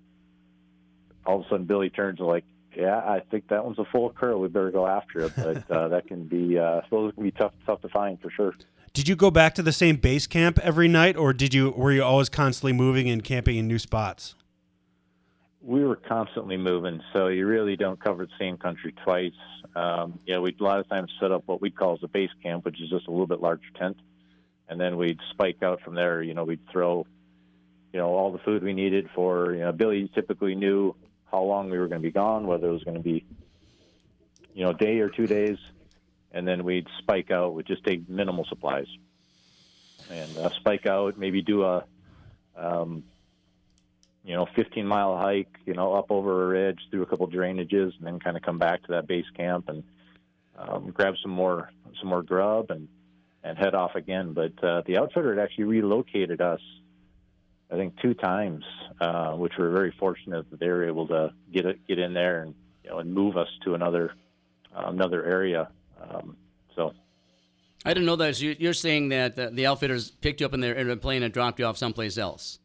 all 1.26 1.40
of 1.40 1.46
a 1.46 1.48
sudden 1.48 1.66
Billy 1.66 1.90
turns 1.90 2.18
and 2.18 2.28
like 2.28 2.44
yeah 2.74 2.96
I 2.96 3.20
think 3.30 3.48
that 3.48 3.64
one's 3.64 3.78
a 3.78 3.84
full 3.84 4.10
curl 4.10 4.40
we 4.40 4.48
better 4.48 4.70
go 4.70 4.86
after 4.86 5.20
it 5.20 5.32
but 5.36 5.70
uh, 5.70 5.88
that 5.88 6.06
can 6.06 6.24
be 6.24 6.58
uh, 6.58 6.80
those 6.90 7.12
can 7.14 7.24
be 7.24 7.30
tough 7.30 7.52
tough 7.66 7.82
to 7.82 7.88
find 7.88 8.20
for 8.20 8.30
sure. 8.30 8.54
Did 8.94 9.06
you 9.06 9.14
go 9.14 9.30
back 9.30 9.54
to 9.56 9.62
the 9.62 9.72
same 9.72 9.96
base 9.96 10.26
camp 10.26 10.58
every 10.60 10.88
night, 10.88 11.16
or 11.16 11.32
did 11.32 11.54
you 11.54 11.70
were 11.70 11.92
you 11.92 12.02
always 12.02 12.28
constantly 12.28 12.72
moving 12.72 13.08
and 13.08 13.22
camping 13.22 13.56
in 13.56 13.68
new 13.68 13.78
spots? 13.78 14.34
We 15.68 15.84
were 15.84 15.96
constantly 15.96 16.56
moving, 16.56 17.02
so 17.12 17.26
you 17.26 17.46
really 17.46 17.76
don't 17.76 18.02
cover 18.02 18.24
the 18.24 18.32
same 18.38 18.56
country 18.56 18.94
twice. 19.04 19.34
Um, 19.76 20.18
you 20.24 20.32
know, 20.32 20.40
we'd 20.40 20.58
a 20.58 20.64
lot 20.64 20.80
of 20.80 20.88
times 20.88 21.12
set 21.20 21.30
up 21.30 21.42
what 21.44 21.60
we'd 21.60 21.76
call 21.76 21.92
as 21.92 22.02
a 22.02 22.08
base 22.08 22.30
camp, 22.42 22.64
which 22.64 22.80
is 22.80 22.88
just 22.88 23.06
a 23.06 23.10
little 23.10 23.26
bit 23.26 23.42
larger 23.42 23.68
tent, 23.78 23.98
and 24.70 24.80
then 24.80 24.96
we'd 24.96 25.20
spike 25.30 25.62
out 25.62 25.82
from 25.82 25.94
there. 25.94 26.22
You 26.22 26.32
know, 26.32 26.44
we'd 26.44 26.66
throw, 26.72 27.06
you 27.92 28.00
know, 28.00 28.08
all 28.14 28.32
the 28.32 28.38
food 28.38 28.62
we 28.64 28.72
needed 28.72 29.10
for. 29.14 29.52
You 29.52 29.60
know, 29.60 29.72
Billy 29.72 30.10
typically 30.14 30.54
knew 30.54 30.96
how 31.30 31.42
long 31.42 31.68
we 31.68 31.76
were 31.76 31.86
going 31.86 32.00
to 32.00 32.08
be 32.08 32.12
gone, 32.12 32.46
whether 32.46 32.66
it 32.66 32.72
was 32.72 32.84
going 32.84 32.96
to 32.96 33.02
be, 33.02 33.26
you 34.54 34.64
know, 34.64 34.70
a 34.70 34.74
day 34.74 35.00
or 35.00 35.10
two 35.10 35.26
days, 35.26 35.58
and 36.32 36.48
then 36.48 36.64
we'd 36.64 36.86
spike 37.00 37.30
out 37.30 37.52
We'd 37.52 37.66
just 37.66 37.84
take 37.84 38.08
minimal 38.08 38.46
supplies, 38.46 38.86
and 40.10 40.34
uh, 40.38 40.48
spike 40.48 40.86
out, 40.86 41.18
maybe 41.18 41.42
do 41.42 41.64
a. 41.64 41.84
Um, 42.56 43.04
you 44.28 44.34
know, 44.34 44.46
15 44.54 44.86
mile 44.86 45.16
hike, 45.16 45.58
you 45.64 45.72
know, 45.72 45.94
up 45.94 46.10
over 46.10 46.44
a 46.44 46.48
ridge 46.48 46.78
through 46.90 47.00
a 47.00 47.06
couple 47.06 47.26
drainages, 47.28 47.96
and 47.96 48.02
then 48.02 48.20
kind 48.20 48.36
of 48.36 48.42
come 48.42 48.58
back 48.58 48.82
to 48.82 48.92
that 48.92 49.06
base 49.06 49.24
camp 49.34 49.70
and 49.70 49.82
um, 50.58 50.90
grab 50.90 51.14
some 51.22 51.30
more 51.30 51.70
some 51.98 52.10
more 52.10 52.22
grub 52.22 52.70
and 52.70 52.88
and 53.42 53.56
head 53.56 53.74
off 53.74 53.94
again. 53.94 54.34
But 54.34 54.62
uh, 54.62 54.82
the 54.84 54.98
outfitter 54.98 55.34
had 55.34 55.42
actually 55.42 55.64
relocated 55.64 56.42
us, 56.42 56.60
I 57.72 57.76
think, 57.76 57.98
two 58.02 58.12
times, 58.12 58.64
uh, 59.00 59.32
which 59.32 59.54
we're 59.58 59.70
very 59.70 59.94
fortunate 59.98 60.50
that 60.50 60.60
they 60.60 60.68
were 60.68 60.86
able 60.86 61.08
to 61.08 61.32
get 61.50 61.64
it, 61.64 61.88
get 61.88 61.98
in 61.98 62.12
there 62.12 62.42
and 62.42 62.54
you 62.84 62.90
know 62.90 62.98
and 62.98 63.14
move 63.14 63.38
us 63.38 63.48
to 63.64 63.74
another 63.74 64.12
uh, 64.76 64.88
another 64.88 65.24
area. 65.24 65.70
Um, 66.02 66.36
so 66.76 66.92
I 67.82 67.94
didn't 67.94 68.04
know 68.04 68.16
that. 68.16 68.38
You're 68.42 68.74
saying 68.74 69.08
that 69.08 69.36
the, 69.36 69.64
outfitters 69.64 70.10
picked 70.10 70.40
you 70.40 70.46
up 70.46 70.52
in 70.52 70.60
their 70.60 70.74
in 70.74 70.90
a 70.90 71.08
and 71.08 71.32
dropped 71.32 71.58
you 71.60 71.64
off 71.64 71.78
someplace 71.78 72.18
else. 72.18 72.58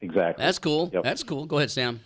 Exactly. 0.00 0.44
That's 0.44 0.58
cool. 0.58 0.86
That's 1.02 1.22
cool. 1.22 1.46
Go 1.46 1.58
ahead, 1.58 1.70
Sam. 1.70 2.00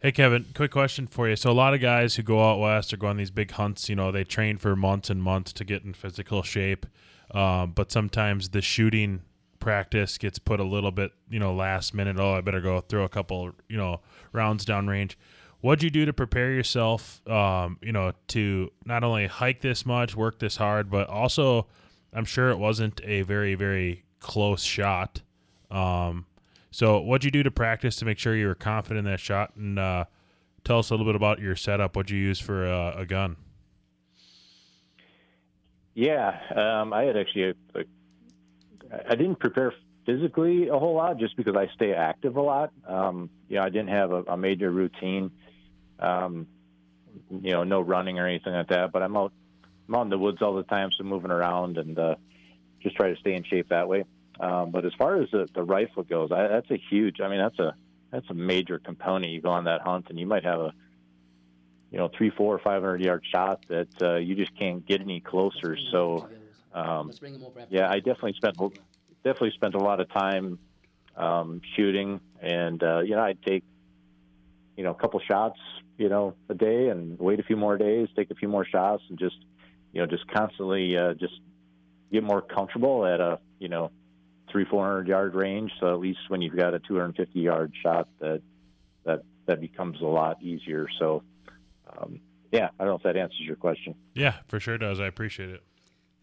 Hey 0.00 0.12
Kevin, 0.12 0.46
quick 0.54 0.70
question 0.70 1.08
for 1.08 1.28
you. 1.28 1.34
So 1.34 1.50
a 1.50 1.52
lot 1.52 1.74
of 1.74 1.80
guys 1.80 2.14
who 2.14 2.22
go 2.22 2.40
out 2.40 2.60
west 2.60 2.92
or 2.92 2.96
go 2.96 3.08
on 3.08 3.16
these 3.16 3.32
big 3.32 3.50
hunts, 3.50 3.88
you 3.88 3.96
know, 3.96 4.12
they 4.12 4.22
train 4.22 4.56
for 4.56 4.76
months 4.76 5.10
and 5.10 5.20
months 5.20 5.52
to 5.54 5.64
get 5.64 5.82
in 5.82 5.92
physical 5.92 6.44
shape, 6.44 6.86
um, 7.32 7.72
but 7.72 7.90
sometimes 7.90 8.50
the 8.50 8.62
shooting 8.62 9.22
practice 9.58 10.16
gets 10.16 10.38
put 10.38 10.60
a 10.60 10.64
little 10.64 10.92
bit, 10.92 11.10
you 11.28 11.40
know, 11.40 11.52
last 11.52 11.94
minute. 11.94 12.16
Oh, 12.16 12.34
I 12.34 12.40
better 12.42 12.60
go 12.60 12.80
throw 12.80 13.02
a 13.02 13.08
couple, 13.08 13.50
you 13.68 13.76
know, 13.76 14.00
rounds 14.32 14.64
down 14.64 14.86
range. 14.86 15.18
What'd 15.62 15.82
you 15.82 15.90
do 15.90 16.06
to 16.06 16.12
prepare 16.12 16.52
yourself, 16.52 17.26
um, 17.28 17.78
you 17.82 17.90
know, 17.90 18.12
to 18.28 18.70
not 18.84 19.02
only 19.02 19.26
hike 19.26 19.62
this 19.62 19.84
much, 19.84 20.14
work 20.14 20.38
this 20.38 20.56
hard, 20.56 20.90
but 20.90 21.08
also, 21.08 21.66
I'm 22.12 22.24
sure 22.24 22.50
it 22.50 22.58
wasn't 22.58 23.00
a 23.02 23.22
very, 23.22 23.56
very 23.56 24.04
close 24.20 24.62
shot. 24.62 25.22
Um, 25.72 26.26
so, 26.78 27.00
what'd 27.00 27.24
you 27.24 27.32
do 27.32 27.42
to 27.42 27.50
practice 27.50 27.96
to 27.96 28.04
make 28.04 28.20
sure 28.20 28.36
you 28.36 28.46
were 28.46 28.54
confident 28.54 29.04
in 29.04 29.10
that 29.10 29.18
shot? 29.18 29.56
And 29.56 29.80
uh, 29.80 30.04
tell 30.62 30.78
us 30.78 30.90
a 30.90 30.92
little 30.92 31.06
bit 31.06 31.16
about 31.16 31.40
your 31.40 31.56
setup. 31.56 31.96
What'd 31.96 32.08
you 32.08 32.20
use 32.20 32.38
for 32.38 32.68
uh, 32.68 32.94
a 32.96 33.04
gun? 33.04 33.34
Yeah, 35.94 36.38
um, 36.54 36.92
I 36.92 37.02
had 37.02 37.16
actually. 37.16 37.56
A, 37.74 37.80
I 39.10 39.16
didn't 39.16 39.40
prepare 39.40 39.74
physically 40.06 40.68
a 40.68 40.78
whole 40.78 40.94
lot 40.94 41.18
just 41.18 41.36
because 41.36 41.56
I 41.56 41.66
stay 41.74 41.94
active 41.94 42.36
a 42.36 42.42
lot. 42.42 42.70
Um, 42.86 43.28
you 43.48 43.56
know, 43.56 43.62
I 43.64 43.70
didn't 43.70 43.88
have 43.88 44.12
a, 44.12 44.22
a 44.28 44.36
major 44.36 44.70
routine. 44.70 45.32
Um, 45.98 46.46
you 47.28 47.50
know, 47.50 47.64
no 47.64 47.80
running 47.80 48.20
or 48.20 48.28
anything 48.28 48.52
like 48.52 48.68
that. 48.68 48.92
But 48.92 49.02
I'm 49.02 49.16
out, 49.16 49.32
I'm 49.88 49.96
out 49.96 50.02
in 50.02 50.10
the 50.10 50.18
woods 50.18 50.42
all 50.42 50.54
the 50.54 50.62
time, 50.62 50.90
so 50.96 51.02
moving 51.02 51.32
around 51.32 51.76
and 51.76 51.98
uh, 51.98 52.14
just 52.80 52.94
try 52.94 53.12
to 53.12 53.18
stay 53.18 53.34
in 53.34 53.42
shape 53.42 53.70
that 53.70 53.88
way. 53.88 54.04
Um, 54.40 54.70
but 54.70 54.84
as 54.84 54.92
far 54.94 55.20
as 55.20 55.30
the, 55.30 55.48
the 55.52 55.62
rifle 55.62 56.04
goes, 56.04 56.30
I, 56.30 56.48
that's 56.48 56.70
a 56.70 56.80
huge. 56.90 57.20
I 57.20 57.28
mean, 57.28 57.38
that's 57.38 57.58
a 57.58 57.74
that's 58.10 58.28
a 58.30 58.34
major 58.34 58.78
component. 58.78 59.32
You 59.32 59.40
go 59.40 59.50
on 59.50 59.64
that 59.64 59.80
hunt, 59.82 60.06
and 60.10 60.18
you 60.18 60.26
might 60.26 60.44
have 60.44 60.60
a 60.60 60.72
you 61.90 61.98
know 61.98 62.08
three, 62.16 62.30
four, 62.30 62.54
or 62.54 62.58
five 62.58 62.82
hundred 62.82 63.02
yard 63.02 63.24
shot 63.30 63.64
that 63.68 63.88
uh, 64.00 64.16
you 64.16 64.34
just 64.34 64.56
can't 64.56 64.86
get 64.86 65.00
any 65.00 65.20
closer. 65.20 65.76
So, 65.90 66.28
um, 66.72 67.12
yeah, 67.68 67.90
I 67.90 67.96
definitely 67.96 68.34
spent 68.34 68.56
definitely 69.24 69.52
spent 69.52 69.74
a 69.74 69.78
lot 69.78 70.00
of 70.00 70.08
time 70.12 70.58
um, 71.16 71.60
shooting, 71.76 72.20
and 72.40 72.82
uh, 72.82 73.00
you 73.00 73.16
know, 73.16 73.22
I'd 73.22 73.42
take 73.42 73.64
you 74.76 74.84
know 74.84 74.90
a 74.90 74.94
couple 74.94 75.18
shots, 75.20 75.58
you 75.96 76.08
know, 76.08 76.34
a 76.48 76.54
day, 76.54 76.88
and 76.88 77.18
wait 77.18 77.40
a 77.40 77.42
few 77.42 77.56
more 77.56 77.76
days, 77.76 78.08
take 78.14 78.30
a 78.30 78.36
few 78.36 78.48
more 78.48 78.64
shots, 78.64 79.02
and 79.08 79.18
just 79.18 79.36
you 79.92 80.00
know, 80.00 80.06
just 80.06 80.28
constantly 80.28 80.96
uh, 80.96 81.14
just 81.14 81.40
get 82.12 82.22
more 82.22 82.40
comfortable 82.40 83.04
at 83.04 83.20
a 83.20 83.40
you 83.58 83.68
know 83.68 83.90
three, 84.50 84.64
four 84.64 84.84
hundred 84.84 85.08
yard 85.08 85.34
range. 85.34 85.72
So 85.80 85.92
at 85.92 86.00
least 86.00 86.20
when 86.28 86.42
you've 86.42 86.56
got 86.56 86.74
a 86.74 86.78
two 86.78 86.94
hundred 86.94 87.06
and 87.06 87.16
fifty 87.16 87.40
yard 87.40 87.72
shot, 87.82 88.08
that 88.20 88.42
that 89.04 89.22
that 89.46 89.60
becomes 89.60 90.00
a 90.00 90.06
lot 90.06 90.42
easier. 90.42 90.86
So. 90.98 91.22
Um, 91.90 92.20
yeah, 92.52 92.68
I 92.78 92.84
don't 92.84 92.88
know 92.88 92.96
if 92.96 93.02
that 93.02 93.16
answers 93.16 93.40
your 93.40 93.56
question. 93.56 93.94
Yeah, 94.14 94.34
for 94.48 94.58
sure 94.60 94.78
does. 94.78 95.00
I 95.00 95.06
appreciate 95.06 95.50
it. 95.50 95.62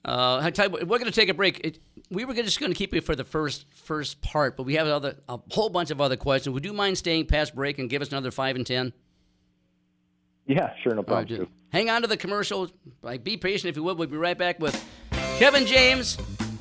Uh, 0.03 0.39
I 0.41 0.51
tell 0.51 0.65
you 0.65 0.71
what, 0.71 0.87
we're 0.87 0.99
going 0.99 1.11
to 1.11 1.19
take 1.19 1.29
a 1.29 1.33
break. 1.33 1.59
It, 1.63 1.79
we 2.09 2.25
were 2.25 2.33
just 2.35 2.59
going 2.59 2.71
to 2.71 2.77
keep 2.77 2.93
you 2.93 3.01
for 3.01 3.15
the 3.15 3.23
first 3.23 3.65
first 3.71 4.21
part, 4.21 4.57
but 4.57 4.63
we 4.63 4.75
have 4.75 4.87
other 4.87 5.17
a 5.27 5.39
whole 5.51 5.69
bunch 5.69 5.91
of 5.91 5.99
other 6.01 6.17
questions. 6.17 6.53
Would 6.53 6.65
you 6.65 6.73
mind 6.73 6.97
staying 6.97 7.25
past 7.25 7.55
break 7.55 7.79
and 7.79 7.89
give 7.89 8.01
us 8.01 8.09
another 8.09 8.31
five 8.31 8.55
and 8.55 8.65
ten? 8.65 8.93
Yeah, 10.47 10.73
sure, 10.83 10.93
no 10.93 11.03
problem. 11.03 11.27
dude. 11.27 11.47
Hang 11.69 11.89
on 11.89 12.03
to 12.03 12.07
the 12.07 12.17
commercial. 12.17 12.69
Like, 13.01 13.23
be 13.23 13.37
patient 13.37 13.69
if 13.69 13.75
you 13.75 13.83
would. 13.83 13.97
We'll 13.97 14.07
be 14.07 14.17
right 14.17 14.37
back 14.37 14.59
with 14.59 14.83
Kevin 15.37 15.65
James, 15.65 16.17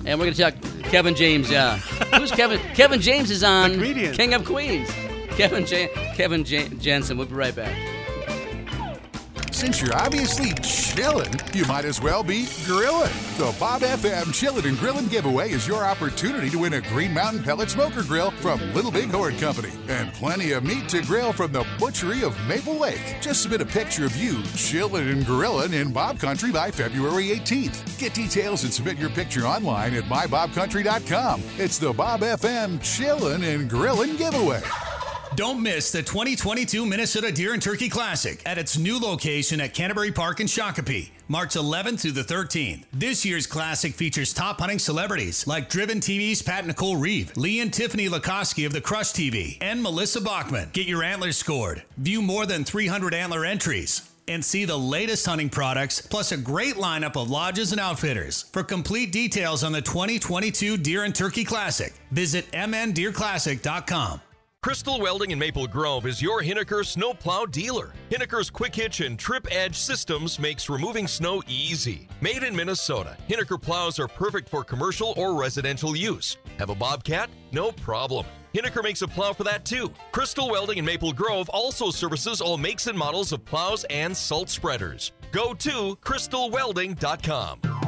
and 0.07 0.19
we're 0.19 0.27
going 0.27 0.35
to 0.35 0.43
talk 0.43 0.55
Kevin 0.91 1.15
James. 1.15 1.51
Yeah, 1.51 1.77
who's 2.19 2.31
Kevin? 2.31 2.59
Kevin 2.75 3.01
James 3.01 3.31
is 3.31 3.43
on 3.45 3.71
King 4.17 4.35
of 4.35 4.45
Queens. 4.45 4.91
Kevin 5.31 5.67
J- 5.67 5.89
Kevin 6.15 6.45
J- 6.45 6.69
Jansen. 6.81 7.17
We'll 7.19 7.27
be 7.27 7.35
right 7.35 7.55
back. 7.55 7.75
Since 9.65 9.81
you're 9.81 9.97
obviously 9.97 10.53
chilling, 10.63 11.33
you 11.55 11.65
might 11.65 11.87
as 11.87 11.99
well 11.99 12.23
be 12.23 12.49
grilling. 12.67 13.11
The 13.39 13.57
Bob 13.59 13.81
FM 13.81 14.25
Chillin' 14.25 14.69
and 14.69 14.77
Grillin' 14.77 15.11
giveaway 15.11 15.53
is 15.53 15.67
your 15.67 15.87
opportunity 15.87 16.51
to 16.51 16.59
win 16.59 16.75
a 16.75 16.83
Green 16.83 17.15
Mountain 17.15 17.43
Pellet 17.43 17.71
Smoker 17.71 18.03
Grill 18.03 18.31
from 18.31 18.61
Little 18.75 18.91
Big 18.91 19.09
Horn 19.09 19.39
Company 19.39 19.73
and 19.89 20.13
plenty 20.13 20.53
of 20.53 20.65
meat 20.65 20.87
to 20.91 21.01
grill 21.01 21.33
from 21.33 21.51
the 21.51 21.67
butchery 21.81 22.23
of 22.23 22.39
Maple 22.47 22.77
Lake. 22.77 23.17
Just 23.23 23.41
submit 23.41 23.63
a 23.63 23.65
picture 23.65 24.05
of 24.05 24.15
you 24.17 24.35
chillin' 24.53 25.11
and 25.11 25.25
grillin' 25.25 25.73
in 25.73 25.95
Bob 25.95 26.19
Country 26.19 26.53
by 26.53 26.71
February 26.71 27.29
18th. 27.29 27.99
Get 27.99 28.13
details 28.13 28.65
and 28.65 28.73
submit 28.73 28.99
your 28.99 29.09
picture 29.09 29.47
online 29.47 29.95
at 29.95 30.05
mybobcountry.com. 30.05 31.43
It's 31.57 31.79
the 31.79 31.95
Bob 31.95 32.21
FM 32.21 32.81
Chillin' 32.81 33.43
and 33.43 33.71
Grillin' 33.71 34.19
giveaway. 34.19 34.61
Don't 35.37 35.61
miss 35.61 35.91
the 35.91 36.01
2022 36.01 36.87
Minnesota 36.87 37.33
Deer 37.33 37.55
and 37.55 37.63
Turkey 37.63 37.89
Classic 37.89 38.41
at 38.47 38.57
its 38.57 38.79
new 38.79 39.01
location 39.01 39.61
at 39.61 39.75
Canterbury 39.75 40.13
Park 40.13 40.39
in 40.39 40.47
Shakopee, 40.47 41.11
March 41.27 41.55
11th 41.55 42.03
through 42.03 42.13
the 42.13 42.23
13th. 42.23 42.85
This 42.93 43.25
year's 43.25 43.45
Classic 43.45 43.93
features 43.93 44.33
top 44.33 44.61
hunting 44.61 44.79
celebrities 44.79 45.45
like 45.45 45.69
Driven 45.69 45.99
TV's 45.99 46.41
Pat 46.41 46.65
Nicole 46.67 46.97
Reeve, 46.97 47.37
Lee 47.37 47.59
and 47.59 47.73
Tiffany 47.73 48.09
Lakosky 48.09 48.65
of 48.65 48.73
the 48.73 48.81
Crush 48.81 49.13
TV, 49.13 49.59
and 49.61 49.83
Melissa 49.83 50.21
Bachman. 50.21 50.71
Get 50.73 50.87
your 50.87 51.03
antlers 51.03 51.37
scored, 51.37 51.83
view 51.97 52.23
more 52.23 52.47
than 52.47 52.63
300 52.63 53.13
antler 53.13 53.45
entries, 53.45 54.09
and 54.29 54.45
see 54.45 54.65
the 54.65 54.79
latest 54.79 55.27
hunting 55.27 55.49
products, 55.49 56.01
plus 56.01 56.31
a 56.31 56.37
great 56.37 56.77
lineup 56.77 57.21
of 57.21 57.29
lodges 57.29 57.73
and 57.73 57.81
outfitters. 57.81 58.45
For 58.53 58.63
complete 58.63 59.11
details 59.11 59.65
on 59.65 59.73
the 59.73 59.83
2022 59.83 60.77
Deer 60.77 61.03
and 61.03 61.15
Turkey 61.15 61.43
Classic, 61.43 61.93
visit 62.13 62.49
mndeerclassic.com. 62.53 64.21
Crystal 64.65 64.99
Welding 64.99 65.31
in 65.31 65.39
Maple 65.39 65.67
Grove 65.67 66.07
is 66.07 66.23
your 66.23 66.41
Hiniker 66.41 66.87
snowplow 66.87 67.45
dealer. 67.45 67.93
Hiniker's 68.11 68.49
quick 68.49 68.75
hitch 68.75 69.03
and 69.03 69.19
trip 69.19 69.47
edge 69.51 69.77
systems 69.77 70.39
makes 70.39 70.71
removing 70.71 71.07
snow 71.07 71.43
easy. 71.47 72.09
Made 72.23 72.43
in 72.43 72.57
Minnesota, 72.57 73.15
Hiniker 73.29 73.61
plows 73.61 73.99
are 73.99 74.09
perfect 74.09 74.49
for 74.49 74.65
commercial 74.65 75.13
or 75.19 75.39
residential 75.39 75.95
use. 75.95 76.39
Have 76.59 76.71
a 76.71 76.75
Bobcat? 76.75 77.29
No 77.53 77.73
problem. 77.73 78.25
Hiniker 78.55 78.83
makes 78.83 79.03
a 79.03 79.07
plow 79.07 79.35
for 79.35 79.45
that 79.45 79.67
too. 79.67 79.93
Crystal 80.13 80.49
Welding 80.49 80.79
in 80.79 80.85
Maple 80.87 81.13
Grove 81.13 81.51
also 81.51 81.91
services 81.91 82.41
all 82.41 82.57
makes 82.57 82.87
and 82.87 82.97
models 82.97 83.33
of 83.33 83.45
plows 83.45 83.85
and 83.91 84.17
salt 84.17 84.49
spreaders. 84.49 85.13
Go 85.31 85.53
to 85.53 85.95
crystalwelding.com. 85.97 87.84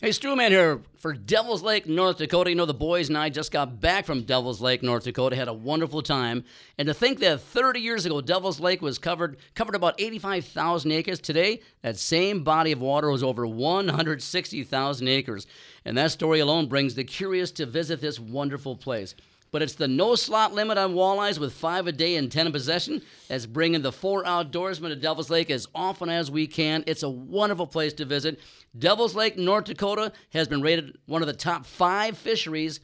Hey, 0.00 0.10
Strewman 0.10 0.50
here 0.50 0.80
for 0.98 1.12
Devil's 1.12 1.60
Lake, 1.60 1.88
North 1.88 2.18
Dakota. 2.18 2.50
You 2.50 2.54
know, 2.54 2.66
the 2.66 2.72
boys 2.72 3.08
and 3.08 3.18
I 3.18 3.30
just 3.30 3.50
got 3.50 3.80
back 3.80 4.06
from 4.06 4.22
Devil's 4.22 4.60
Lake, 4.60 4.80
North 4.80 5.02
Dakota. 5.02 5.34
Had 5.34 5.48
a 5.48 5.52
wonderful 5.52 6.02
time. 6.02 6.44
And 6.78 6.86
to 6.86 6.94
think 6.94 7.18
that 7.18 7.40
30 7.40 7.80
years 7.80 8.06
ago, 8.06 8.20
Devil's 8.20 8.60
Lake 8.60 8.80
was 8.80 8.96
covered 8.96 9.38
covered 9.56 9.74
about 9.74 10.00
85,000 10.00 10.92
acres. 10.92 11.18
Today, 11.18 11.62
that 11.82 11.96
same 11.96 12.44
body 12.44 12.70
of 12.70 12.80
water 12.80 13.10
was 13.10 13.24
over 13.24 13.44
160,000 13.44 15.08
acres. 15.08 15.48
And 15.84 15.98
that 15.98 16.12
story 16.12 16.38
alone 16.38 16.68
brings 16.68 16.94
the 16.94 17.02
curious 17.02 17.50
to 17.50 17.66
visit 17.66 18.00
this 18.00 18.20
wonderful 18.20 18.76
place. 18.76 19.16
But 19.50 19.62
it's 19.62 19.74
the 19.74 19.88
no 19.88 20.14
slot 20.14 20.52
limit 20.52 20.78
on 20.78 20.94
walleyes 20.94 21.38
with 21.38 21.52
five 21.52 21.86
a 21.86 21.92
day 21.92 22.16
and 22.16 22.30
10 22.30 22.46
in 22.46 22.52
possession 22.52 23.02
that's 23.28 23.46
bringing 23.46 23.82
the 23.82 23.92
four 23.92 24.24
outdoorsmen 24.24 24.88
to 24.88 24.96
Devil's 24.96 25.30
Lake 25.30 25.50
as 25.50 25.66
often 25.74 26.08
as 26.08 26.30
we 26.30 26.46
can. 26.46 26.84
It's 26.86 27.02
a 27.02 27.08
wonderful 27.08 27.66
place 27.66 27.92
to 27.94 28.04
visit. 28.04 28.40
Devil's 28.78 29.14
Lake, 29.14 29.38
North 29.38 29.64
Dakota 29.64 30.12
has 30.30 30.48
been 30.48 30.62
rated 30.62 30.98
one 31.06 31.22
of 31.22 31.28
the 31.28 31.32
top 31.32 31.64
five 31.64 32.18
fisheries 32.18 32.80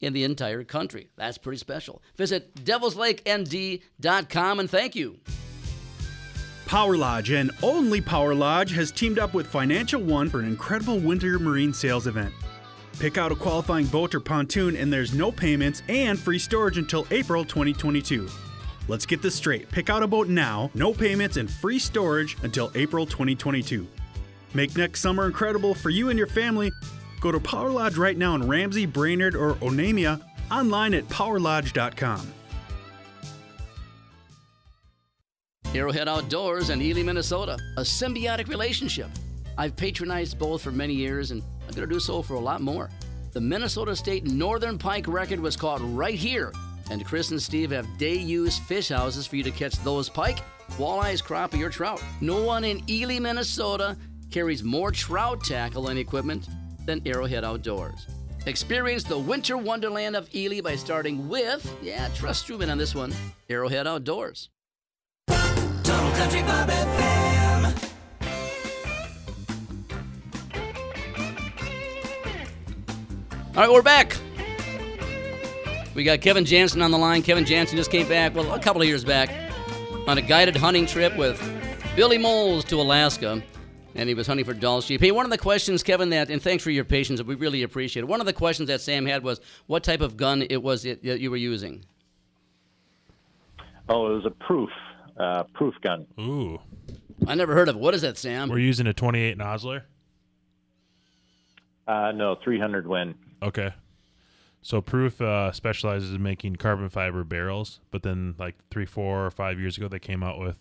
in 0.00 0.12
the 0.12 0.24
entire 0.24 0.64
country. 0.64 1.08
That's 1.16 1.38
pretty 1.38 1.58
special. 1.58 2.02
Visit 2.16 2.54
devilslakend.com 2.54 4.60
and 4.60 4.70
thank 4.70 4.94
you. 4.94 5.18
Power 6.66 6.96
Lodge 6.96 7.30
and 7.30 7.50
only 7.62 8.00
Power 8.00 8.34
Lodge 8.34 8.72
has 8.72 8.90
teamed 8.90 9.18
up 9.18 9.34
with 9.34 9.46
Financial 9.46 10.00
One 10.00 10.30
for 10.30 10.40
an 10.40 10.46
incredible 10.46 10.98
winter 10.98 11.38
marine 11.38 11.74
sales 11.74 12.06
event. 12.06 12.32
Pick 12.98 13.18
out 13.18 13.32
a 13.32 13.36
qualifying 13.36 13.86
boat 13.86 14.14
or 14.14 14.20
pontoon, 14.20 14.76
and 14.76 14.92
there's 14.92 15.12
no 15.12 15.32
payments 15.32 15.82
and 15.88 16.18
free 16.18 16.38
storage 16.38 16.78
until 16.78 17.06
April 17.10 17.44
2022. 17.44 18.28
Let's 18.86 19.04
get 19.04 19.20
this 19.20 19.34
straight. 19.34 19.70
Pick 19.70 19.90
out 19.90 20.02
a 20.02 20.06
boat 20.06 20.28
now, 20.28 20.70
no 20.74 20.92
payments, 20.92 21.36
and 21.36 21.50
free 21.50 21.78
storage 21.78 22.36
until 22.42 22.70
April 22.74 23.04
2022. 23.04 23.86
Make 24.54 24.76
next 24.76 25.00
summer 25.00 25.26
incredible 25.26 25.74
for 25.74 25.90
you 25.90 26.10
and 26.10 26.18
your 26.18 26.28
family. 26.28 26.70
Go 27.20 27.32
to 27.32 27.40
Power 27.40 27.70
Lodge 27.70 27.96
right 27.96 28.16
now 28.16 28.34
in 28.36 28.46
Ramsey, 28.46 28.86
Brainerd, 28.86 29.34
or 29.34 29.54
Onamia, 29.54 30.20
online 30.50 30.94
at 30.94 31.08
powerlodge.com. 31.08 32.32
Arrowhead 35.74 36.06
Outdoors 36.06 36.70
and 36.70 36.80
Ely, 36.80 37.02
Minnesota. 37.02 37.58
A 37.78 37.80
symbiotic 37.80 38.48
relationship. 38.48 39.08
I've 39.56 39.76
patronized 39.76 40.38
both 40.38 40.62
for 40.62 40.72
many 40.72 40.94
years 40.94 41.30
and 41.30 41.42
I'm 41.66 41.74
going 41.74 41.88
to 41.88 41.94
do 41.94 42.00
so 42.00 42.22
for 42.22 42.34
a 42.34 42.40
lot 42.40 42.60
more. 42.60 42.90
The 43.32 43.40
Minnesota 43.40 43.96
State 43.96 44.24
Northern 44.24 44.78
Pike 44.78 45.08
record 45.08 45.40
was 45.40 45.56
caught 45.56 45.80
right 45.82 46.14
here, 46.14 46.52
and 46.90 47.04
Chris 47.04 47.30
and 47.30 47.42
Steve 47.42 47.72
have 47.72 47.98
day 47.98 48.14
use 48.14 48.58
fish 48.58 48.90
houses 48.90 49.26
for 49.26 49.36
you 49.36 49.42
to 49.42 49.50
catch 49.50 49.74
those 49.82 50.08
pike, 50.08 50.38
walleyes, 50.72 51.22
crappie, 51.22 51.64
or 51.64 51.68
trout. 51.68 52.02
No 52.20 52.42
one 52.42 52.62
in 52.62 52.82
Ely, 52.88 53.18
Minnesota 53.18 53.96
carries 54.30 54.62
more 54.62 54.92
trout 54.92 55.42
tackle 55.42 55.88
and 55.88 55.98
equipment 55.98 56.48
than 56.86 57.02
Arrowhead 57.06 57.44
Outdoors. 57.44 58.06
Experience 58.46 59.04
the 59.04 59.18
winter 59.18 59.56
wonderland 59.56 60.14
of 60.14 60.32
Ely 60.34 60.60
by 60.60 60.76
starting 60.76 61.28
with, 61.28 61.68
yeah, 61.82 62.08
trust 62.14 62.46
Truman 62.46 62.70
on 62.70 62.78
this 62.78 62.94
one, 62.94 63.12
Arrowhead 63.48 63.86
Outdoors. 63.86 64.50
Total 65.26 66.10
Country 66.12 66.42
Bob 66.42 66.68
FM. 66.68 67.33
All 73.56 73.60
right, 73.62 73.70
we're 73.72 73.82
back. 73.82 74.16
We 75.94 76.02
got 76.02 76.20
Kevin 76.20 76.44
Jansen 76.44 76.82
on 76.82 76.90
the 76.90 76.98
line. 76.98 77.22
Kevin 77.22 77.44
Jansen 77.44 77.76
just 77.76 77.88
came 77.88 78.08
back, 78.08 78.34
well, 78.34 78.52
a 78.52 78.58
couple 78.58 78.82
of 78.82 78.88
years 78.88 79.04
back, 79.04 79.30
on 80.08 80.18
a 80.18 80.22
guided 80.22 80.56
hunting 80.56 80.86
trip 80.86 81.16
with 81.16 81.40
Billy 81.94 82.18
Molls 82.18 82.64
to 82.64 82.80
Alaska, 82.80 83.40
and 83.94 84.08
he 84.08 84.14
was 84.16 84.26
hunting 84.26 84.44
for 84.44 84.54
Dall 84.54 84.80
sheep. 84.80 85.00
Hey, 85.00 85.12
one 85.12 85.24
of 85.24 85.30
the 85.30 85.38
questions, 85.38 85.84
Kevin, 85.84 86.10
that, 86.10 86.30
and 86.30 86.42
thanks 86.42 86.64
for 86.64 86.72
your 86.72 86.82
patience, 86.82 87.22
we 87.22 87.36
really 87.36 87.62
appreciate 87.62 88.02
it. 88.02 88.06
One 88.06 88.18
of 88.18 88.26
the 88.26 88.32
questions 88.32 88.66
that 88.66 88.80
Sam 88.80 89.06
had 89.06 89.22
was 89.22 89.40
what 89.68 89.84
type 89.84 90.00
of 90.00 90.16
gun 90.16 90.42
it 90.50 90.60
was 90.60 90.84
it, 90.84 91.04
that 91.04 91.20
you 91.20 91.30
were 91.30 91.36
using? 91.36 91.84
Oh, 93.88 94.10
it 94.10 94.16
was 94.16 94.26
a 94.26 94.30
proof, 94.30 94.70
uh, 95.16 95.44
proof 95.54 95.76
gun. 95.80 96.08
Ooh. 96.18 96.58
I 97.28 97.36
never 97.36 97.54
heard 97.54 97.68
of 97.68 97.76
it. 97.76 97.80
What 97.80 97.94
is 97.94 98.02
that, 98.02 98.18
Sam? 98.18 98.48
We're 98.48 98.58
using 98.58 98.88
a 98.88 98.92
28 98.92 99.38
Nosler. 99.38 99.82
Uh, 101.86 102.10
no, 102.12 102.36
300 102.42 102.88
Win. 102.88 103.14
Okay. 103.44 103.74
So 104.62 104.80
Proof 104.80 105.20
uh, 105.20 105.52
specializes 105.52 106.14
in 106.14 106.22
making 106.22 106.56
carbon 106.56 106.88
fiber 106.88 107.22
barrels, 107.22 107.80
but 107.90 108.02
then 108.02 108.34
like 108.38 108.54
three, 108.70 108.86
four, 108.86 109.26
or 109.26 109.30
five 109.30 109.60
years 109.60 109.76
ago, 109.76 109.88
they 109.88 109.98
came 109.98 110.22
out 110.22 110.38
with 110.38 110.56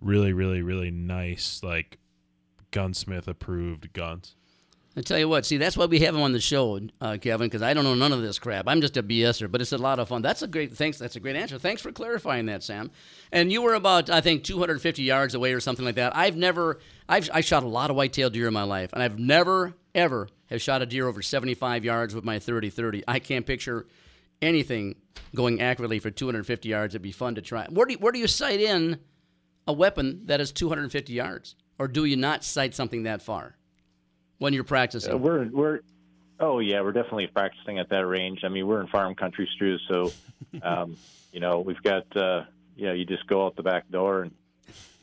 really, 0.00 0.32
really, 0.32 0.62
really 0.62 0.90
nice 0.90 1.62
like 1.62 1.98
gunsmith 2.70 3.28
approved 3.28 3.92
guns. 3.92 4.36
I 4.96 5.00
tell 5.00 5.18
you 5.18 5.28
what, 5.28 5.46
see, 5.46 5.56
that's 5.56 5.76
why 5.76 5.86
we 5.86 6.00
have 6.00 6.14
him 6.14 6.20
on 6.20 6.32
the 6.32 6.40
show, 6.40 6.78
uh, 7.00 7.16
Kevin, 7.18 7.46
because 7.46 7.62
I 7.62 7.72
don't 7.72 7.84
know 7.84 7.94
none 7.94 8.12
of 8.12 8.20
this 8.20 8.38
crap. 8.38 8.68
I'm 8.68 8.82
just 8.82 8.98
a 8.98 9.02
BSer, 9.02 9.50
but 9.50 9.62
it's 9.62 9.72
a 9.72 9.78
lot 9.78 9.98
of 9.98 10.08
fun. 10.08 10.20
That's 10.20 10.42
a 10.42 10.46
great, 10.46 10.74
thanks. 10.76 10.98
That's 10.98 11.16
a 11.16 11.20
great 11.20 11.36
answer. 11.36 11.58
Thanks 11.58 11.80
for 11.80 11.92
clarifying 11.92 12.46
that, 12.46 12.62
Sam. 12.62 12.90
And 13.30 13.50
you 13.50 13.62
were 13.62 13.72
about, 13.72 14.10
I 14.10 14.20
think, 14.20 14.44
250 14.44 15.02
yards 15.02 15.34
away 15.34 15.54
or 15.54 15.60
something 15.60 15.84
like 15.84 15.94
that. 15.94 16.14
I've 16.14 16.36
never, 16.36 16.78
I've 17.08 17.30
I 17.32 17.40
shot 17.40 17.62
a 17.62 17.68
lot 17.68 17.88
of 17.88 17.96
whitetail 17.96 18.28
deer 18.28 18.48
in 18.48 18.54
my 18.54 18.64
life, 18.64 18.92
and 18.92 19.02
I've 19.02 19.18
never, 19.18 19.74
ever 19.94 20.28
have 20.52 20.62
shot 20.62 20.82
a 20.82 20.86
deer 20.86 21.06
over 21.06 21.22
75 21.22 21.84
yards 21.84 22.14
with 22.14 22.24
my 22.24 22.38
30-30. 22.38 23.02
I 23.08 23.18
can't 23.18 23.46
picture 23.46 23.86
anything 24.40 24.96
going 25.34 25.60
accurately 25.60 25.98
for 25.98 26.10
250 26.10 26.68
yards. 26.68 26.94
It'd 26.94 27.02
be 27.02 27.12
fun 27.12 27.34
to 27.34 27.42
try. 27.42 27.66
Where 27.70 27.86
do 27.86 27.92
you, 27.92 27.98
where 27.98 28.12
do 28.12 28.18
you 28.18 28.26
sight 28.26 28.60
in 28.60 28.98
a 29.66 29.72
weapon 29.72 30.26
that 30.26 30.40
is 30.40 30.52
250 30.52 31.12
yards, 31.12 31.56
or 31.78 31.88
do 31.88 32.04
you 32.04 32.16
not 32.16 32.44
sight 32.44 32.74
something 32.74 33.04
that 33.04 33.22
far? 33.22 33.56
when 34.42 34.52
you're 34.52 34.64
practicing? 34.64 35.14
Uh, 35.14 35.16
we're 35.16 35.48
we're 35.50 35.80
oh 36.40 36.58
yeah, 36.58 36.82
we're 36.82 36.92
definitely 36.92 37.28
practicing 37.28 37.78
at 37.78 37.88
that 37.90 38.06
range. 38.06 38.40
I 38.44 38.48
mean, 38.48 38.66
we're 38.66 38.80
in 38.80 38.88
farm 38.88 39.14
country, 39.14 39.48
Stu, 39.54 39.78
so 39.88 40.12
um, 40.62 40.96
you 41.32 41.40
know 41.40 41.60
we've 41.60 41.82
got 41.82 42.04
uh, 42.16 42.44
know 42.76 42.92
you 42.92 43.06
just 43.06 43.26
go 43.28 43.46
out 43.46 43.56
the 43.56 43.62
back 43.62 43.88
door 43.88 44.22
and 44.22 44.32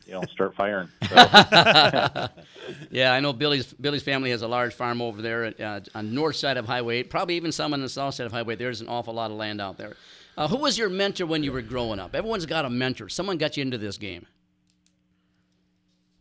you 0.10 0.16
know 0.16 0.24
start 0.32 0.56
firing. 0.56 0.90
So. 1.10 1.16
yeah, 2.92 3.14
I 3.14 3.20
know 3.20 3.34
Billy's 3.34 3.74
Billy's 3.74 4.04
family 4.04 4.32
has 4.32 4.42
a 4.42 4.48
large 4.48 4.74
farm 4.74 5.02
over 5.02 5.22
there 5.22 5.54
uh, 5.60 5.80
on 5.96 6.08
the 6.08 6.12
north 6.12 6.36
side 6.36 6.58
of 6.58 6.66
Highway 6.66 6.98
8, 6.98 7.10
probably 7.10 7.36
even 7.36 7.52
some 7.52 7.74
on 7.74 7.82
the 7.82 7.90
south 7.90 8.16
side 8.16 8.26
of 8.26 8.32
Highway. 8.32 8.56
There's 8.56 8.82
an 8.82 8.88
awful 8.88 9.14
lot 9.14 9.32
of 9.32 9.38
land 9.38 9.60
out 9.62 9.78
there. 9.78 9.96
Uh, 10.38 10.48
who 10.48 10.58
was 10.58 10.78
your 10.78 10.90
mentor 10.90 11.26
when 11.26 11.44
you 11.44 11.52
were 11.52 11.62
growing 11.62 12.00
up? 12.00 12.14
Everyone's 12.16 12.46
got 12.46 12.66
a 12.66 12.70
mentor. 12.70 13.10
Someone 13.10 13.38
got 13.38 13.58
you 13.58 13.62
into 13.62 13.78
this 13.78 13.98
game. 13.98 14.26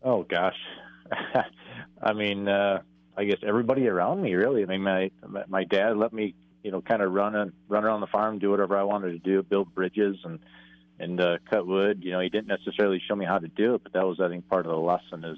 Oh 0.03 0.23
gosh, 0.23 0.57
I 2.01 2.13
mean, 2.13 2.47
uh, 2.47 2.81
I 3.17 3.25
guess 3.25 3.39
everybody 3.45 3.87
around 3.87 4.21
me 4.21 4.33
really. 4.33 4.63
I 4.63 4.65
mean, 4.65 4.81
my 4.81 5.11
my 5.47 5.63
dad 5.65 5.97
let 5.97 6.13
me, 6.13 6.35
you 6.63 6.71
know, 6.71 6.81
kind 6.81 7.01
of 7.01 7.11
run 7.11 7.35
and 7.35 7.51
run 7.67 7.83
around 7.83 8.01
the 8.01 8.07
farm, 8.07 8.39
do 8.39 8.49
whatever 8.51 8.77
I 8.77 8.83
wanted 8.83 9.11
to 9.11 9.19
do, 9.19 9.43
build 9.43 9.73
bridges 9.73 10.17
and 10.23 10.39
and 10.99 11.19
uh, 11.19 11.37
cut 11.49 11.65
wood. 11.65 12.03
You 12.03 12.11
know, 12.11 12.19
he 12.19 12.29
didn't 12.29 12.47
necessarily 12.47 13.01
show 13.07 13.15
me 13.15 13.25
how 13.25 13.39
to 13.39 13.47
do 13.47 13.75
it, 13.75 13.83
but 13.83 13.93
that 13.93 14.05
was 14.05 14.19
I 14.19 14.29
think 14.29 14.47
part 14.47 14.65
of 14.65 14.71
the 14.71 14.77
lesson 14.77 15.23
is 15.23 15.37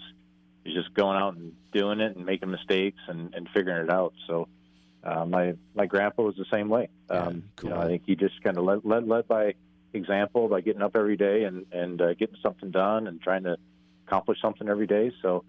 is 0.66 0.74
just 0.74 0.94
going 0.94 1.18
out 1.18 1.36
and 1.36 1.54
doing 1.72 2.00
it 2.00 2.16
and 2.16 2.26
making 2.26 2.52
mistakes 2.52 3.00
and 3.08 3.34
and 3.34 3.48
figuring 3.54 3.84
it 3.86 3.92
out. 3.92 4.14
So. 4.28 4.48
Uh, 5.04 5.26
my 5.26 5.56
my 5.74 5.88
grandpa 5.88 6.22
was 6.22 6.36
the 6.36 6.46
same 6.52 6.70
way. 6.70 6.88
Um, 7.10 7.46
cool. 7.56 7.72
You 7.72 7.76
know, 7.76 7.82
I 7.82 7.88
think 7.88 8.04
he 8.06 8.16
just 8.16 8.40
kind 8.44 8.56
of 8.56 8.66
led, 8.66 8.86
led 8.86 9.08
led 9.08 9.28
by 9.28 9.56
example 9.94 10.48
by 10.48 10.62
getting 10.62 10.82
up 10.82 10.96
every 10.96 11.18
day 11.18 11.44
and 11.44 11.66
and 11.72 12.02
uh, 12.02 12.14
getting 12.14 12.36
something 12.42 12.72
done 12.72 13.08
and 13.08 13.22
trying 13.22 13.44
to 13.44 13.58
accomplish 14.06 14.40
something 14.42 14.68
every 14.68 14.88
day. 14.88 15.12
So 15.22 15.44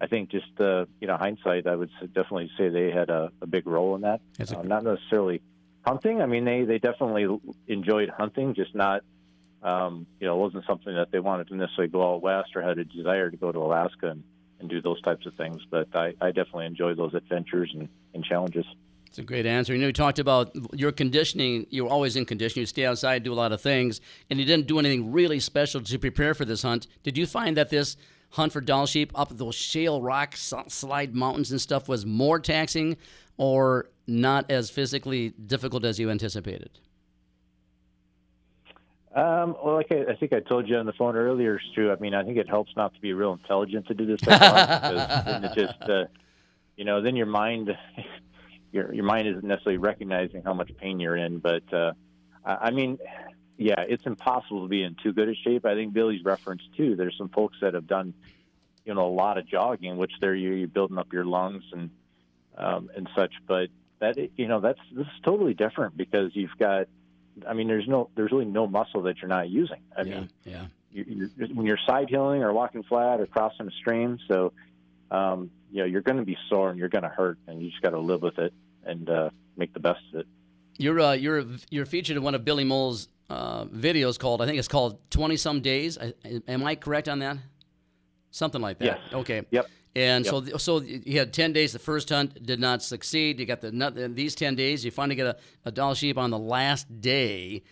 I 0.00 0.06
think 0.06 0.30
just 0.30 0.60
uh, 0.60 0.86
you 1.00 1.06
know 1.06 1.16
hindsight, 1.16 1.66
I 1.66 1.74
would 1.74 1.90
definitely 2.00 2.50
say 2.56 2.68
they 2.68 2.90
had 2.90 3.10
a, 3.10 3.32
a 3.40 3.46
big 3.46 3.66
role 3.66 3.94
in 3.94 4.02
that. 4.02 4.20
Uh, 4.58 4.62
not 4.62 4.84
necessarily 4.84 5.40
hunting. 5.86 6.20
I 6.20 6.26
mean, 6.26 6.44
they 6.44 6.62
they 6.64 6.78
definitely 6.78 7.40
enjoyed 7.66 8.08
hunting, 8.10 8.54
just 8.54 8.74
not. 8.74 9.02
Um, 9.62 10.06
you 10.20 10.26
know, 10.26 10.34
it 10.34 10.40
wasn't 10.40 10.64
something 10.66 10.94
that 10.94 11.10
they 11.10 11.18
wanted 11.18 11.48
to 11.48 11.56
necessarily 11.56 11.90
go 11.90 12.14
out 12.14 12.22
west 12.22 12.54
or 12.54 12.62
had 12.62 12.78
a 12.78 12.84
desire 12.84 13.30
to 13.30 13.36
go 13.36 13.50
to 13.50 13.58
Alaska 13.58 14.10
and, 14.10 14.22
and 14.60 14.68
do 14.68 14.80
those 14.80 15.00
types 15.02 15.26
of 15.26 15.34
things. 15.34 15.62
But 15.68 15.88
I, 15.94 16.14
I 16.20 16.28
definitely 16.28 16.66
enjoy 16.66 16.94
those 16.94 17.14
adventures 17.14 17.72
and, 17.74 17.88
and 18.14 18.24
challenges. 18.24 18.64
It's 19.08 19.18
a 19.18 19.22
great 19.22 19.46
answer. 19.46 19.72
You 19.72 19.80
know, 19.80 19.86
you 19.86 19.92
talked 19.92 20.18
about 20.18 20.54
your 20.72 20.92
conditioning. 20.92 21.66
You 21.70 21.84
were 21.84 21.90
always 21.90 22.14
in 22.14 22.24
condition. 22.24 22.60
You 22.60 22.66
stay 22.66 22.84
outside, 22.84 23.22
do 23.22 23.32
a 23.32 23.34
lot 23.34 23.52
of 23.52 23.60
things, 23.60 24.00
and 24.28 24.38
you 24.38 24.44
didn't 24.44 24.66
do 24.66 24.78
anything 24.78 25.12
really 25.12 25.40
special 25.40 25.80
to 25.80 25.98
prepare 25.98 26.34
for 26.34 26.44
this 26.44 26.62
hunt. 26.62 26.86
Did 27.02 27.16
you 27.16 27.26
find 27.26 27.56
that 27.56 27.70
this 27.70 27.96
hunt 28.30 28.52
for 28.52 28.60
Dall 28.60 28.84
sheep 28.86 29.10
up 29.14 29.30
those 29.30 29.54
shale 29.54 30.02
rock 30.02 30.36
slide 30.36 31.14
mountains 31.14 31.50
and 31.50 31.60
stuff 31.60 31.88
was 31.88 32.04
more 32.04 32.38
taxing, 32.38 32.98
or 33.38 33.88
not 34.06 34.50
as 34.50 34.68
physically 34.68 35.30
difficult 35.30 35.84
as 35.84 35.98
you 35.98 36.10
anticipated? 36.10 36.70
Um, 39.18 39.56
well, 39.60 39.74
like 39.74 39.90
I, 39.90 40.12
I 40.12 40.14
think 40.14 40.32
I 40.32 40.38
told 40.38 40.68
you 40.68 40.76
on 40.76 40.86
the 40.86 40.92
phone 40.92 41.16
earlier, 41.16 41.58
Stu. 41.72 41.90
I 41.90 41.96
mean, 41.96 42.14
I 42.14 42.22
think 42.22 42.36
it 42.38 42.48
helps 42.48 42.70
not 42.76 42.94
to 42.94 43.00
be 43.00 43.12
real 43.14 43.32
intelligent 43.32 43.88
to 43.88 43.94
do 43.94 44.06
this 44.06 44.20
type 44.20 44.40
of 44.40 44.82
because 44.82 45.24
then 45.24 45.44
it 45.44 45.54
just, 45.56 45.90
uh, 45.90 46.04
you 46.76 46.84
know, 46.84 47.02
then 47.02 47.16
your 47.16 47.26
mind, 47.26 47.76
your 48.72 48.94
your 48.94 49.04
mind 49.04 49.26
isn't 49.26 49.42
necessarily 49.42 49.78
recognizing 49.78 50.44
how 50.44 50.54
much 50.54 50.70
pain 50.76 51.00
you're 51.00 51.16
in. 51.16 51.40
But 51.40 51.64
uh, 51.72 51.94
I, 52.44 52.54
I 52.54 52.70
mean, 52.70 53.00
yeah, 53.56 53.80
it's 53.88 54.06
impossible 54.06 54.62
to 54.62 54.68
be 54.68 54.84
in 54.84 54.94
too 55.02 55.12
good 55.12 55.28
a 55.28 55.34
shape. 55.34 55.66
I 55.66 55.74
think 55.74 55.94
Billy's 55.94 56.24
referenced 56.24 56.68
too. 56.76 56.94
There's 56.94 57.16
some 57.18 57.28
folks 57.28 57.56
that 57.60 57.74
have 57.74 57.88
done, 57.88 58.14
you 58.84 58.94
know, 58.94 59.04
a 59.04 59.10
lot 59.10 59.36
of 59.36 59.48
jogging, 59.48 59.96
which 59.96 60.12
they're 60.20 60.36
you 60.36 60.52
you're 60.52 60.68
building 60.68 60.96
up 60.96 61.12
your 61.12 61.24
lungs 61.24 61.64
and 61.72 61.90
um, 62.56 62.88
and 62.94 63.08
such. 63.16 63.32
But 63.48 63.70
that 63.98 64.16
you 64.36 64.46
know, 64.46 64.60
that's 64.60 64.80
this 64.92 65.06
is 65.06 65.20
totally 65.24 65.54
different 65.54 65.96
because 65.96 66.30
you've 66.36 66.56
got 66.56 66.86
I 67.46 67.54
mean, 67.54 67.68
there's 67.68 67.88
no, 67.88 68.10
there's 68.14 68.32
really 68.32 68.44
no 68.44 68.66
muscle 68.66 69.02
that 69.02 69.18
you're 69.18 69.28
not 69.28 69.50
using. 69.50 69.80
I 69.96 70.04
mean, 70.04 70.30
yeah. 70.44 70.66
you, 70.90 71.30
you're, 71.36 71.48
when 71.48 71.66
you're 71.66 71.78
side 71.86 72.08
hilling 72.08 72.42
or 72.42 72.52
walking 72.52 72.82
flat 72.82 73.20
or 73.20 73.26
crossing 73.26 73.68
a 73.68 73.70
stream, 73.70 74.18
so 74.28 74.52
um, 75.10 75.50
you 75.70 75.78
know 75.78 75.84
you're 75.84 76.02
going 76.02 76.18
to 76.18 76.24
be 76.24 76.36
sore 76.48 76.70
and 76.70 76.78
you're 76.78 76.88
going 76.88 77.02
to 77.02 77.08
hurt, 77.08 77.38
and 77.46 77.62
you 77.62 77.70
just 77.70 77.82
got 77.82 77.90
to 77.90 78.00
live 78.00 78.22
with 78.22 78.38
it 78.38 78.52
and 78.84 79.08
uh, 79.08 79.30
make 79.56 79.72
the 79.74 79.80
best 79.80 80.00
of 80.12 80.20
it. 80.20 80.26
You're 80.78 81.00
uh, 81.00 81.12
you're 81.12 81.44
you're 81.70 81.86
featured 81.86 82.16
in 82.16 82.22
one 82.22 82.34
of 82.34 82.44
Billy 82.44 82.64
Molls' 82.64 83.08
uh, 83.28 83.64
videos 83.66 84.18
called 84.18 84.40
I 84.42 84.46
think 84.46 84.58
it's 84.58 84.68
called 84.68 84.98
Twenty 85.10 85.36
Some 85.36 85.60
Days. 85.60 85.98
I, 85.98 86.14
am 86.46 86.64
I 86.64 86.74
correct 86.74 87.08
on 87.08 87.18
that? 87.18 87.38
Something 88.30 88.60
like 88.60 88.78
that. 88.78 88.84
Yes. 88.84 88.98
Okay. 89.12 89.42
Yep. 89.50 89.68
And 89.96 90.24
Yep. 90.24 90.46
so 90.50 90.56
so 90.58 90.80
you 90.80 91.18
had 91.18 91.32
ten 91.32 91.52
days. 91.52 91.72
The 91.72 91.78
first 91.78 92.08
hunt 92.10 92.42
did 92.44 92.60
not 92.60 92.82
succeed. 92.82 93.40
You 93.40 93.46
got 93.46 93.60
the 93.60 94.10
these 94.14 94.34
ten 94.34 94.54
days. 94.54 94.84
You 94.84 94.90
finally 94.90 95.16
get 95.16 95.26
a, 95.26 95.36
a 95.64 95.72
Dall 95.72 95.94
sheep 95.94 96.18
on 96.18 96.30
the 96.30 96.38
last 96.38 97.00
day. 97.00 97.62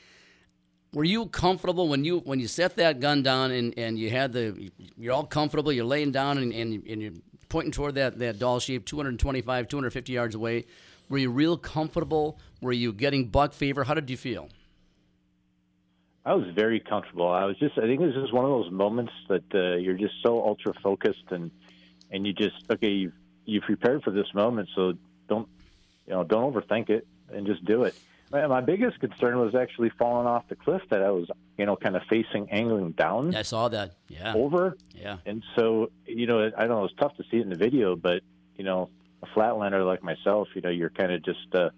Were 0.92 1.04
you 1.04 1.26
comfortable 1.26 1.88
when 1.88 2.04
you 2.04 2.20
when 2.20 2.40
you 2.40 2.48
set 2.48 2.76
that 2.76 3.00
gun 3.00 3.22
down 3.22 3.50
and, 3.50 3.74
and 3.78 3.98
you 3.98 4.10
had 4.10 4.32
the 4.32 4.70
you're 4.96 5.12
all 5.12 5.26
comfortable. 5.26 5.72
You're 5.72 5.84
laying 5.84 6.10
down 6.10 6.38
and, 6.38 6.52
and, 6.52 6.86
and 6.86 7.02
you're 7.02 7.12
pointing 7.48 7.72
toward 7.72 7.94
that, 7.96 8.18
that 8.18 8.38
Dall 8.38 8.58
sheep 8.60 8.86
225 8.86 9.68
250 9.68 10.12
yards 10.12 10.34
away. 10.34 10.64
Were 11.08 11.18
you 11.18 11.30
real 11.30 11.56
comfortable? 11.56 12.38
Were 12.60 12.72
you 12.72 12.92
getting 12.92 13.28
buck 13.28 13.52
fever? 13.52 13.84
How 13.84 13.94
did 13.94 14.10
you 14.10 14.16
feel? 14.16 14.48
I 16.24 16.34
was 16.34 16.46
very 16.56 16.80
comfortable. 16.80 17.28
I 17.28 17.44
was 17.44 17.56
just, 17.58 17.78
I 17.78 17.82
think 17.82 18.00
this 18.00 18.16
is 18.16 18.32
one 18.32 18.44
of 18.44 18.50
those 18.50 18.72
moments 18.72 19.12
that 19.28 19.44
uh, 19.54 19.76
you're 19.76 19.94
just 19.94 20.14
so 20.24 20.44
ultra 20.44 20.72
focused 20.82 21.22
and 21.30 21.52
and 22.10 22.26
you 22.26 22.32
just 22.32 22.56
okay, 22.70 22.90
you've 22.90 23.14
you 23.44 23.60
prepared 23.60 24.02
for 24.02 24.10
this 24.10 24.32
moment, 24.34 24.68
so 24.74 24.94
don't 25.28 25.48
you 26.06 26.12
know 26.12 26.24
don't 26.24 26.52
overthink 26.52 26.90
it 26.90 27.06
and 27.32 27.46
just 27.46 27.64
do 27.64 27.84
it. 27.84 27.94
My, 28.28 28.60
biggest 28.60 28.98
concern 28.98 29.38
was 29.38 29.54
actually 29.54 29.90
falling 29.90 30.26
off 30.26 30.48
the 30.48 30.56
cliff 30.56 30.82
that 30.90 31.00
I 31.00 31.10
was 31.10 31.30
you 31.56 31.64
know 31.64 31.76
kind 31.76 31.96
of 31.96 32.02
facing 32.10 32.50
angling 32.50 32.92
down. 32.92 33.34
I 33.34 33.42
saw 33.42 33.68
that. 33.68 33.92
Yeah. 34.08 34.34
Over. 34.34 34.76
Yeah. 34.94 35.18
And 35.26 35.42
so, 35.56 35.90
you 36.06 36.26
know, 36.26 36.46
I 36.46 36.66
don't 36.66 36.68
know, 36.68 36.84
it's 36.84 36.94
tough 36.94 37.16
to 37.16 37.24
see 37.30 37.38
it 37.38 37.42
in 37.42 37.50
the 37.50 37.56
video, 37.56 37.96
but, 37.96 38.22
you 38.56 38.64
know, 38.64 38.90
a 39.22 39.26
flatlander 39.26 39.86
like 39.86 40.02
myself, 40.02 40.48
you 40.54 40.62
know, 40.62 40.70
you're 40.70 40.90
kind 40.90 41.12
of 41.12 41.24
just, 41.24 41.54
uh, 41.54 41.70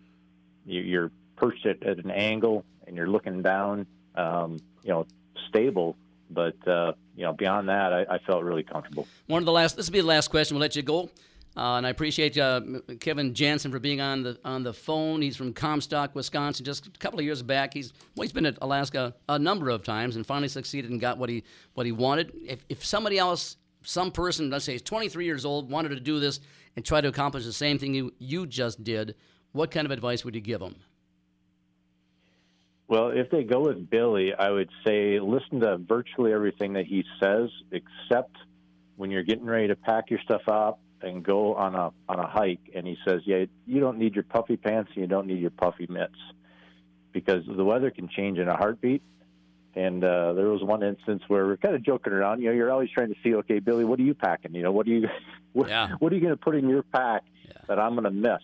you, 0.67 0.81
you're 0.81 1.11
perched 1.37 1.67
at, 1.67 1.83
at 1.83 1.99
an 1.99 2.11
angle 2.11 2.65
and 2.87 2.97
you're 2.97 3.09
looking 3.09 3.43
down, 3.43 3.87
um, 4.15 4.59
you 4.83 4.91
know, 4.91 5.07
stable. 5.49 5.97
But, 6.31 6.69
uh, 6.69 6.93
you 7.17 7.25
know, 7.25 7.33
beyond 7.33 7.69
that, 7.69 7.93
I, 7.93 8.03
I 8.09 8.19
felt 8.19 8.45
really 8.45 8.63
comfortable. 8.63 9.07
One 9.27 9.43
of 9.43 9.47
the 9.47 9.53
last. 9.53 9.77
This 9.77 9.89
will 9.89 9.95
be 9.95 10.01
the 10.01 10.07
last 10.07 10.29
question. 10.29 10.57
We'll 10.57 10.63
let 10.63 10.77
you 10.77 10.83
go. 10.83 11.11
Uh, 11.57 11.77
and 11.77 11.87
I 11.87 11.91
appreciate 11.91 12.39
uh, 12.39 12.61
Kevin 13.01 13.35
Jansen 13.35 13.73
for 13.73 13.81
being 13.81 14.01
on 14.01 14.23
the 14.23 14.39
on 14.45 14.63
the 14.63 14.73
phone. 14.73 15.21
He's 15.21 15.37
from 15.37 15.53
Comstock, 15.53 16.15
Wisconsin. 16.15 16.65
Just 16.65 16.87
a 16.87 16.91
couple 16.99 17.19
of 17.19 17.25
years 17.25 17.43
back, 17.43 17.75
he's 17.75 17.93
well, 18.15 18.23
he's 18.23 18.33
been 18.33 18.47
at 18.47 18.59
Alaska 18.63 19.15
a 19.29 19.41
number 19.41 19.69
of 19.69 19.83
times 19.83 20.15
and 20.15 20.25
finally 20.25 20.47
succeeded 20.47 20.93
and 20.93 21.01
got 21.01 21.19
what 21.19 21.29
he 21.29 21.43
what 21.75 21.85
he 21.85 21.91
wanted. 21.91 22.33
If, 22.47 22.65
if 22.69 22.85
somebody 22.85 23.19
else, 23.19 23.57
some 23.83 24.13
person, 24.13 24.51
let's 24.51 24.67
say 24.67 24.73
he's 24.73 24.83
23 24.83 25.25
years 25.25 25.45
old, 25.45 25.69
wanted 25.69 25.89
to 25.89 26.01
do 26.01 26.21
this 26.21 26.39
and 26.77 26.85
try 26.85 27.01
to 27.01 27.09
accomplish 27.09 27.45
the 27.45 27.53
same 27.53 27.77
thing 27.77 27.93
you 27.93 28.13
you 28.19 28.47
just 28.47 28.85
did, 28.85 29.17
what 29.51 29.73
kind 29.73 29.85
of 29.85 29.91
advice 29.91 30.25
would 30.25 30.37
you 30.37 30.41
give 30.41 30.61
them? 30.61 30.77
Well, 32.89 33.11
if 33.11 33.31
they 33.31 33.45
go 33.45 33.61
with 33.61 33.91
Billy, 33.91 34.33
I 34.35 34.51
would 34.51 34.71
say 34.85 35.21
listen 35.21 35.61
to 35.61 35.77
virtually 35.77 36.33
everything 36.33 36.73
that 36.73 36.87
he 36.87 37.05
says, 37.21 37.51
except 37.71 38.35
when 38.97 39.11
you're 39.11 39.23
getting 39.23 39.45
ready 39.45 39.69
to 39.69 39.77
pack 39.77 40.11
your 40.11 40.21
stuff 40.21 40.41
up 40.49 40.81
and 41.03 41.23
go 41.23 41.55
on 41.55 41.75
a 41.75 41.93
on 42.09 42.19
a 42.19 42.27
hike, 42.27 42.73
and 42.75 42.87
he 42.87 42.97
says, 43.07 43.21
"Yeah, 43.27 43.45
you 43.67 43.81
don't 43.81 43.99
need 43.99 44.15
your 44.15 44.25
puffy 44.25 44.57
pants, 44.57 44.91
and 44.95 45.03
you 45.03 45.07
don't 45.07 45.27
need 45.27 45.39
your 45.39 45.51
puffy 45.51 45.87
mitts, 45.89 46.19
because 47.13 47.45
the 47.47 47.65
weather 47.65 47.91
can 47.91 48.09
change 48.09 48.39
in 48.39 48.49
a 48.49 48.57
heartbeat." 48.57 49.03
And 49.75 50.03
uh, 50.03 50.33
there 50.33 50.49
was 50.49 50.65
one 50.65 50.83
instance 50.83 51.23
where 51.29 51.47
we're 51.47 51.59
kind 51.59 51.75
of 51.75 51.85
joking 51.85 52.15
around. 52.15 52.41
You 52.41 52.49
know, 52.49 52.55
you're 52.55 52.73
always 52.73 52.91
trying 52.91 53.11
to 53.11 53.21
see, 53.23 53.35
okay, 53.37 53.59
Billy, 53.59 53.85
what 53.85 54.01
are 54.01 54.03
you 54.03 54.15
packing? 54.15 54.55
You 54.55 54.63
know, 54.63 54.73
what 54.73 54.87
are 54.87 54.91
you, 54.91 55.09
what, 55.53 55.71
what 56.01 56.11
are 56.11 56.17
you 56.17 56.23
going 56.23 56.33
to 56.33 56.43
put 56.43 56.57
in 56.57 56.69
your 56.69 56.83
pack 56.83 57.23
that 57.69 57.79
I'm 57.79 57.93
going 57.93 58.05
to 58.05 58.11
miss? 58.11 58.43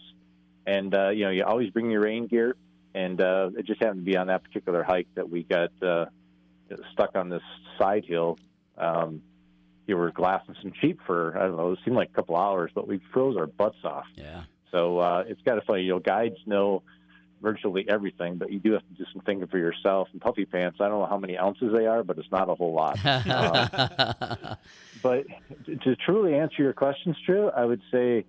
And 0.66 0.94
uh, 0.94 1.08
you 1.08 1.24
know, 1.24 1.30
you 1.30 1.44
always 1.44 1.70
bring 1.70 1.90
your 1.90 2.02
rain 2.02 2.26
gear. 2.26 2.56
And 2.94 3.20
uh, 3.20 3.50
it 3.56 3.66
just 3.66 3.82
happened 3.82 4.04
to 4.04 4.10
be 4.10 4.16
on 4.16 4.28
that 4.28 4.44
particular 4.44 4.82
hike 4.82 5.08
that 5.16 5.28
we 5.28 5.42
got 5.42 5.70
uh, 5.82 6.06
stuck 6.92 7.16
on 7.16 7.28
this 7.28 7.42
side 7.78 8.04
hill. 8.04 8.38
Um, 8.78 9.22
you 9.86 9.96
were 9.96 10.10
glassing 10.12 10.54
some 10.62 10.72
sheep 10.80 11.00
for 11.06 11.36
I 11.36 11.42
don't 11.46 11.56
know. 11.56 11.72
It 11.72 11.78
seemed 11.84 11.96
like 11.96 12.10
a 12.10 12.14
couple 12.14 12.36
hours, 12.36 12.70
but 12.74 12.86
we 12.86 13.00
froze 13.12 13.36
our 13.36 13.46
butts 13.46 13.78
off. 13.84 14.06
Yeah. 14.14 14.44
So 14.70 14.98
uh, 14.98 15.24
it's 15.26 15.40
kind 15.42 15.58
of 15.58 15.64
funny. 15.64 15.82
You 15.82 15.94
know, 15.94 15.98
guides 15.98 16.36
know 16.46 16.82
virtually 17.42 17.84
everything, 17.88 18.36
but 18.36 18.50
you 18.50 18.58
do 18.58 18.72
have 18.72 18.80
to 18.80 18.94
do 18.94 19.04
some 19.12 19.20
thinking 19.22 19.46
for 19.48 19.58
yourself. 19.58 20.08
And 20.12 20.20
puffy 20.20 20.46
pants, 20.46 20.78
I 20.80 20.88
don't 20.88 21.00
know 21.00 21.06
how 21.06 21.18
many 21.18 21.36
ounces 21.36 21.72
they 21.76 21.86
are, 21.86 22.02
but 22.02 22.18
it's 22.18 22.30
not 22.32 22.48
a 22.48 22.54
whole 22.54 22.72
lot. 22.72 22.98
Um, 23.34 24.56
but 25.02 25.26
to- 25.66 25.96
truly 25.96 26.34
answer 26.34 26.62
your 26.62 26.72
question, 26.72 27.14
Stu, 27.22 27.50
I 27.54 27.64
would 27.64 27.82
say, 27.92 28.24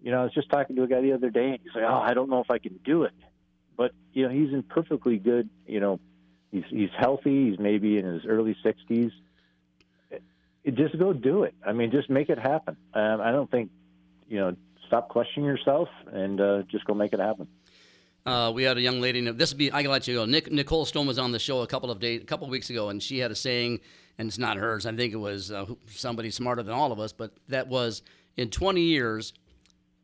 you 0.00 0.12
know, 0.12 0.20
I 0.20 0.24
was 0.24 0.32
just 0.32 0.48
talking 0.48 0.76
to 0.76 0.84
a 0.84 0.86
guy 0.86 1.00
the 1.00 1.12
other 1.12 1.30
day, 1.30 1.50
and 1.50 1.58
he's 1.60 1.74
like, 1.74 1.84
"Oh, 1.84 2.00
I 2.00 2.14
don't 2.14 2.30
know 2.30 2.40
if 2.40 2.50
I 2.50 2.58
can 2.58 2.78
do 2.84 3.02
it," 3.02 3.12
but 3.78 3.92
you 4.12 4.24
know, 4.24 4.28
he's 4.28 4.52
in 4.52 4.62
perfectly 4.64 5.16
good. 5.16 5.48
You 5.66 5.80
know, 5.80 6.00
he's 6.52 6.64
he's 6.68 6.90
healthy. 6.98 7.48
He's 7.48 7.58
maybe 7.58 7.96
in 7.96 8.04
his 8.04 8.26
early 8.26 8.54
sixties. 8.62 9.12
Just 10.66 10.98
go 10.98 11.14
do 11.14 11.44
it. 11.44 11.54
I 11.66 11.72
mean, 11.72 11.90
just 11.90 12.10
make 12.10 12.28
it 12.28 12.38
happen. 12.38 12.76
Um, 12.92 13.22
I 13.22 13.32
don't 13.32 13.50
think, 13.50 13.70
you 14.28 14.38
know, 14.38 14.54
stop 14.86 15.08
questioning 15.08 15.46
yourself 15.46 15.88
and 16.12 16.38
uh, 16.38 16.62
just 16.70 16.84
go 16.84 16.92
make 16.92 17.14
it 17.14 17.20
happen. 17.20 17.48
Uh, 18.26 18.50
we 18.50 18.64
had 18.64 18.76
a 18.76 18.80
young 18.80 19.00
lady. 19.00 19.22
This 19.30 19.52
would 19.52 19.58
be. 19.58 19.72
I 19.72 19.80
can 19.80 19.90
let 19.90 20.06
you 20.06 20.16
go. 20.16 20.26
Nick, 20.26 20.52
Nicole 20.52 20.84
Stone 20.84 21.06
was 21.06 21.18
on 21.18 21.32
the 21.32 21.38
show 21.38 21.62
a 21.62 21.66
couple 21.66 21.90
of 21.90 22.00
days, 22.00 22.20
a 22.20 22.26
couple 22.26 22.44
of 22.44 22.50
weeks 22.50 22.68
ago, 22.68 22.90
and 22.90 23.02
she 23.02 23.18
had 23.18 23.30
a 23.30 23.34
saying, 23.34 23.80
and 24.18 24.28
it's 24.28 24.36
not 24.36 24.58
hers. 24.58 24.84
I 24.84 24.92
think 24.92 25.14
it 25.14 25.18
was 25.18 25.50
uh, 25.50 25.64
somebody 25.86 26.30
smarter 26.30 26.62
than 26.62 26.74
all 26.74 26.92
of 26.92 27.00
us, 27.00 27.12
but 27.12 27.32
that 27.48 27.68
was 27.68 28.02
in 28.36 28.50
20 28.50 28.82
years, 28.82 29.32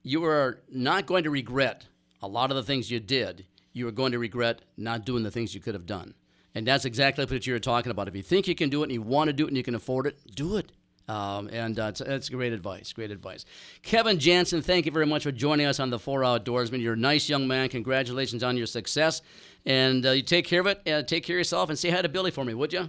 you 0.02 0.24
are 0.24 0.60
not 0.70 1.04
going 1.04 1.24
to 1.24 1.30
regret 1.30 1.88
a 2.22 2.28
lot 2.28 2.50
of 2.50 2.56
the 2.56 2.62
things 2.62 2.90
you 2.90 3.00
did. 3.00 3.44
You 3.74 3.86
are 3.88 3.92
going 3.92 4.12
to 4.12 4.18
regret 4.18 4.62
not 4.78 5.04
doing 5.04 5.22
the 5.22 5.30
things 5.30 5.54
you 5.54 5.60
could 5.60 5.74
have 5.74 5.84
done, 5.84 6.14
and 6.54 6.66
that's 6.66 6.86
exactly 6.86 7.26
what 7.26 7.46
you 7.46 7.52
were 7.52 7.58
talking 7.58 7.90
about. 7.90 8.08
If 8.08 8.16
you 8.16 8.22
think 8.22 8.48
you 8.48 8.54
can 8.54 8.70
do 8.70 8.80
it 8.80 8.84
and 8.84 8.92
you 8.92 9.02
want 9.02 9.28
to 9.28 9.34
do 9.34 9.44
it 9.44 9.48
and 9.48 9.56
you 9.58 9.62
can 9.62 9.74
afford 9.74 10.06
it, 10.06 10.16
do 10.34 10.56
it. 10.56 10.72
Um, 11.06 11.48
and 11.52 11.78
uh, 11.78 11.92
it's 11.98 12.30
great 12.30 12.52
advice. 12.52 12.92
Great 12.92 13.10
advice. 13.10 13.44
Kevin 13.82 14.18
Jansen, 14.18 14.62
thank 14.62 14.86
you 14.86 14.92
very 14.92 15.04
much 15.04 15.24
for 15.24 15.32
joining 15.32 15.66
us 15.66 15.78
on 15.78 15.90
the 15.90 15.98
Four 15.98 16.22
Outdoorsman. 16.22 16.80
You're 16.80 16.94
a 16.94 16.96
nice 16.96 17.28
young 17.28 17.46
man. 17.46 17.68
Congratulations 17.68 18.42
on 18.42 18.56
your 18.56 18.66
success. 18.66 19.20
And 19.66 20.06
uh, 20.06 20.12
you 20.12 20.22
take 20.22 20.46
care 20.46 20.60
of 20.60 20.66
it. 20.66 20.80
Uh, 20.88 21.02
take 21.02 21.24
care 21.24 21.36
of 21.36 21.40
yourself 21.40 21.68
and 21.68 21.78
say 21.78 21.90
hi 21.90 22.00
to 22.00 22.08
Billy 22.08 22.30
for 22.30 22.44
me, 22.44 22.54
would 22.54 22.72
you? 22.72 22.88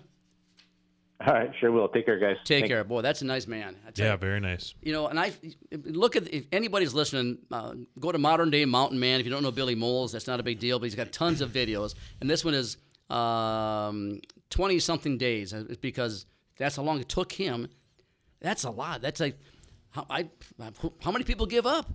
All 1.28 1.34
right, 1.34 1.52
sure 1.60 1.72
will. 1.72 1.88
Take 1.88 2.06
care, 2.06 2.20
guys. 2.20 2.38
Take 2.44 2.62
Thank- 2.62 2.72
care. 2.72 2.84
Boy, 2.84 3.02
that's 3.02 3.22
a 3.22 3.26
nice 3.26 3.48
man. 3.48 3.78
Yeah, 3.96 4.12
you. 4.12 4.18
very 4.18 4.40
nice. 4.40 4.76
You 4.82 4.94
know, 4.94 5.08
and 5.08 5.20
I 5.20 5.34
look 5.72 6.16
at 6.16 6.32
if 6.34 6.46
anybody's 6.52 6.94
listening, 6.94 7.40
uh, 7.52 7.74
go 8.00 8.12
to 8.12 8.18
Modern 8.18 8.50
Day 8.50 8.66
Mountain 8.66 9.00
Man. 9.00 9.20
If 9.20 9.26
you 9.26 9.32
don't 9.32 9.42
know 9.44 9.52
Billy 9.52 9.76
Molls, 9.76 10.12
that's 10.12 10.28
not 10.28 10.40
a 10.40 10.44
big 10.44 10.60
deal, 10.60 10.78
but 10.78 10.86
he's 10.86 10.96
got 10.96 11.12
tons 11.12 11.42
of 11.42 11.52
videos. 11.52 11.96
And 12.22 12.30
this 12.30 12.46
one 12.46 12.54
is 12.54 12.78
twenty 14.50 14.80
something 14.80 15.18
days 15.18 15.54
uh, 15.54 15.64
because 15.82 16.26
that's 16.58 16.76
how 16.76 16.84
long 16.84 17.00
it 17.00 17.10
took 17.10 17.32
him. 17.32 17.70
That's 18.42 18.64
a 18.64 18.70
lot. 18.70 19.02
That's 19.02 19.20
like 19.20 19.38
how, 19.90 20.06
I, 20.10 20.30
how 21.02 21.12
many 21.12 21.24
people 21.24 21.46
give 21.46 21.66
up? 21.66 21.90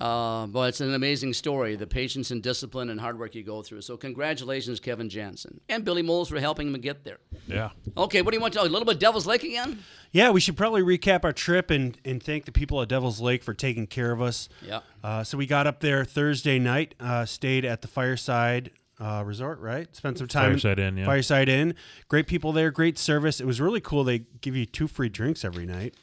Uh, 0.00 0.46
but 0.46 0.70
it's 0.70 0.80
an 0.80 0.92
amazing 0.92 1.32
story, 1.32 1.76
the 1.76 1.86
patience 1.86 2.30
and 2.30 2.42
discipline 2.42 2.90
and 2.90 3.00
hard 3.00 3.18
work 3.18 3.34
you 3.34 3.42
go 3.42 3.62
through. 3.62 3.80
So 3.80 3.96
congratulations, 3.96 4.80
Kevin 4.80 5.08
Jansen. 5.08 5.60
And 5.68 5.84
Billy 5.84 6.02
Molls 6.02 6.28
for 6.28 6.40
helping 6.40 6.68
him 6.68 6.80
get 6.80 7.04
there. 7.04 7.18
Yeah. 7.46 7.70
Okay, 7.96 8.22
what 8.22 8.32
do 8.32 8.36
you 8.36 8.40
want 8.40 8.52
to 8.52 8.58
tell? 8.58 8.66
A 8.66 8.68
little 8.68 8.84
bit 8.84 8.96
of 8.96 9.00
Devil's 9.00 9.26
Lake 9.26 9.44
again? 9.44 9.78
Yeah, 10.12 10.30
we 10.30 10.40
should 10.40 10.56
probably 10.56 10.82
recap 10.82 11.24
our 11.24 11.32
trip 11.32 11.70
and, 11.70 11.96
and 12.04 12.22
thank 12.22 12.44
the 12.44 12.52
people 12.52 12.82
at 12.82 12.88
Devil's 12.88 13.20
Lake 13.20 13.44
for 13.44 13.54
taking 13.54 13.86
care 13.86 14.10
of 14.10 14.20
us. 14.20 14.48
Yeah. 14.66 14.80
Uh, 15.02 15.22
so 15.22 15.38
we 15.38 15.46
got 15.46 15.66
up 15.66 15.80
there 15.80 16.04
Thursday 16.04 16.58
night, 16.58 16.94
uh, 16.98 17.24
stayed 17.24 17.64
at 17.64 17.82
the 17.82 17.88
Fireside 17.88 18.70
uh, 19.00 19.22
Resort, 19.24 19.60
right? 19.60 19.94
Spent 19.94 20.18
some 20.18 20.28
time. 20.28 20.50
Fireside 20.50 20.78
Inn, 20.78 20.96
yeah. 20.96 21.04
Fireside 21.04 21.48
Inn. 21.48 21.74
Great 22.08 22.26
people 22.26 22.52
there, 22.52 22.70
great 22.70 22.98
service. 22.98 23.40
It 23.40 23.46
was 23.46 23.60
really 23.60 23.80
cool. 23.80 24.04
They 24.04 24.20
give 24.40 24.56
you 24.56 24.66
two 24.66 24.86
free 24.86 25.08
drinks 25.08 25.44
every 25.44 25.66
night. 25.66 25.94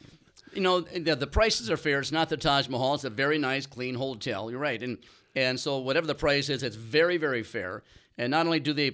You 0.53 0.61
know, 0.61 0.81
the, 0.81 1.15
the 1.15 1.27
prices 1.27 1.69
are 1.69 1.77
fair. 1.77 1.99
It's 1.99 2.11
not 2.11 2.29
the 2.29 2.37
Taj 2.37 2.67
Mahal. 2.67 2.95
It's 2.95 3.03
a 3.03 3.09
very 3.09 3.37
nice, 3.37 3.65
clean 3.65 3.95
hotel. 3.95 4.49
You're 4.51 4.59
right. 4.59 4.81
And 4.81 4.97
and 5.35 5.59
so 5.59 5.77
whatever 5.77 6.07
the 6.07 6.15
price 6.15 6.49
is, 6.49 6.61
it's 6.61 6.75
very, 6.75 7.17
very 7.17 7.43
fair. 7.43 7.83
And 8.17 8.31
not 8.31 8.45
only 8.45 8.59
do 8.59 8.73
they, 8.73 8.87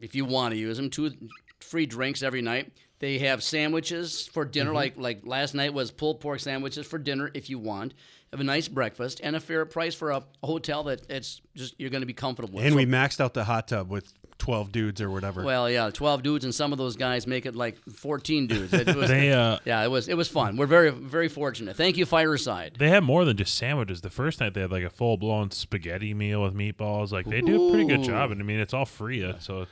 if 0.00 0.14
you 0.16 0.24
want 0.24 0.52
to 0.52 0.58
use 0.58 0.76
them, 0.76 0.90
two 0.90 1.12
free 1.60 1.86
drinks 1.86 2.22
every 2.22 2.42
night. 2.42 2.72
They 2.98 3.18
have 3.18 3.42
sandwiches 3.42 4.26
for 4.26 4.44
dinner, 4.44 4.70
Mhm. 4.70 4.74
like 4.74 4.94
like 4.96 5.20
last 5.26 5.54
night 5.54 5.72
was 5.74 5.90
pulled 5.90 6.20
pork 6.20 6.40
sandwiches 6.40 6.86
for 6.86 6.98
dinner 6.98 7.30
if 7.34 7.48
you 7.50 7.58
want. 7.58 7.94
Have 8.32 8.40
a 8.40 8.44
nice 8.44 8.66
breakfast 8.66 9.20
and 9.22 9.36
a 9.36 9.40
fair 9.40 9.64
price 9.66 9.94
for 9.94 10.10
a, 10.10 10.16
a 10.42 10.46
hotel 10.46 10.82
that 10.84 11.02
it's 11.08 11.40
just 11.54 11.74
you're 11.78 11.90
going 11.90 12.00
to 12.02 12.06
be 12.06 12.12
comfortable 12.14 12.54
with. 12.56 12.64
And 12.64 12.72
So- 12.72 12.76
we 12.78 12.86
maxed 12.86 13.20
out 13.20 13.34
the 13.34 13.44
hot 13.44 13.68
tub 13.68 13.90
with 13.90 14.12
12 14.44 14.72
dudes 14.72 15.00
or 15.00 15.10
whatever. 15.10 15.42
well, 15.42 15.70
yeah, 15.70 15.88
twelve 15.90 16.22
dudes, 16.22 16.44
and 16.44 16.54
some 16.54 16.70
of 16.72 16.76
those 16.78 16.96
guys 16.96 17.26
make 17.26 17.46
it 17.46 17.56
like 17.56 17.76
fourteen 17.90 18.46
dudes. 18.46 18.74
It 18.74 18.86
was, 18.96 19.08
They, 19.08 19.32
uh, 19.32 19.58
yeah, 19.64 19.82
it 19.82 19.88
was 19.90 20.06
it 20.06 20.16
was 20.18 20.28
fun. 20.28 20.56
We're 20.58 20.66
very 20.66 20.90
very 20.90 21.28
fortunate. 21.28 21.76
Thank 21.76 21.96
you, 21.96 22.04
Fireside. 22.04 22.76
They 22.78 22.90
had 22.90 23.04
more 23.04 23.24
than 23.24 23.38
just 23.38 23.54
sandwiches. 23.54 24.02
The 24.02 24.10
first 24.10 24.40
night 24.40 24.52
they 24.52 24.60
had 24.60 24.70
like 24.70 24.84
a 24.84 24.90
full 24.90 25.16
blown 25.16 25.50
spaghetti 25.50 26.12
meal 26.12 26.42
with 26.42 26.54
meatballs. 26.54 27.10
Like 27.10 27.24
they 27.26 27.40
do 27.40 27.68
a 27.68 27.70
pretty 27.70 27.86
good 27.86 28.02
job, 28.02 28.30
and 28.30 28.40
I 28.40 28.44
mean 28.44 28.60
it's 28.60 28.74
all 28.74 28.84
free. 28.84 29.24
uh, 29.24 29.38
So 29.38 29.66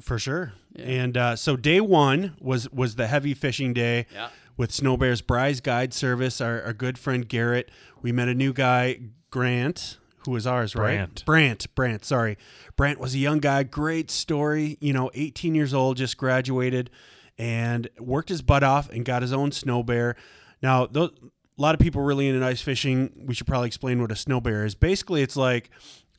for 0.00 0.18
sure. 0.18 0.54
And 0.76 1.16
uh, 1.16 1.36
so 1.36 1.56
day 1.56 1.80
one 1.82 2.36
was 2.40 2.70
was 2.72 2.96
the 2.96 3.06
heavy 3.06 3.34
fishing 3.34 3.74
day 3.74 4.06
Yeah. 4.14 4.30
with 4.56 4.72
Snow 4.72 4.96
Bears 4.96 5.20
Bry's 5.20 5.60
Guide 5.60 5.92
Service. 5.92 6.40
Our, 6.40 6.62
our 6.62 6.72
good 6.72 6.98
friend 6.98 7.28
Garrett. 7.28 7.70
We 8.00 8.12
met 8.12 8.28
a 8.28 8.34
new 8.34 8.52
guy, 8.54 8.98
Grant, 9.30 9.98
who 10.24 10.32
was 10.32 10.46
ours, 10.46 10.74
right? 10.74 10.96
Brant. 10.96 11.24
Brant. 11.24 11.74
Brant. 11.74 12.04
Sorry, 12.04 12.36
Brant 12.76 12.98
was 13.00 13.14
a 13.14 13.18
young 13.18 13.38
guy. 13.38 13.62
Great 13.62 14.10
story. 14.10 14.76
You 14.80 14.92
know, 14.92 15.10
18 15.14 15.54
years 15.54 15.72
old, 15.74 15.96
just 15.96 16.16
graduated, 16.16 16.90
and 17.38 17.88
worked 17.98 18.28
his 18.28 18.42
butt 18.42 18.62
off 18.62 18.90
and 18.90 19.04
got 19.04 19.22
his 19.22 19.32
own 19.32 19.52
snow 19.52 19.82
bear. 19.82 20.16
Now, 20.62 20.86
those, 20.86 21.10
a 21.58 21.62
lot 21.62 21.74
of 21.74 21.80
people 21.80 22.02
really 22.02 22.28
into 22.28 22.44
ice 22.44 22.60
fishing. 22.60 23.24
We 23.26 23.34
should 23.34 23.46
probably 23.46 23.66
explain 23.68 24.00
what 24.00 24.12
a 24.12 24.16
snow 24.16 24.40
bear 24.40 24.64
is. 24.64 24.74
Basically, 24.74 25.22
it's 25.22 25.36
like 25.36 25.70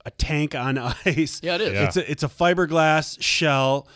a 0.05 0.11
tank 0.11 0.55
on 0.55 0.77
ice. 1.05 1.39
Yeah, 1.43 1.55
it 1.55 1.61
is. 1.61 1.73
It's 1.73 1.97
a, 1.97 2.11
it's 2.11 2.23
a 2.23 2.27
fiberglass 2.27 3.21
shell 3.21 3.87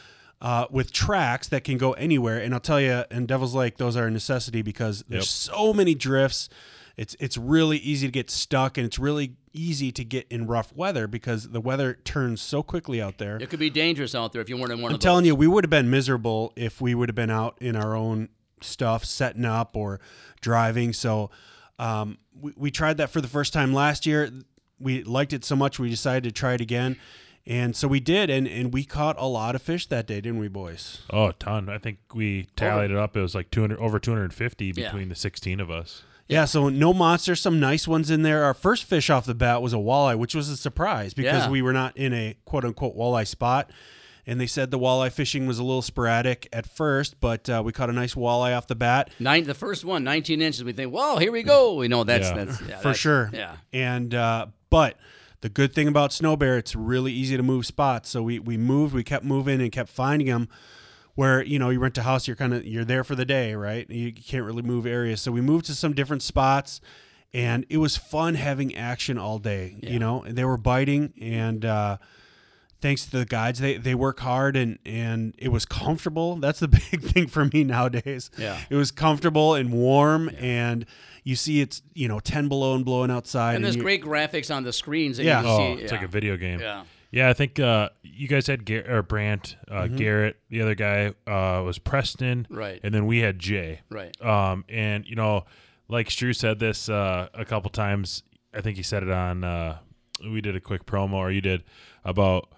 uh, 0.41 0.65
with 0.69 0.91
tracks 0.91 1.47
that 1.47 1.63
can 1.63 1.77
go 1.77 1.93
anywhere. 1.93 2.39
And 2.39 2.53
I'll 2.53 2.59
tell 2.59 2.79
you, 2.81 3.03
in 3.09 3.25
Devil's 3.25 3.55
Lake, 3.55 3.77
those 3.77 3.95
are 3.97 4.05
a 4.07 4.11
necessity 4.11 4.61
because 4.61 5.03
there's 5.07 5.23
Yep. 5.47 5.55
so 5.55 5.73
many 5.73 5.95
drifts. 5.95 6.49
It's 6.97 7.15
it's 7.19 7.37
really 7.37 7.77
easy 7.77 8.07
to 8.07 8.11
get 8.11 8.29
stuck, 8.29 8.77
and 8.77 8.85
it's 8.85 8.97
really 8.99 9.35
easy 9.53 9.91
to 9.91 10.03
get 10.03 10.27
in 10.29 10.47
rough 10.47 10.73
weather 10.73 11.07
because 11.07 11.49
the 11.49 11.59
weather 11.61 11.93
turns 12.05 12.41
so 12.41 12.61
quickly 12.63 13.01
out 13.01 13.17
there. 13.17 13.37
It 13.37 13.49
could 13.49 13.59
be 13.59 13.69
dangerous 13.69 14.13
out 14.15 14.31
there 14.33 14.41
if 14.41 14.49
you 14.49 14.57
weren't 14.57 14.71
in 14.71 14.81
one 14.81 14.91
I'm 14.91 14.95
of 14.95 14.99
those. 15.01 15.03
telling 15.03 15.25
you, 15.25 15.35
we 15.35 15.47
would 15.47 15.63
have 15.63 15.69
been 15.69 15.89
miserable 15.89 16.53
if 16.55 16.79
we 16.81 16.95
would 16.95 17.09
have 17.09 17.15
been 17.15 17.29
out 17.29 17.57
in 17.61 17.75
our 17.75 17.95
own 17.95 18.29
stuff, 18.61 19.03
setting 19.05 19.45
up 19.45 19.75
or 19.75 19.99
driving. 20.41 20.93
So 20.93 21.31
um, 21.79 22.17
we, 22.39 22.53
we 22.55 22.71
tried 22.71 22.97
that 22.97 23.09
for 23.09 23.21
the 23.21 23.27
first 23.27 23.51
time 23.53 23.73
last 23.73 24.05
year. 24.05 24.29
We 24.79 25.03
liked 25.03 25.31
it 25.33 25.43
so 25.45 25.55
much, 25.55 25.79
we 25.79 25.89
decided 25.89 26.23
to 26.23 26.31
try 26.31 26.53
it 26.53 26.61
again. 26.61 26.97
And 27.47 27.75
so 27.75 27.87
we 27.87 27.99
did, 27.99 28.29
and, 28.31 28.47
and 28.47 28.73
we 28.73 28.83
caught 28.85 29.17
a 29.19 29.25
lot 29.27 29.53
of 29.55 29.61
fish 29.61 29.85
that 29.87 30.07
day, 30.07 30.15
didn't 30.19 30.39
we, 30.39 30.47
boys? 30.47 31.01
oh, 31.11 31.27
a 31.27 31.33
ton. 31.33 31.69
I 31.69 31.77
think 31.77 31.99
we 32.13 32.47
tallied 32.55 32.89
it 32.91 32.97
up. 32.97 33.15
It 33.15 33.21
was 33.21 33.35
like 33.35 33.51
200 33.51 33.77
over 33.79 33.99
250 33.99 34.65
Yeah. 34.65 34.71
between 34.85 35.09
the 35.09 35.15
16 35.15 35.59
of 35.59 35.69
us. 35.69 36.01
Yeah, 36.27 36.45
so 36.45 36.69
no 36.69 36.91
monsters, 36.93 37.39
some 37.39 37.59
nice 37.59 37.87
ones 37.87 38.09
in 38.09 38.23
there. 38.23 38.43
Our 38.43 38.55
first 38.55 38.85
fish 38.85 39.09
off 39.11 39.25
the 39.25 39.35
bat 39.35 39.61
was 39.61 39.73
a 39.73 39.77
walleye, 39.77 40.17
which 40.17 40.33
was 40.33 40.49
a 40.49 40.57
surprise 40.57 41.13
because 41.13 41.43
Yeah. 41.45 41.49
we 41.51 41.61
were 41.61 41.73
not 41.73 41.95
in 41.95 42.13
a 42.13 42.35
quote 42.45 42.65
unquote 42.65 42.97
walleye 42.97 43.27
spot. 43.27 43.69
And 44.27 44.41
they 44.41 44.47
said 44.47 44.71
the 44.71 44.79
walleye 44.79 45.11
fishing 45.11 45.45
was 45.45 45.59
a 45.59 45.63
little 45.63 45.83
sporadic 45.83 46.49
at 46.51 46.65
first, 46.65 47.19
but 47.21 47.47
uh, 47.47 47.61
we 47.63 47.71
caught 47.71 47.91
a 47.91 47.93
nice 47.93 48.15
walleye 48.15 48.57
off 48.57 48.65
the 48.65 48.73
bat. 48.73 49.11
Nine, 49.19 49.43
the 49.43 49.53
first 49.53 49.85
one, 49.85 50.03
19 50.03 50.41
inches. 50.41 50.63
We 50.63 50.73
think, 50.73 50.91
well, 50.91 51.19
here 51.19 51.31
we 51.31 51.43
go. 51.43 51.75
We 51.75 51.87
know 51.87 52.03
that's 52.03 52.29
Yeah. 52.29 52.43
that's 52.45 52.59
yeah, 52.61 52.67
for 52.77 52.83
that's- 52.85 52.97
sure. 52.97 53.29
Yeah. 53.31 53.57
And 53.71 54.15
uh, 54.15 54.47
but 54.71 54.97
the 55.41 55.49
good 55.49 55.75
thing 55.75 55.87
about 55.87 56.11
Snow 56.11 56.35
Bear, 56.35 56.57
it's 56.57 56.75
really 56.75 57.13
easy 57.13 57.37
to 57.37 57.43
move 57.43 57.67
spots. 57.67 58.09
So 58.09 58.23
we 58.23 58.39
we 58.39 58.57
moved, 58.57 58.95
we 58.95 59.03
kept 59.03 59.23
moving 59.25 59.61
and 59.61 59.71
kept 59.71 59.91
finding 59.91 60.27
them. 60.27 60.49
Where 61.15 61.41
you 61.43 61.59
know 61.59 61.69
you 61.69 61.79
rent 61.79 61.97
a 61.97 62.03
house, 62.03 62.27
you're 62.27 62.35
kind 62.35 62.53
of 62.53 62.65
you're 62.65 62.83
there 62.85 63.03
for 63.05 63.15
the 63.15 63.25
day, 63.25 63.55
right? 63.55 63.89
You 63.89 64.11
can't 64.13 64.43
really 64.43 64.61
move 64.61 64.85
areas. 64.85 65.21
So 65.21 65.31
we 65.31 65.41
moved 65.41 65.65
to 65.67 65.73
some 65.73 65.93
different 65.93 66.21
spots, 66.23 66.81
and 67.33 67.65
it 67.69 67.77
was 67.77 67.95
fun 67.95 68.35
having 68.35 68.75
action 68.75 69.17
all 69.17 69.39
day. 69.39 69.77
You 69.81 69.97
know, 69.97 70.23
and 70.23 70.37
they 70.37 70.43
were 70.43 70.57
biting, 70.57 71.13
and 71.21 71.63
uh, 71.63 71.97
thanks 72.81 73.05
to 73.05 73.19
the 73.19 73.25
guides, 73.25 73.59
they 73.59 73.77
they 73.77 73.95
work 73.95 74.19
hard, 74.19 74.57
and 74.57 74.77
and 74.85 75.33
it 75.37 75.49
was 75.49 75.65
comfortable. 75.65 76.35
That's 76.35 76.59
the 76.59 76.67
big 76.91 77.01
thing 77.01 77.27
for 77.27 77.45
me 77.45 77.63
nowadays. 77.63 78.29
Yeah. 78.37 78.59
it 78.69 78.75
was 78.75 78.91
comfortable 78.91 79.53
and 79.55 79.71
warm, 79.71 80.29
and 80.37 80.85
you 81.23 81.37
see 81.37 81.61
it's 81.61 81.81
you 81.93 82.09
know 82.09 82.19
ten 82.19 82.49
below 82.49 82.75
and 82.75 82.83
blowing 82.83 83.09
outside, 83.09 83.55
And 83.55 83.63
there's 83.63 83.77
you- 83.77 83.81
great 83.81 84.03
graphics 84.03 84.53
on 84.53 84.63
the 84.63 84.73
screens. 84.73 85.15
That 85.15 85.23
Yeah. 85.23 85.41
You 85.43 85.47
Oh, 85.47 85.57
see. 85.77 85.81
it's 85.83 85.91
yeah. 85.93 85.97
like 85.97 86.05
a 86.05 86.11
video 86.11 86.35
game. 86.35 86.59
Yeah. 86.59 86.83
Yeah, 87.15 87.29
I 87.29 87.33
think 87.33 87.59
uh, 87.61 87.89
you 88.03 88.27
guys 88.27 88.45
had 88.47 88.65
Gar- 88.65 88.83
or 88.89 89.01
Brant, 89.01 89.55
uh, 89.71 89.83
Mhm. 89.83 89.97
Garrett. 89.97 90.35
The 90.49 90.61
other 90.61 90.75
guy 90.75 91.07
uh, 91.25 91.63
was 91.63 91.79
Preston, 91.79 92.45
Right. 92.49 92.81
And 92.83 92.93
then 92.93 93.05
we 93.05 93.19
had 93.19 93.39
Jay, 93.39 93.79
Right. 93.89 94.13
Um, 94.21 94.65
and 94.67 95.07
you 95.07 95.15
know, 95.15 95.45
like 95.87 96.11
Stu 96.11 96.33
said 96.33 96.59
this 96.59 96.89
uh, 96.89 97.29
a 97.33 97.45
couple 97.45 97.69
times. 97.71 98.23
I 98.53 98.59
think 98.61 98.75
he 98.77 98.83
said 98.83 99.01
it 99.03 99.09
on. 99.11 99.43
Uh, 99.45 99.77
we 100.23 100.41
did 100.41 100.55
a 100.55 100.59
quick 100.59 100.85
promo, 100.85 101.13
or 101.13 101.31
you 101.31 101.41
did 101.41 101.63
about. 102.03 102.49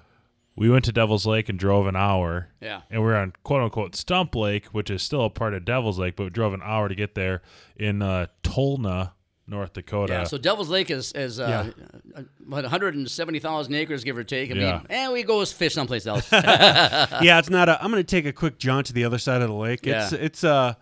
We 0.56 0.72
went 0.72 0.86
to 0.86 0.92
Devil's 0.92 1.28
Lake 1.28 1.50
and 1.50 1.60
drove 1.60 1.86
an 1.86 1.96
hour. 1.96 2.48
Yeah. 2.60 2.82
And 2.90 3.04
we're 3.04 3.16
on 3.16 3.34
quote 3.44 3.62
unquote 3.62 3.96
Stump 3.96 4.34
Lake, 4.36 4.66
which 4.68 4.90
is 4.90 5.04
still 5.04 5.24
a 5.24 5.30
part 5.30 5.54
of 5.54 5.66
Devil's 5.66 6.00
Lake, 6.00 6.16
but 6.16 6.24
we 6.24 6.30
drove 6.32 6.56
an 6.56 6.62
hour 6.64 6.88
to 6.90 6.96
get 6.96 7.14
there 7.14 7.44
in 7.76 8.02
uh, 8.02 8.26
Tolna, 8.42 9.12
North 9.48 9.74
Dakota. 9.74 10.14
Yeah, 10.14 10.24
so 10.26 10.38
Devil's 10.38 10.70
Lake 10.70 10.92
is, 10.92 11.14
is 11.14 11.40
uh, 11.40 11.72
uh, 12.16 12.22
what, 12.46 12.64
170,000 12.64 13.74
acres, 13.76 14.04
give 14.04 14.18
or 14.18 14.24
take. 14.24 14.52
I 14.52 14.56
Yeah. 14.56 14.72
mean, 14.80 14.86
and 14.90 15.14
we 15.14 15.24
go 15.24 15.44
fish 15.46 15.74
someplace 15.74 16.06
else. 16.06 16.30
yeah, 16.32 17.40
it's 17.40 17.50
not 17.50 17.70
a. 17.70 17.82
I'm 17.82 17.90
going 17.92 18.04
to 18.04 18.08
take 18.16 18.26
a 18.26 18.34
quick 18.34 18.58
jaunt 18.58 18.88
to 18.88 18.94
the 18.94 19.06
other 19.06 19.18
side 19.18 19.42
of 19.42 19.48
the 19.48 19.54
lake. 19.56 19.88
It's 19.88 20.12
Yeah. 20.12 20.20
it's 20.20 20.44
uh, 20.44 20.74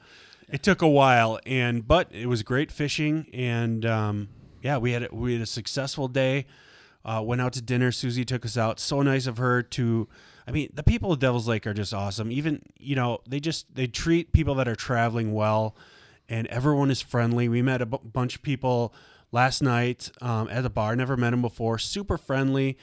it 0.49 0.63
took 0.63 0.81
a 0.81 0.87
while, 0.87 1.39
and 1.45 1.87
but 1.87 2.09
it 2.11 2.25
was 2.27 2.43
great 2.43 2.71
fishing, 2.71 3.27
and 3.33 3.85
um, 3.85 4.29
yeah, 4.63 4.77
we 4.77 4.91
had 4.93 5.03
a, 5.03 5.09
we 5.11 5.33
had 5.33 5.41
a 5.41 5.45
successful 5.47 6.07
day. 6.07 6.45
Uh, 7.03 7.21
went 7.21 7.39
out 7.39 7.53
to 7.53 7.61
dinner. 7.61 7.91
Susie 7.91 8.25
took 8.25 8.43
us 8.45 8.57
out. 8.57 8.79
So 8.79 9.01
nice 9.03 9.27
of 9.27 9.37
her 9.37 9.61
to. 9.61 10.07
I 10.47 10.51
mean, 10.51 10.69
the 10.73 10.81
people 10.83 11.11
of 11.11 11.19
Devil's 11.19 11.47
Lake 11.47 11.67
are 11.67 11.73
just 11.73 11.93
awesome. 11.93 12.31
Even 12.31 12.61
you 12.79 12.95
know, 12.95 13.19
they 13.27 13.39
just 13.39 13.73
they 13.75 13.85
treat 13.85 14.33
people 14.33 14.55
that 14.55 14.67
are 14.67 14.75
traveling 14.75 15.31
well, 15.33 15.75
and 16.29 16.47
everyone 16.47 16.91
is 16.91 17.01
friendly. 17.01 17.47
We 17.49 17.61
met 17.61 17.81
a 17.81 17.85
bunch 17.85 18.35
of 18.35 18.41
people 18.41 18.93
last 19.31 19.61
night 19.61 20.11
um, 20.21 20.47
at 20.49 20.61
the 20.61 20.69
bar. 20.69 20.95
Never 20.95 21.17
met 21.17 21.31
them 21.31 21.41
before. 21.41 21.77
Super 21.77 22.17
friendly, 22.17 22.77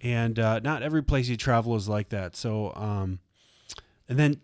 and 0.00 0.38
uh, 0.38 0.60
not 0.60 0.82
every 0.82 1.02
place 1.02 1.28
you 1.28 1.36
travel 1.36 1.76
is 1.76 1.88
like 1.88 2.10
that. 2.10 2.36
So, 2.36 2.72
um, 2.74 3.20
and 4.08 4.18
then 4.18 4.40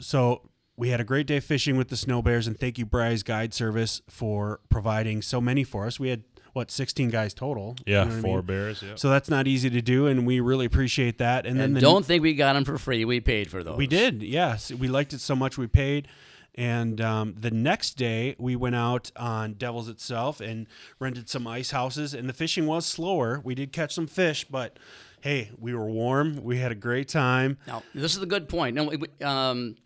so 0.00 0.50
we 0.76 0.90
had 0.90 1.00
a 1.00 1.04
great 1.04 1.26
day 1.26 1.40
fishing 1.40 1.76
with 1.76 1.88
the 1.88 1.96
snow 1.96 2.20
bears, 2.22 2.46
and 2.46 2.58
thank 2.58 2.78
you, 2.78 2.86
Bry's 2.86 3.22
Guide 3.22 3.54
Service, 3.54 4.02
for 4.08 4.60
providing 4.68 5.22
so 5.22 5.40
many 5.40 5.64
for 5.64 5.86
us. 5.86 6.00
We 6.00 6.08
had 6.08 6.24
what 6.52 6.70
16 6.70 7.10
guys 7.10 7.34
total. 7.34 7.76
Yeah, 7.86 8.04
what 8.04 8.14
I 8.14 8.20
four 8.20 8.42
bears, 8.42 8.82
yeah. 8.82 8.94
So 8.96 9.10
that's 9.10 9.28
not 9.28 9.46
easy 9.46 9.70
to 9.70 9.82
do, 9.82 10.06
and 10.06 10.26
we 10.26 10.40
really 10.40 10.66
appreciate 10.66 11.18
that. 11.18 11.46
And, 11.46 11.58
then 11.58 11.74
the, 11.74 11.80
don't 11.80 12.04
think 12.04 12.22
we 12.22 12.34
got 12.34 12.54
them 12.54 12.64
for 12.64 12.78
free. 12.78 13.04
We 13.04 13.20
paid 13.20 13.50
for 13.50 13.62
those. 13.62 13.76
we 13.76 13.86
did, 13.86 14.22
yes. 14.22 14.72
We 14.72 14.88
liked 14.88 15.12
it 15.12 15.20
so 15.20 15.36
much 15.36 15.58
we 15.58 15.66
paid. 15.66 16.08
And 16.56 17.00
um, 17.00 17.34
the 17.38 17.50
next 17.50 17.94
day, 17.94 18.36
we 18.38 18.54
went 18.54 18.76
out 18.76 19.10
on 19.16 19.54
Devils 19.54 19.88
itself 19.88 20.40
and 20.40 20.66
rented 21.00 21.28
some 21.28 21.46
ice 21.46 21.72
houses. 21.72 22.14
And 22.14 22.28
the 22.28 22.32
fishing 22.32 22.66
was 22.66 22.86
slower. 22.86 23.40
We 23.42 23.54
did 23.54 23.72
catch 23.72 23.92
some 23.94 24.06
fish, 24.06 24.44
but 24.44 24.78
hey, 25.20 25.50
we 25.58 25.74
were 25.74 25.86
warm. 25.90 26.44
We 26.44 26.58
had 26.58 26.70
a 26.70 26.76
great 26.76 27.08
time. 27.08 27.58
Now, 27.66 27.82
this 27.94 28.16
is 28.16 28.22
a 28.22 28.26
good 28.26 28.48
point. 28.48 28.76
Now, 28.76 28.90
um, 29.26 29.76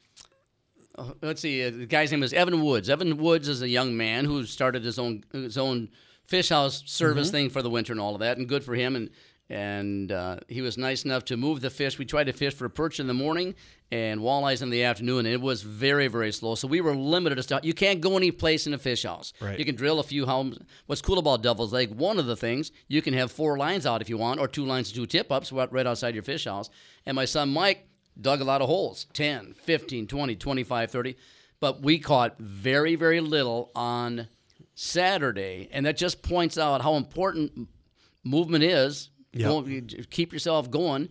uh, 0.96 1.12
let's 1.22 1.40
see. 1.40 1.64
Uh, 1.64 1.70
the 1.70 1.86
guy's 1.86 2.10
name 2.12 2.22
is 2.22 2.32
Evan 2.34 2.62
Woods. 2.62 2.90
Evan 2.90 3.16
Woods 3.16 3.48
is 3.48 3.62
a 3.62 3.68
young 3.68 3.96
man 3.96 4.24
who 4.26 4.44
started 4.44 4.84
his 4.84 4.98
own 4.98 5.24
his 5.32 5.56
own 5.56 5.88
fish 6.26 6.50
house 6.50 6.82
service 6.84 7.28
Mhm. 7.28 7.32
thing 7.32 7.50
for 7.50 7.62
the 7.62 7.70
winter 7.70 7.92
and 7.92 8.00
all 8.00 8.14
of 8.14 8.20
that, 8.20 8.36
and 8.36 8.46
good 8.48 8.62
for 8.62 8.74
him. 8.74 8.94
And 8.94 9.08
and 9.50 10.12
uh, 10.12 10.38
he 10.48 10.60
was 10.60 10.76
nice 10.76 11.04
enough 11.04 11.24
to 11.26 11.36
move 11.36 11.60
the 11.60 11.70
fish. 11.70 11.98
We 11.98 12.04
tried 12.04 12.24
to 12.24 12.32
fish 12.32 12.54
for 12.54 12.68
perch 12.68 13.00
in 13.00 13.06
the 13.06 13.14
morning 13.14 13.54
and 13.90 14.20
walleyes 14.20 14.60
in 14.60 14.68
the 14.68 14.84
afternoon, 14.84 15.24
and 15.24 15.28
it 15.28 15.40
was 15.40 15.62
very, 15.62 16.08
very 16.08 16.32
slow. 16.32 16.54
So 16.54 16.68
we 16.68 16.82
were 16.82 16.94
limited 16.94 17.38
as 17.38 17.46
to 17.46 17.60
you 17.62 17.72
can't 17.72 18.00
go 18.00 18.16
any 18.16 18.30
place 18.30 18.66
in 18.66 18.74
a 18.74 18.78
fish 18.78 19.04
house. 19.04 19.32
Right. 19.40 19.58
You 19.58 19.64
can 19.64 19.74
drill 19.74 20.00
a 20.00 20.02
few 20.02 20.26
homes. 20.26 20.58
What's 20.86 21.00
cool 21.00 21.18
about 21.18 21.42
Devil's 21.42 21.72
Lake, 21.72 21.90
one 21.90 22.18
of 22.18 22.26
the 22.26 22.36
things, 22.36 22.72
you 22.88 23.00
can 23.00 23.14
have 23.14 23.32
four 23.32 23.56
lines 23.56 23.86
out 23.86 24.02
if 24.02 24.10
you 24.10 24.18
want, 24.18 24.40
or 24.40 24.48
two 24.48 24.66
lines 24.66 24.88
and 24.88 24.96
two 24.96 25.06
tip 25.06 25.32
ups 25.32 25.50
right 25.50 25.72
right 25.72 25.86
outside 25.86 26.14
your 26.14 26.22
fish 26.22 26.44
house. 26.44 26.68
And 27.06 27.14
my 27.14 27.24
son 27.24 27.48
Mike 27.48 27.88
dug 28.20 28.40
a 28.40 28.44
lot 28.44 28.60
of 28.60 28.68
holes 28.68 29.06
10, 29.14 29.54
15, 29.54 30.06
20, 30.06 30.36
25, 30.36 30.90
30. 30.90 31.16
But 31.60 31.82
we 31.82 31.98
caught 31.98 32.38
very, 32.38 32.94
very 32.94 33.20
little 33.20 33.70
on 33.74 34.28
Saturday. 34.74 35.68
And 35.72 35.86
that 35.86 35.96
just 35.96 36.22
points 36.22 36.58
out 36.58 36.82
how 36.82 36.94
important 36.94 37.68
movement 38.22 38.64
is. 38.64 39.10
Yep. 39.32 39.86
J- 39.86 40.04
keep 40.10 40.32
yourself 40.32 40.70
going. 40.70 41.08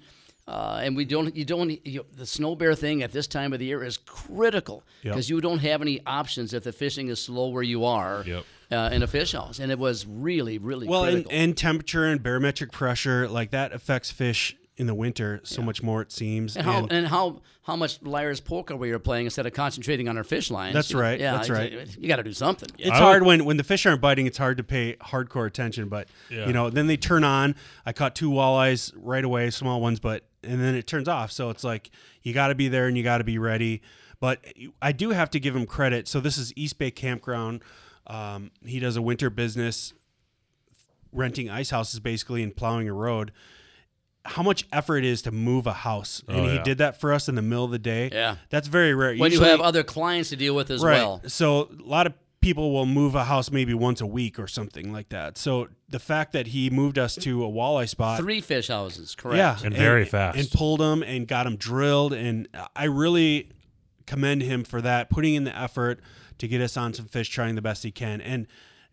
Uh, 0.47 0.79
and 0.81 0.95
we 0.95 1.03
don't, 1.03 1.35
you 1.35 1.43
don't, 1.43 1.85
you, 1.85 2.05
the 2.15 2.25
snow 2.25 2.55
bear 2.55 2.73
thing 2.73 3.03
at 3.03 3.11
this 3.11 3.27
time 3.27 3.51
of 3.51 3.59
the 3.59 3.65
year 3.65 3.83
is 3.83 3.97
critical 3.97 4.81
Yep. 5.03 5.13
because 5.13 5.29
you 5.29 5.41
don't 5.41 5.59
have 5.59 5.81
any 5.81 5.99
options 6.05 6.53
if 6.53 6.63
the 6.63 6.71
fishing 6.71 7.09
is 7.09 7.21
slow 7.21 7.49
where 7.49 7.63
you 7.63 7.83
are 7.83 8.23
Yep. 8.25 8.45
uh, 8.71 8.89
in 8.93 9.03
a 9.03 9.07
fish 9.07 9.33
house. 9.33 9.59
And 9.59 9.73
it 9.73 9.77
was 9.77 10.05
really, 10.05 10.57
really 10.57 10.87
well, 10.87 11.03
and, 11.03 11.29
and 11.29 11.57
temperature 11.57 12.05
and 12.05 12.23
barometric 12.23 12.71
pressure, 12.71 13.27
like 13.27 13.51
that 13.51 13.73
affects 13.73 14.09
fish 14.09 14.55
in 14.77 14.85
the 14.87 14.93
winter 14.93 15.41
so 15.43 15.61
much 15.61 15.81
more. 15.81 16.01
It 16.01 16.11
seems. 16.11 16.55
And 16.55 16.65
how 16.65 16.87
and 16.89 17.07
how 17.07 17.41
how 17.63 17.75
much 17.75 18.01
liar's 18.03 18.39
poker 18.39 18.75
we 18.75 18.91
were 18.91 18.99
playing 18.99 19.25
instead 19.25 19.45
of 19.45 19.53
concentrating 19.53 20.07
on 20.07 20.17
our 20.17 20.23
fish 20.23 20.49
lines. 20.49 20.73
That's 20.73 20.91
You 20.91 20.97
know, 20.97 21.01
right, 21.01 21.19
Yeah, 21.19 21.31
that's 21.33 21.49
right. 21.49 21.97
You 21.97 22.07
got 22.07 22.17
to 22.17 22.23
do 22.23 22.31
something. 22.33 22.69
It's 22.77 22.97
hard 22.97 23.23
when 23.23 23.43
when 23.43 23.57
the 23.57 23.63
fish 23.63 23.85
aren't 23.85 24.01
biting. 24.01 24.27
It's 24.27 24.37
hard 24.37 24.57
to 24.57 24.63
pay 24.63 24.95
hardcore 25.01 25.47
attention. 25.47 25.89
But 25.89 26.07
Yeah. 26.29 26.47
you 26.47 26.53
know, 26.53 26.69
then 26.69 26.87
they 26.87 26.97
turn 26.97 27.23
on. 27.23 27.55
I 27.85 27.91
caught 27.93 28.15
two 28.15 28.29
walleyes 28.29 28.93
right 28.95 29.23
away, 29.23 29.49
small 29.49 29.81
ones, 29.81 29.99
but 29.99 30.23
and 30.43 30.61
then 30.61 30.75
it 30.75 30.87
turns 30.87 31.07
off. 31.07 31.31
So 31.31 31.49
it's 31.49 31.63
like 31.63 31.89
you 32.21 32.33
got 32.33 32.49
to 32.49 32.55
be 32.55 32.67
there 32.67 32.87
and 32.87 32.95
you 32.95 33.03
got 33.03 33.17
to 33.17 33.23
be 33.23 33.37
ready. 33.39 33.81
But 34.19 34.43
I 34.81 34.91
do 34.91 35.09
have 35.09 35.29
to 35.31 35.39
give 35.39 35.55
him 35.55 35.65
credit. 35.65 36.07
So 36.07 36.19
this 36.19 36.37
is 36.37 36.53
East 36.55 36.77
Bay 36.79 36.91
Campground. 36.91 37.61
Um, 38.07 38.51
he 38.65 38.79
does 38.79 38.95
a 38.95 39.01
winter 39.01 39.29
business, 39.29 39.93
renting 41.11 41.49
ice 41.49 41.69
houses 41.69 41.99
basically 41.99 42.43
and 42.43 42.55
plowing 42.55 42.87
a 42.87 42.93
road. 42.93 43.31
How 44.27 44.43
much 44.43 44.65
effort 44.71 44.97
it 44.99 45.05
is 45.05 45.21
to 45.23 45.31
move 45.31 45.65
a 45.67 45.73
house, 45.73 46.21
and 46.27 46.37
Oh, 46.37 46.43
he 46.47 46.55
yeah. 46.55 46.63
did 46.63 46.77
that 46.79 46.99
for 46.99 47.11
us 47.13 47.27
in 47.29 47.35
the 47.35 47.41
middle 47.41 47.65
of 47.65 47.71
the 47.71 47.79
day. 47.79 48.09
Yeah. 48.11 48.35
that's 48.49 48.67
very 48.67 48.93
rare. 48.93 49.15
when 49.15 49.31
Usually- 49.31 49.45
you 49.47 49.51
have 49.51 49.61
other 49.61 49.83
clients 49.83 50.29
to 50.29 50.35
deal 50.35 50.53
with 50.55 50.69
as 50.69 50.81
right. 50.83 50.93
well. 50.97 51.21
So 51.27 51.69
a 51.79 51.83
lot 51.83 52.05
of 52.07 52.13
people 52.39 52.71
will 52.71 52.85
move 52.85 53.15
a 53.15 53.23
house 53.25 53.49
maybe 53.51 53.73
once 53.73 53.99
a 53.99 54.05
week 54.05 54.37
or 54.37 54.47
something 54.47 54.93
like 54.93 55.09
that. 55.09 55.37
So 55.37 55.69
the 55.89 55.99
fact 55.99 56.33
that 56.33 56.47
he 56.47 56.69
moved 56.69 56.97
us 56.99 57.15
to 57.15 57.43
a 57.43 57.47
walleye 57.49 57.89
spot, 57.89 58.19
Three 58.19 58.41
fish 58.41 58.67
houses, 58.67 59.15
correct? 59.15 59.37
yeah, 59.37 59.57
And 59.65 59.75
very 59.75 60.05
fast. 60.05 60.37
and 60.37 60.49
pulled 60.51 60.79
them 60.79 61.01
and 61.03 61.27
got 61.27 61.43
them 61.45 61.55
drilled, 61.55 62.13
and 62.13 62.47
I 62.75 62.85
really 62.85 63.51
commend 64.05 64.43
him 64.43 64.63
for 64.63 64.81
that, 64.81 65.09
putting 65.09 65.33
in 65.35 65.43
the 65.45 65.57
effort 65.57 65.99
to 66.37 66.47
get 66.47 66.61
us 66.61 66.77
on 66.77 66.93
some 66.93 67.05
fish, 67.07 67.29
trying 67.29 67.55
the 67.55 67.61
best 67.61 67.83
he 67.83 67.91
can. 67.91 68.21
And 68.21 68.47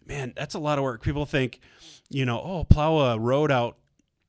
man, 0.06 0.32
that's 0.36 0.54
a 0.54 0.58
lot 0.58 0.78
of 0.78 0.84
work. 0.84 1.02
People 1.02 1.26
think, 1.26 1.60
you 2.10 2.24
know, 2.24 2.40
oh, 2.42 2.64
plow 2.64 2.96
a 2.98 3.18
road 3.18 3.50
out, 3.52 3.76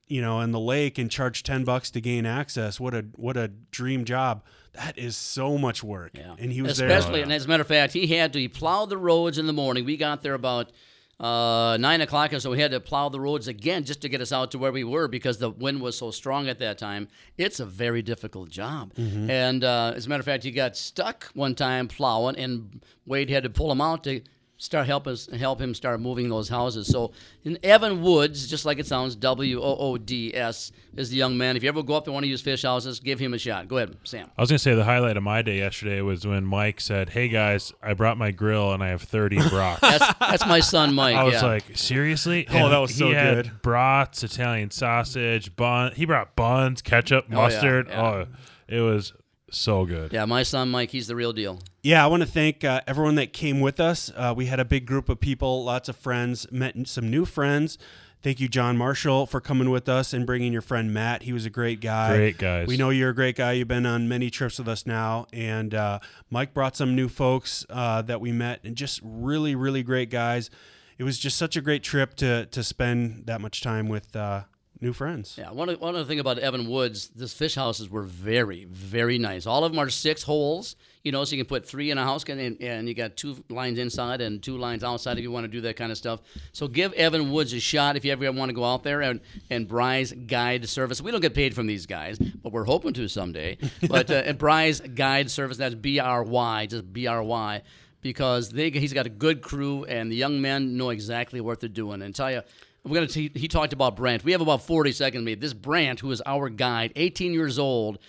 you 0.08 0.22
know, 0.22 0.42
in 0.42 0.52
the 0.52 0.60
lake 0.60 0.98
and 0.98 1.10
charge 1.10 1.44
ten 1.44 1.64
bucks 1.64 1.90
to 1.92 2.02
gain 2.02 2.26
access. 2.26 2.80
What 2.80 2.94
a 2.94 3.06
what 3.16 3.38
a 3.38 3.48
dream 3.72 4.06
job. 4.06 4.44
That 4.74 4.98
is 4.98 5.16
so 5.16 5.58
much 5.58 5.84
work. 5.84 6.12
Yeah. 6.16 6.36
And 6.38 6.52
he 6.52 6.62
was 6.62 6.74
Especially, 6.74 6.88
there. 6.88 6.98
Especially, 7.00 7.22
and 7.22 7.32
as 7.34 7.46
a 7.46 7.48
matter 7.48 7.62
of 7.62 7.68
fact, 7.68 7.94
he 7.94 8.08
had 8.08 8.34
to. 8.34 8.40
He 8.40 8.48
plowed 8.48 8.90
the 8.90 8.98
roads 8.98 9.38
in 9.38 9.48
the 9.48 9.54
morning. 9.54 9.86
We 9.86 9.96
got 9.98 10.22
there 10.22 10.34
about 10.34 10.72
uh, 11.18 11.78
nine 11.80 12.02
o'clock, 12.02 12.34
and 12.34 12.42
so 12.42 12.52
we 12.52 12.60
had 12.60 12.72
to 12.72 12.82
plow 12.82 13.08
the 13.08 13.20
roads 13.22 13.48
again 13.48 13.86
just 13.86 14.02
to 14.02 14.10
get 14.10 14.20
us 14.20 14.34
out 14.34 14.52
to 14.52 14.58
where 14.60 14.74
we 14.74 14.84
were 14.84 15.08
because 15.08 15.38
the 15.38 15.50
wind 15.50 15.80
was 15.82 15.98
so 15.98 16.12
strong 16.12 16.50
at 16.50 16.60
that 16.60 16.78
time. 16.78 17.08
It's 17.38 17.62
a 17.62 17.66
very 17.66 18.02
difficult 18.02 18.50
job. 18.50 18.94
Mm-hmm. 18.96 19.28
Mhm. 19.28 19.30
And 19.30 19.64
uh, 19.64 19.94
as 19.96 20.06
a 20.08 20.10
matter 20.10 20.20
of 20.20 20.26
fact, 20.26 20.44
he 20.44 20.52
got 20.52 20.76
stuck 20.76 21.32
one 21.34 21.56
time 21.56 21.88
plowing, 21.88 22.36
and 22.38 22.82
Wade 23.06 23.30
had 23.30 23.44
to 23.44 23.50
pull 23.50 23.72
him 23.72 23.80
out 23.80 24.04
to 24.04 24.22
start 24.58 24.86
help 24.86 25.06
us 25.08 25.28
help 25.28 25.60
him 25.60 25.74
start 25.74 26.00
moving 26.00 26.30
those 26.30 26.48
houses. 26.50 26.88
So, 26.88 27.12
in 27.44 27.58
Evan 27.64 28.02
Woods, 28.02 28.48
just 28.48 28.66
like 28.66 28.80
it 28.80 28.88
sounds, 28.88 29.16
W 29.16 29.62
O 29.62 29.76
O 29.78 29.98
D 29.98 30.36
S 30.36 30.72
is 30.96 31.10
the 31.10 31.18
young 31.18 31.38
man. 31.38 31.58
If 31.58 31.64
you 31.64 31.70
ever 31.70 31.84
go 31.84 31.96
up 31.96 32.06
and 32.08 32.14
want 32.14 32.24
to 32.24 32.28
use 32.30 32.42
fish 32.42 32.64
houses, 32.64 33.00
give 33.00 33.20
him 33.20 33.34
a 33.34 33.38
shot. 33.38 33.68
Go 33.68 33.78
ahead, 33.78 33.98
Sam. 34.04 34.30
I 34.38 34.42
was 34.42 34.50
gonna 34.50 34.60
say 34.60 34.74
the 34.76 34.84
highlight 34.84 35.18
of 35.18 35.24
my 35.24 35.42
day 35.42 35.58
yesterday 35.58 36.02
was 36.02 36.26
when 36.26 36.46
Mike 36.46 36.80
said, 36.80 37.10
"Hey 37.10 37.28
guys, 37.28 37.74
I 37.82 37.94
brought 37.94 38.18
my 38.18 38.32
grill 38.32 38.72
and 38.74 38.84
I 38.84 38.90
have 38.90 39.02
30 39.02 39.38
brats." 39.50 39.82
That's 39.82 40.14
that's 40.20 40.46
my 40.46 40.60
son 40.60 40.94
Mike. 40.94 41.16
I 41.16 41.24
was 41.24 41.34
yeah. 41.36 41.46
like, 41.46 41.78
seriously? 41.78 42.48
Oh, 42.50 42.70
that 42.70 42.78
was 42.78 42.92
he 42.92 42.98
so 43.00 43.14
had 43.14 43.36
good. 43.44 43.62
Brats, 43.62 44.24
Italian 44.24 44.72
sausage, 44.72 45.56
bun. 45.56 45.92
He 45.96 46.06
brought 46.06 46.36
buns, 46.36 46.82
ketchup, 46.82 47.26
Oh, 47.30 47.34
yeah, 47.34 47.36
mustard. 47.36 47.88
yeah. 47.90 48.02
Oh, 48.02 48.26
it 48.68 48.80
was 48.80 49.14
so 49.52 49.86
good. 49.86 50.14
Yeah, 50.14 50.26
my 50.26 50.44
son 50.44 50.70
Mike, 50.70 50.92
he's 50.92 51.08
the 51.08 51.16
real 51.16 51.34
deal. 51.34 51.60
Yeah, 51.84 52.04
I 52.04 52.08
want 52.08 52.24
to 52.24 52.30
thank 52.30 52.64
uh, 52.64 52.82
everyone 52.88 53.16
that 53.16 53.34
came 53.34 53.62
with 53.62 53.80
us. 53.80 54.12
Uh, 54.16 54.34
we 54.36 54.48
had 54.48 54.60
a 54.60 54.66
big 54.66 54.86
group 54.86 55.10
of 55.10 55.20
people, 55.20 55.64
lots 55.64 55.90
of 55.90 55.96
friends, 55.96 56.52
met 56.52 56.76
some 56.88 57.10
new 57.10 57.26
friends. 57.26 57.78
Thank 58.26 58.40
you, 58.40 58.48
John 58.48 58.76
Marshall, 58.76 59.28
for 59.28 59.40
coming 59.40 59.70
with 59.70 59.88
us 59.88 60.12
and 60.12 60.26
bringing 60.26 60.52
your 60.52 60.64
friend 60.64 60.92
Matt. 60.92 61.22
He 61.22 61.32
was 61.32 61.46
a 61.46 61.50
great 61.52 61.80
guy. 61.80 62.18
Great 62.18 62.38
guys. 62.40 62.68
We 62.68 62.76
know 62.76 62.90
you're 62.90 63.12
a 63.12 63.16
great 63.16 63.36
guy. 63.36 63.52
You've 63.52 63.68
been 63.68 63.86
on 63.86 64.10
many 64.10 64.32
trips 64.32 64.58
with 64.58 64.68
us 64.68 64.88
now. 64.88 65.28
And 65.32 65.76
uh, 65.76 66.00
Mike 66.32 66.52
brought 66.52 66.76
some 66.76 66.96
new 66.96 67.08
folks 67.08 67.68
uh, 67.70 68.02
that 68.02 68.20
we 68.20 68.32
met, 68.32 68.62
and 68.64 68.76
just 68.76 69.00
really, 69.04 69.54
really 69.54 69.84
great 69.84 70.10
guys. 70.10 70.50
It 70.98 71.04
was 71.04 71.20
just 71.20 71.38
such 71.38 71.56
a 71.56 71.62
great 71.62 71.84
trip 71.84 72.16
to 72.16 72.48
to 72.48 72.64
spend 72.64 73.28
that 73.28 73.42
much 73.42 73.62
time 73.62 73.90
with 73.90 74.16
uh, 74.16 74.46
new 74.86 74.94
friends. 74.94 75.36
Yeah, 75.38 75.52
one, 75.52 75.68
one 75.76 75.96
other 75.96 76.06
thing 76.06 76.20
about 76.20 76.38
Evan 76.40 76.70
Woods, 76.70 77.10
these 77.16 77.34
fish 77.34 77.56
houses 77.56 77.90
were 77.90 78.04
very, 78.04 78.66
very 78.66 79.18
nice. 79.18 79.46
All 79.46 79.66
of 79.66 79.72
them 79.72 79.80
are 79.80 79.90
six 79.90 80.24
holes, 80.24 80.76
you 81.04 81.12
know, 81.12 81.24
so 81.26 81.36
you 81.36 81.44
can 81.44 81.50
put 81.50 81.68
three 81.68 81.92
in 81.92 81.98
a 81.98 82.04
house, 82.04 82.24
and, 82.26 82.62
and 82.62 82.88
you 82.88 82.94
got 82.94 83.18
two 83.18 83.44
lines 83.50 83.80
inside 83.80 84.22
and 84.22 84.42
two 84.42 84.58
lines 84.58 84.84
outside 84.84 85.18
if 85.18 85.24
you 85.24 85.32
want 85.32 85.44
to 85.44 85.52
do 85.52 85.62
that 85.62 85.76
kind 85.76 85.92
of 85.92 85.98
stuff. 85.98 86.22
So 86.54 86.68
give 86.68 86.94
Evan 86.94 87.32
Woods 87.32 87.52
a 87.54 87.60
shot 87.60 87.98
if 87.98 88.06
you 88.06 88.12
ever 88.12 88.32
want 88.32 88.50
to 88.50 88.54
go 88.54 88.64
out 88.64 88.84
there 88.84 89.02
and, 89.02 89.20
and 89.50 89.68
Bry's 89.68 90.14
Guide 90.14 90.70
Service. 90.70 91.02
We 91.02 91.12
don't 91.12 91.22
get 91.22 91.34
paid 91.34 91.56
from 91.56 91.68
these 91.68 91.88
guys, 91.88 92.18
but 92.20 92.54
we're 92.54 92.64
hoping 92.64 92.94
to 92.94 93.08
someday. 93.08 93.58
But 93.88 94.10
uh, 94.10 94.16
at 94.16 94.38
Bry's 94.38 94.82
Guide 94.82 95.30
Service, 95.30 95.58
that's 95.58 95.76
B 95.76 96.00
R 96.00 96.24
Y, 96.24 96.66
just 96.68 96.92
B 96.92 97.08
R 97.08 97.22
Y. 97.22 97.62
Because 98.02 98.50
they, 98.50 98.70
he's 98.70 98.94
got 98.94 99.06
a 99.06 99.10
good 99.10 99.42
crew, 99.42 99.84
and 99.86 100.12
the 100.12 100.16
young 100.16 100.40
men 100.40 100.78
know 100.78 100.92
exactly 100.92 101.42
what 101.42 101.60
they're 101.60 101.70
doing. 101.70 102.04
And 102.04 102.14
tell 102.14 102.32
you, 102.32 102.42
we're 102.86 102.96
gonna. 102.96 103.08
T- 103.08 103.32
he 103.34 103.48
talked 103.48 103.74
about 103.74 103.96
Brant. 103.96 104.24
We 104.24 104.32
have 104.32 104.42
about 104.42 104.62
forty 104.62 104.92
seconds. 104.92 105.24
Maybe 105.24 105.42
this 105.42 105.54
Brant, 105.54 106.00
who 106.00 106.12
is 106.12 106.22
our 106.26 106.50
guide, 106.50 106.94
18 106.96 107.34
years 107.34 107.58
old. 107.60 108.00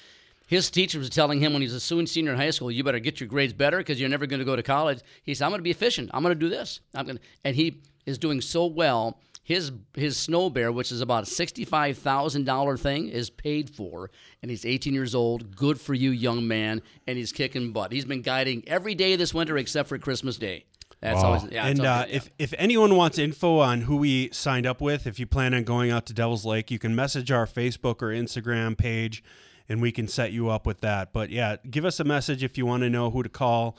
His 0.47 0.71
teacher 0.71 1.01
was 1.01 1.11
telling 1.11 1.41
him 1.41 1.53
when 1.53 1.63
he 1.63 1.67
was 1.67 1.75
a 1.75 1.81
soon 1.81 2.07
senior 2.07 2.33
in 2.33 2.39
high 2.39 2.51
school, 2.51 2.71
"You 2.71 2.85
better 2.85 3.01
get 3.01 3.19
your 3.19 3.29
grades 3.29 3.53
better 3.53 3.79
because 3.79 3.99
you're 3.99 4.09
never 4.09 4.27
going 4.27 4.39
to 4.39 4.45
go 4.45 4.55
to 4.55 4.63
college." 4.63 5.01
He 5.25 5.35
said, 5.35 5.45
"I'm 5.45 5.51
going 5.51 5.59
to 5.59 5.65
be 5.65 5.71
efficient. 5.71 6.11
I'm 6.15 6.23
going 6.23 6.35
to 6.35 6.39
do 6.39 6.49
this. 6.49 6.81
I'm 6.95 7.07
going." 7.07 7.19
And 7.45 7.57
he 7.57 7.81
is 8.05 8.19
doing 8.19 8.41
so 8.41 8.67
well. 8.67 9.19
His 9.43 9.73
his 9.95 10.17
snow 10.17 10.51
bear, 10.51 10.71
which 10.71 10.93
is 10.93 11.01
about 11.01 11.25
a 11.25 11.27
sixty-five 11.27 11.99
thousand 11.99 12.45
dollar 12.45 12.77
thing, 12.77 13.09
is 13.09 13.31
paid 13.31 13.71
for, 13.71 14.11
and 14.43 14.51
he's 14.51 14.65
18 14.65 14.93
years 14.93 15.15
old. 15.15 15.57
Good 15.57 15.81
for 15.81 15.95
you, 15.95 16.11
young 16.11 16.47
man. 16.47 16.83
And 17.07 17.17
he's 17.17 17.33
kicking 17.33 17.73
butt. 17.73 17.93
He's 17.93 18.05
been 18.05 18.23
guiding 18.23 18.63
every 18.67 18.95
day 18.95 19.17
this 19.17 19.33
winter 19.33 19.57
except 19.57 19.89
for 19.89 19.99
Christmas 19.99 20.37
Day. 20.37 20.65
That's 21.13 21.23
always 21.25 21.45
yeah. 21.51 21.67
and 21.67 21.81
always- 21.81 22.05
uh, 22.05 22.07
if 22.11 22.31
if 22.39 22.55
anyone 22.59 22.97
wants 22.97 23.19
info 23.19 23.59
on 23.59 23.83
who 23.83 23.97
we 23.97 24.31
signed 24.33 24.67
up 24.67 24.81
with, 24.81 25.07
if 25.07 25.19
you 25.19 25.27
plan 25.27 25.55
on 25.55 25.65
going 25.65 25.91
out 25.91 26.07
to 26.07 26.13
Devil's 26.13 26.45
Lake, 26.45 26.71
you 26.71 26.79
can 26.79 26.95
message 26.95 27.31
our 27.31 27.47
Facebook 27.47 28.03
or 28.03 28.09
Instagram 28.09 28.77
page, 28.77 29.23
and 29.69 29.81
we 29.81 29.93
can 29.93 30.09
set 30.09 30.33
you 30.33 30.49
up 30.49 30.67
with 30.67 30.81
that. 30.81 31.13
But 31.13 31.31
yeah, 31.31 31.57
give 31.71 31.85
us 31.85 32.01
a 32.01 32.05
message 32.05 32.43
if 32.43 32.57
you 32.59 32.67
want 32.67 32.83
to 32.83 32.91
know 32.91 33.11
who 33.11 33.23
to 33.23 33.29
call 33.29 33.77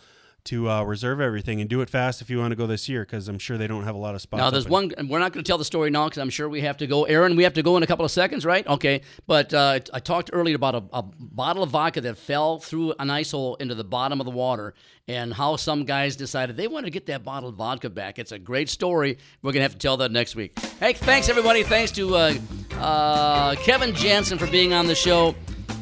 to 0.47 0.69
uh, 0.69 0.83
reserve 0.83 1.21
everything, 1.21 1.61
and 1.61 1.69
do 1.69 1.81
it 1.81 1.89
fast 1.89 2.21
if 2.21 2.29
you 2.29 2.39
want 2.39 2.51
to 2.51 2.55
go 2.55 2.67
this 2.67 2.89
year, 2.89 3.03
because 3.03 3.27
I'm 3.27 3.39
sure 3.39 3.57
they 3.57 3.67
don't 3.67 3.83
have 3.83 3.95
a 3.95 3.99
lot 3.99 4.15
of 4.15 4.21
spots. 4.21 4.39
Now, 4.39 4.49
there's 4.49 4.67
one, 4.67 4.91
and 4.97 5.09
we're 5.09 5.19
not 5.19 5.33
going 5.33 5.43
to 5.43 5.47
tell 5.47 5.57
the 5.57 5.65
story 5.65 5.89
now 5.89 6.05
because 6.05 6.17
I'm 6.17 6.29
sure 6.29 6.49
we 6.49 6.61
have 6.61 6.77
to 6.77 6.87
go. 6.87 7.03
Aaron, 7.03 7.35
we 7.35 7.43
have 7.43 7.53
to 7.53 7.63
go 7.63 7.77
in 7.77 7.83
a 7.83 7.87
couple 7.87 8.05
of 8.05 8.11
seconds, 8.11 8.45
right? 8.45 8.65
Okay. 8.67 9.01
But 9.25 9.53
uh, 9.53 9.79
I 9.93 9.99
talked 9.99 10.29
earlier 10.33 10.55
about 10.55 10.75
a, 10.75 10.83
a 10.93 11.03
bottle 11.03 11.63
of 11.63 11.69
vodka 11.69 12.01
that 12.01 12.17
fell 12.17 12.59
through 12.59 12.93
an 12.99 13.09
ice 13.09 13.31
hole 13.31 13.55
into 13.55 13.75
the 13.75 13.83
bottom 13.83 14.19
of 14.19 14.25
the 14.25 14.31
water 14.31 14.73
and 15.07 15.33
how 15.33 15.55
some 15.55 15.85
guys 15.85 16.15
decided 16.15 16.57
they 16.57 16.67
wanted 16.67 16.85
to 16.85 16.91
get 16.91 17.05
that 17.05 17.23
bottle 17.23 17.49
of 17.49 17.55
vodka 17.55 17.89
back. 17.89 18.19
It's 18.19 18.31
a 18.31 18.39
great 18.39 18.69
story. 18.69 19.17
We're 19.41 19.51
going 19.51 19.59
to 19.59 19.63
have 19.63 19.73
to 19.73 19.77
tell 19.77 19.97
that 19.97 20.11
next 20.11 20.35
week. 20.35 20.57
Hey, 20.79 20.93
thanks, 20.93 21.29
everybody. 21.29 21.63
Thanks 21.63 21.91
to 21.93 22.15
uh, 22.15 22.33
uh, 22.75 23.55
Kevin 23.55 23.93
Jansen 23.95 24.37
for 24.37 24.47
being 24.47 24.73
on 24.73 24.87
the 24.87 24.95
show. 24.95 25.35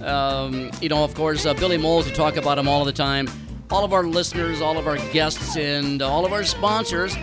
Um, 0.03 0.71
you 0.81 0.89
know, 0.89 1.03
of 1.03 1.15
course, 1.15 1.45
uh, 1.45 1.53
Billy 1.53 1.77
Molls, 1.77 2.05
we 2.05 2.11
talk 2.13 2.35
about 2.35 2.57
him 2.57 2.67
all 2.67 2.85
the 2.85 2.93
time. 2.93 3.27
All 3.71 3.83
of 3.83 3.93
our 3.93 4.03
listeners, 4.03 4.61
all 4.61 4.77
of 4.77 4.87
our 4.87 4.97
guests, 5.11 5.57
and 5.57 6.01
all 6.01 6.25
of 6.25 6.31
our 6.33 6.43
sponsors. 6.43 7.15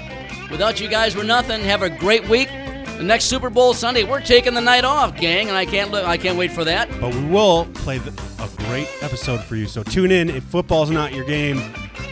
Without 0.50 0.80
you 0.80 0.88
guys, 0.88 1.16
we're 1.16 1.22
nothing. 1.22 1.60
Have 1.62 1.82
a 1.82 1.90
great 1.90 2.28
week. 2.28 2.48
The 2.48 3.02
next 3.02 3.24
Super 3.24 3.48
Bowl 3.50 3.74
Sunday, 3.74 4.04
we're 4.04 4.20
taking 4.20 4.54
the 4.54 4.60
night 4.60 4.84
off, 4.84 5.16
gang, 5.16 5.48
and 5.48 5.56
I 5.56 5.64
can't 5.64 5.90
li- 5.90 6.02
I 6.04 6.16
can't 6.16 6.36
wait 6.36 6.52
for 6.52 6.64
that. 6.64 6.88
But 7.00 7.14
we 7.14 7.24
will 7.24 7.64
play 7.74 7.98
the, 7.98 8.10
a 8.38 8.48
great 8.68 8.88
episode 9.02 9.40
for 9.42 9.56
you. 9.56 9.66
So 9.66 9.82
tune 9.82 10.10
in. 10.10 10.28
If 10.30 10.44
football's 10.44 10.90
not 10.90 11.12
your 11.12 11.24
game, 11.24 11.56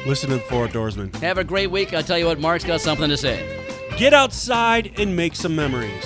listen 0.07 0.31
to 0.31 0.37
the 0.37 0.43
Four 0.43 0.67
Outdoorsmen. 0.69 1.15
Have 1.17 1.39
a 1.39 1.45
great 1.45 1.71
week. 1.71 1.93
I'll 1.93 2.03
tell 2.03 2.19
you 2.19 2.27
what, 2.27 2.41
Mark's 2.41 2.65
got 2.65 2.81
something 2.81 3.09
to 3.09 3.17
say. 3.17 3.57
Get 3.99 4.15
outside 4.15 4.93
and 4.99 5.15
make 5.15 5.37
some 5.37 5.55
memories. 5.55 6.05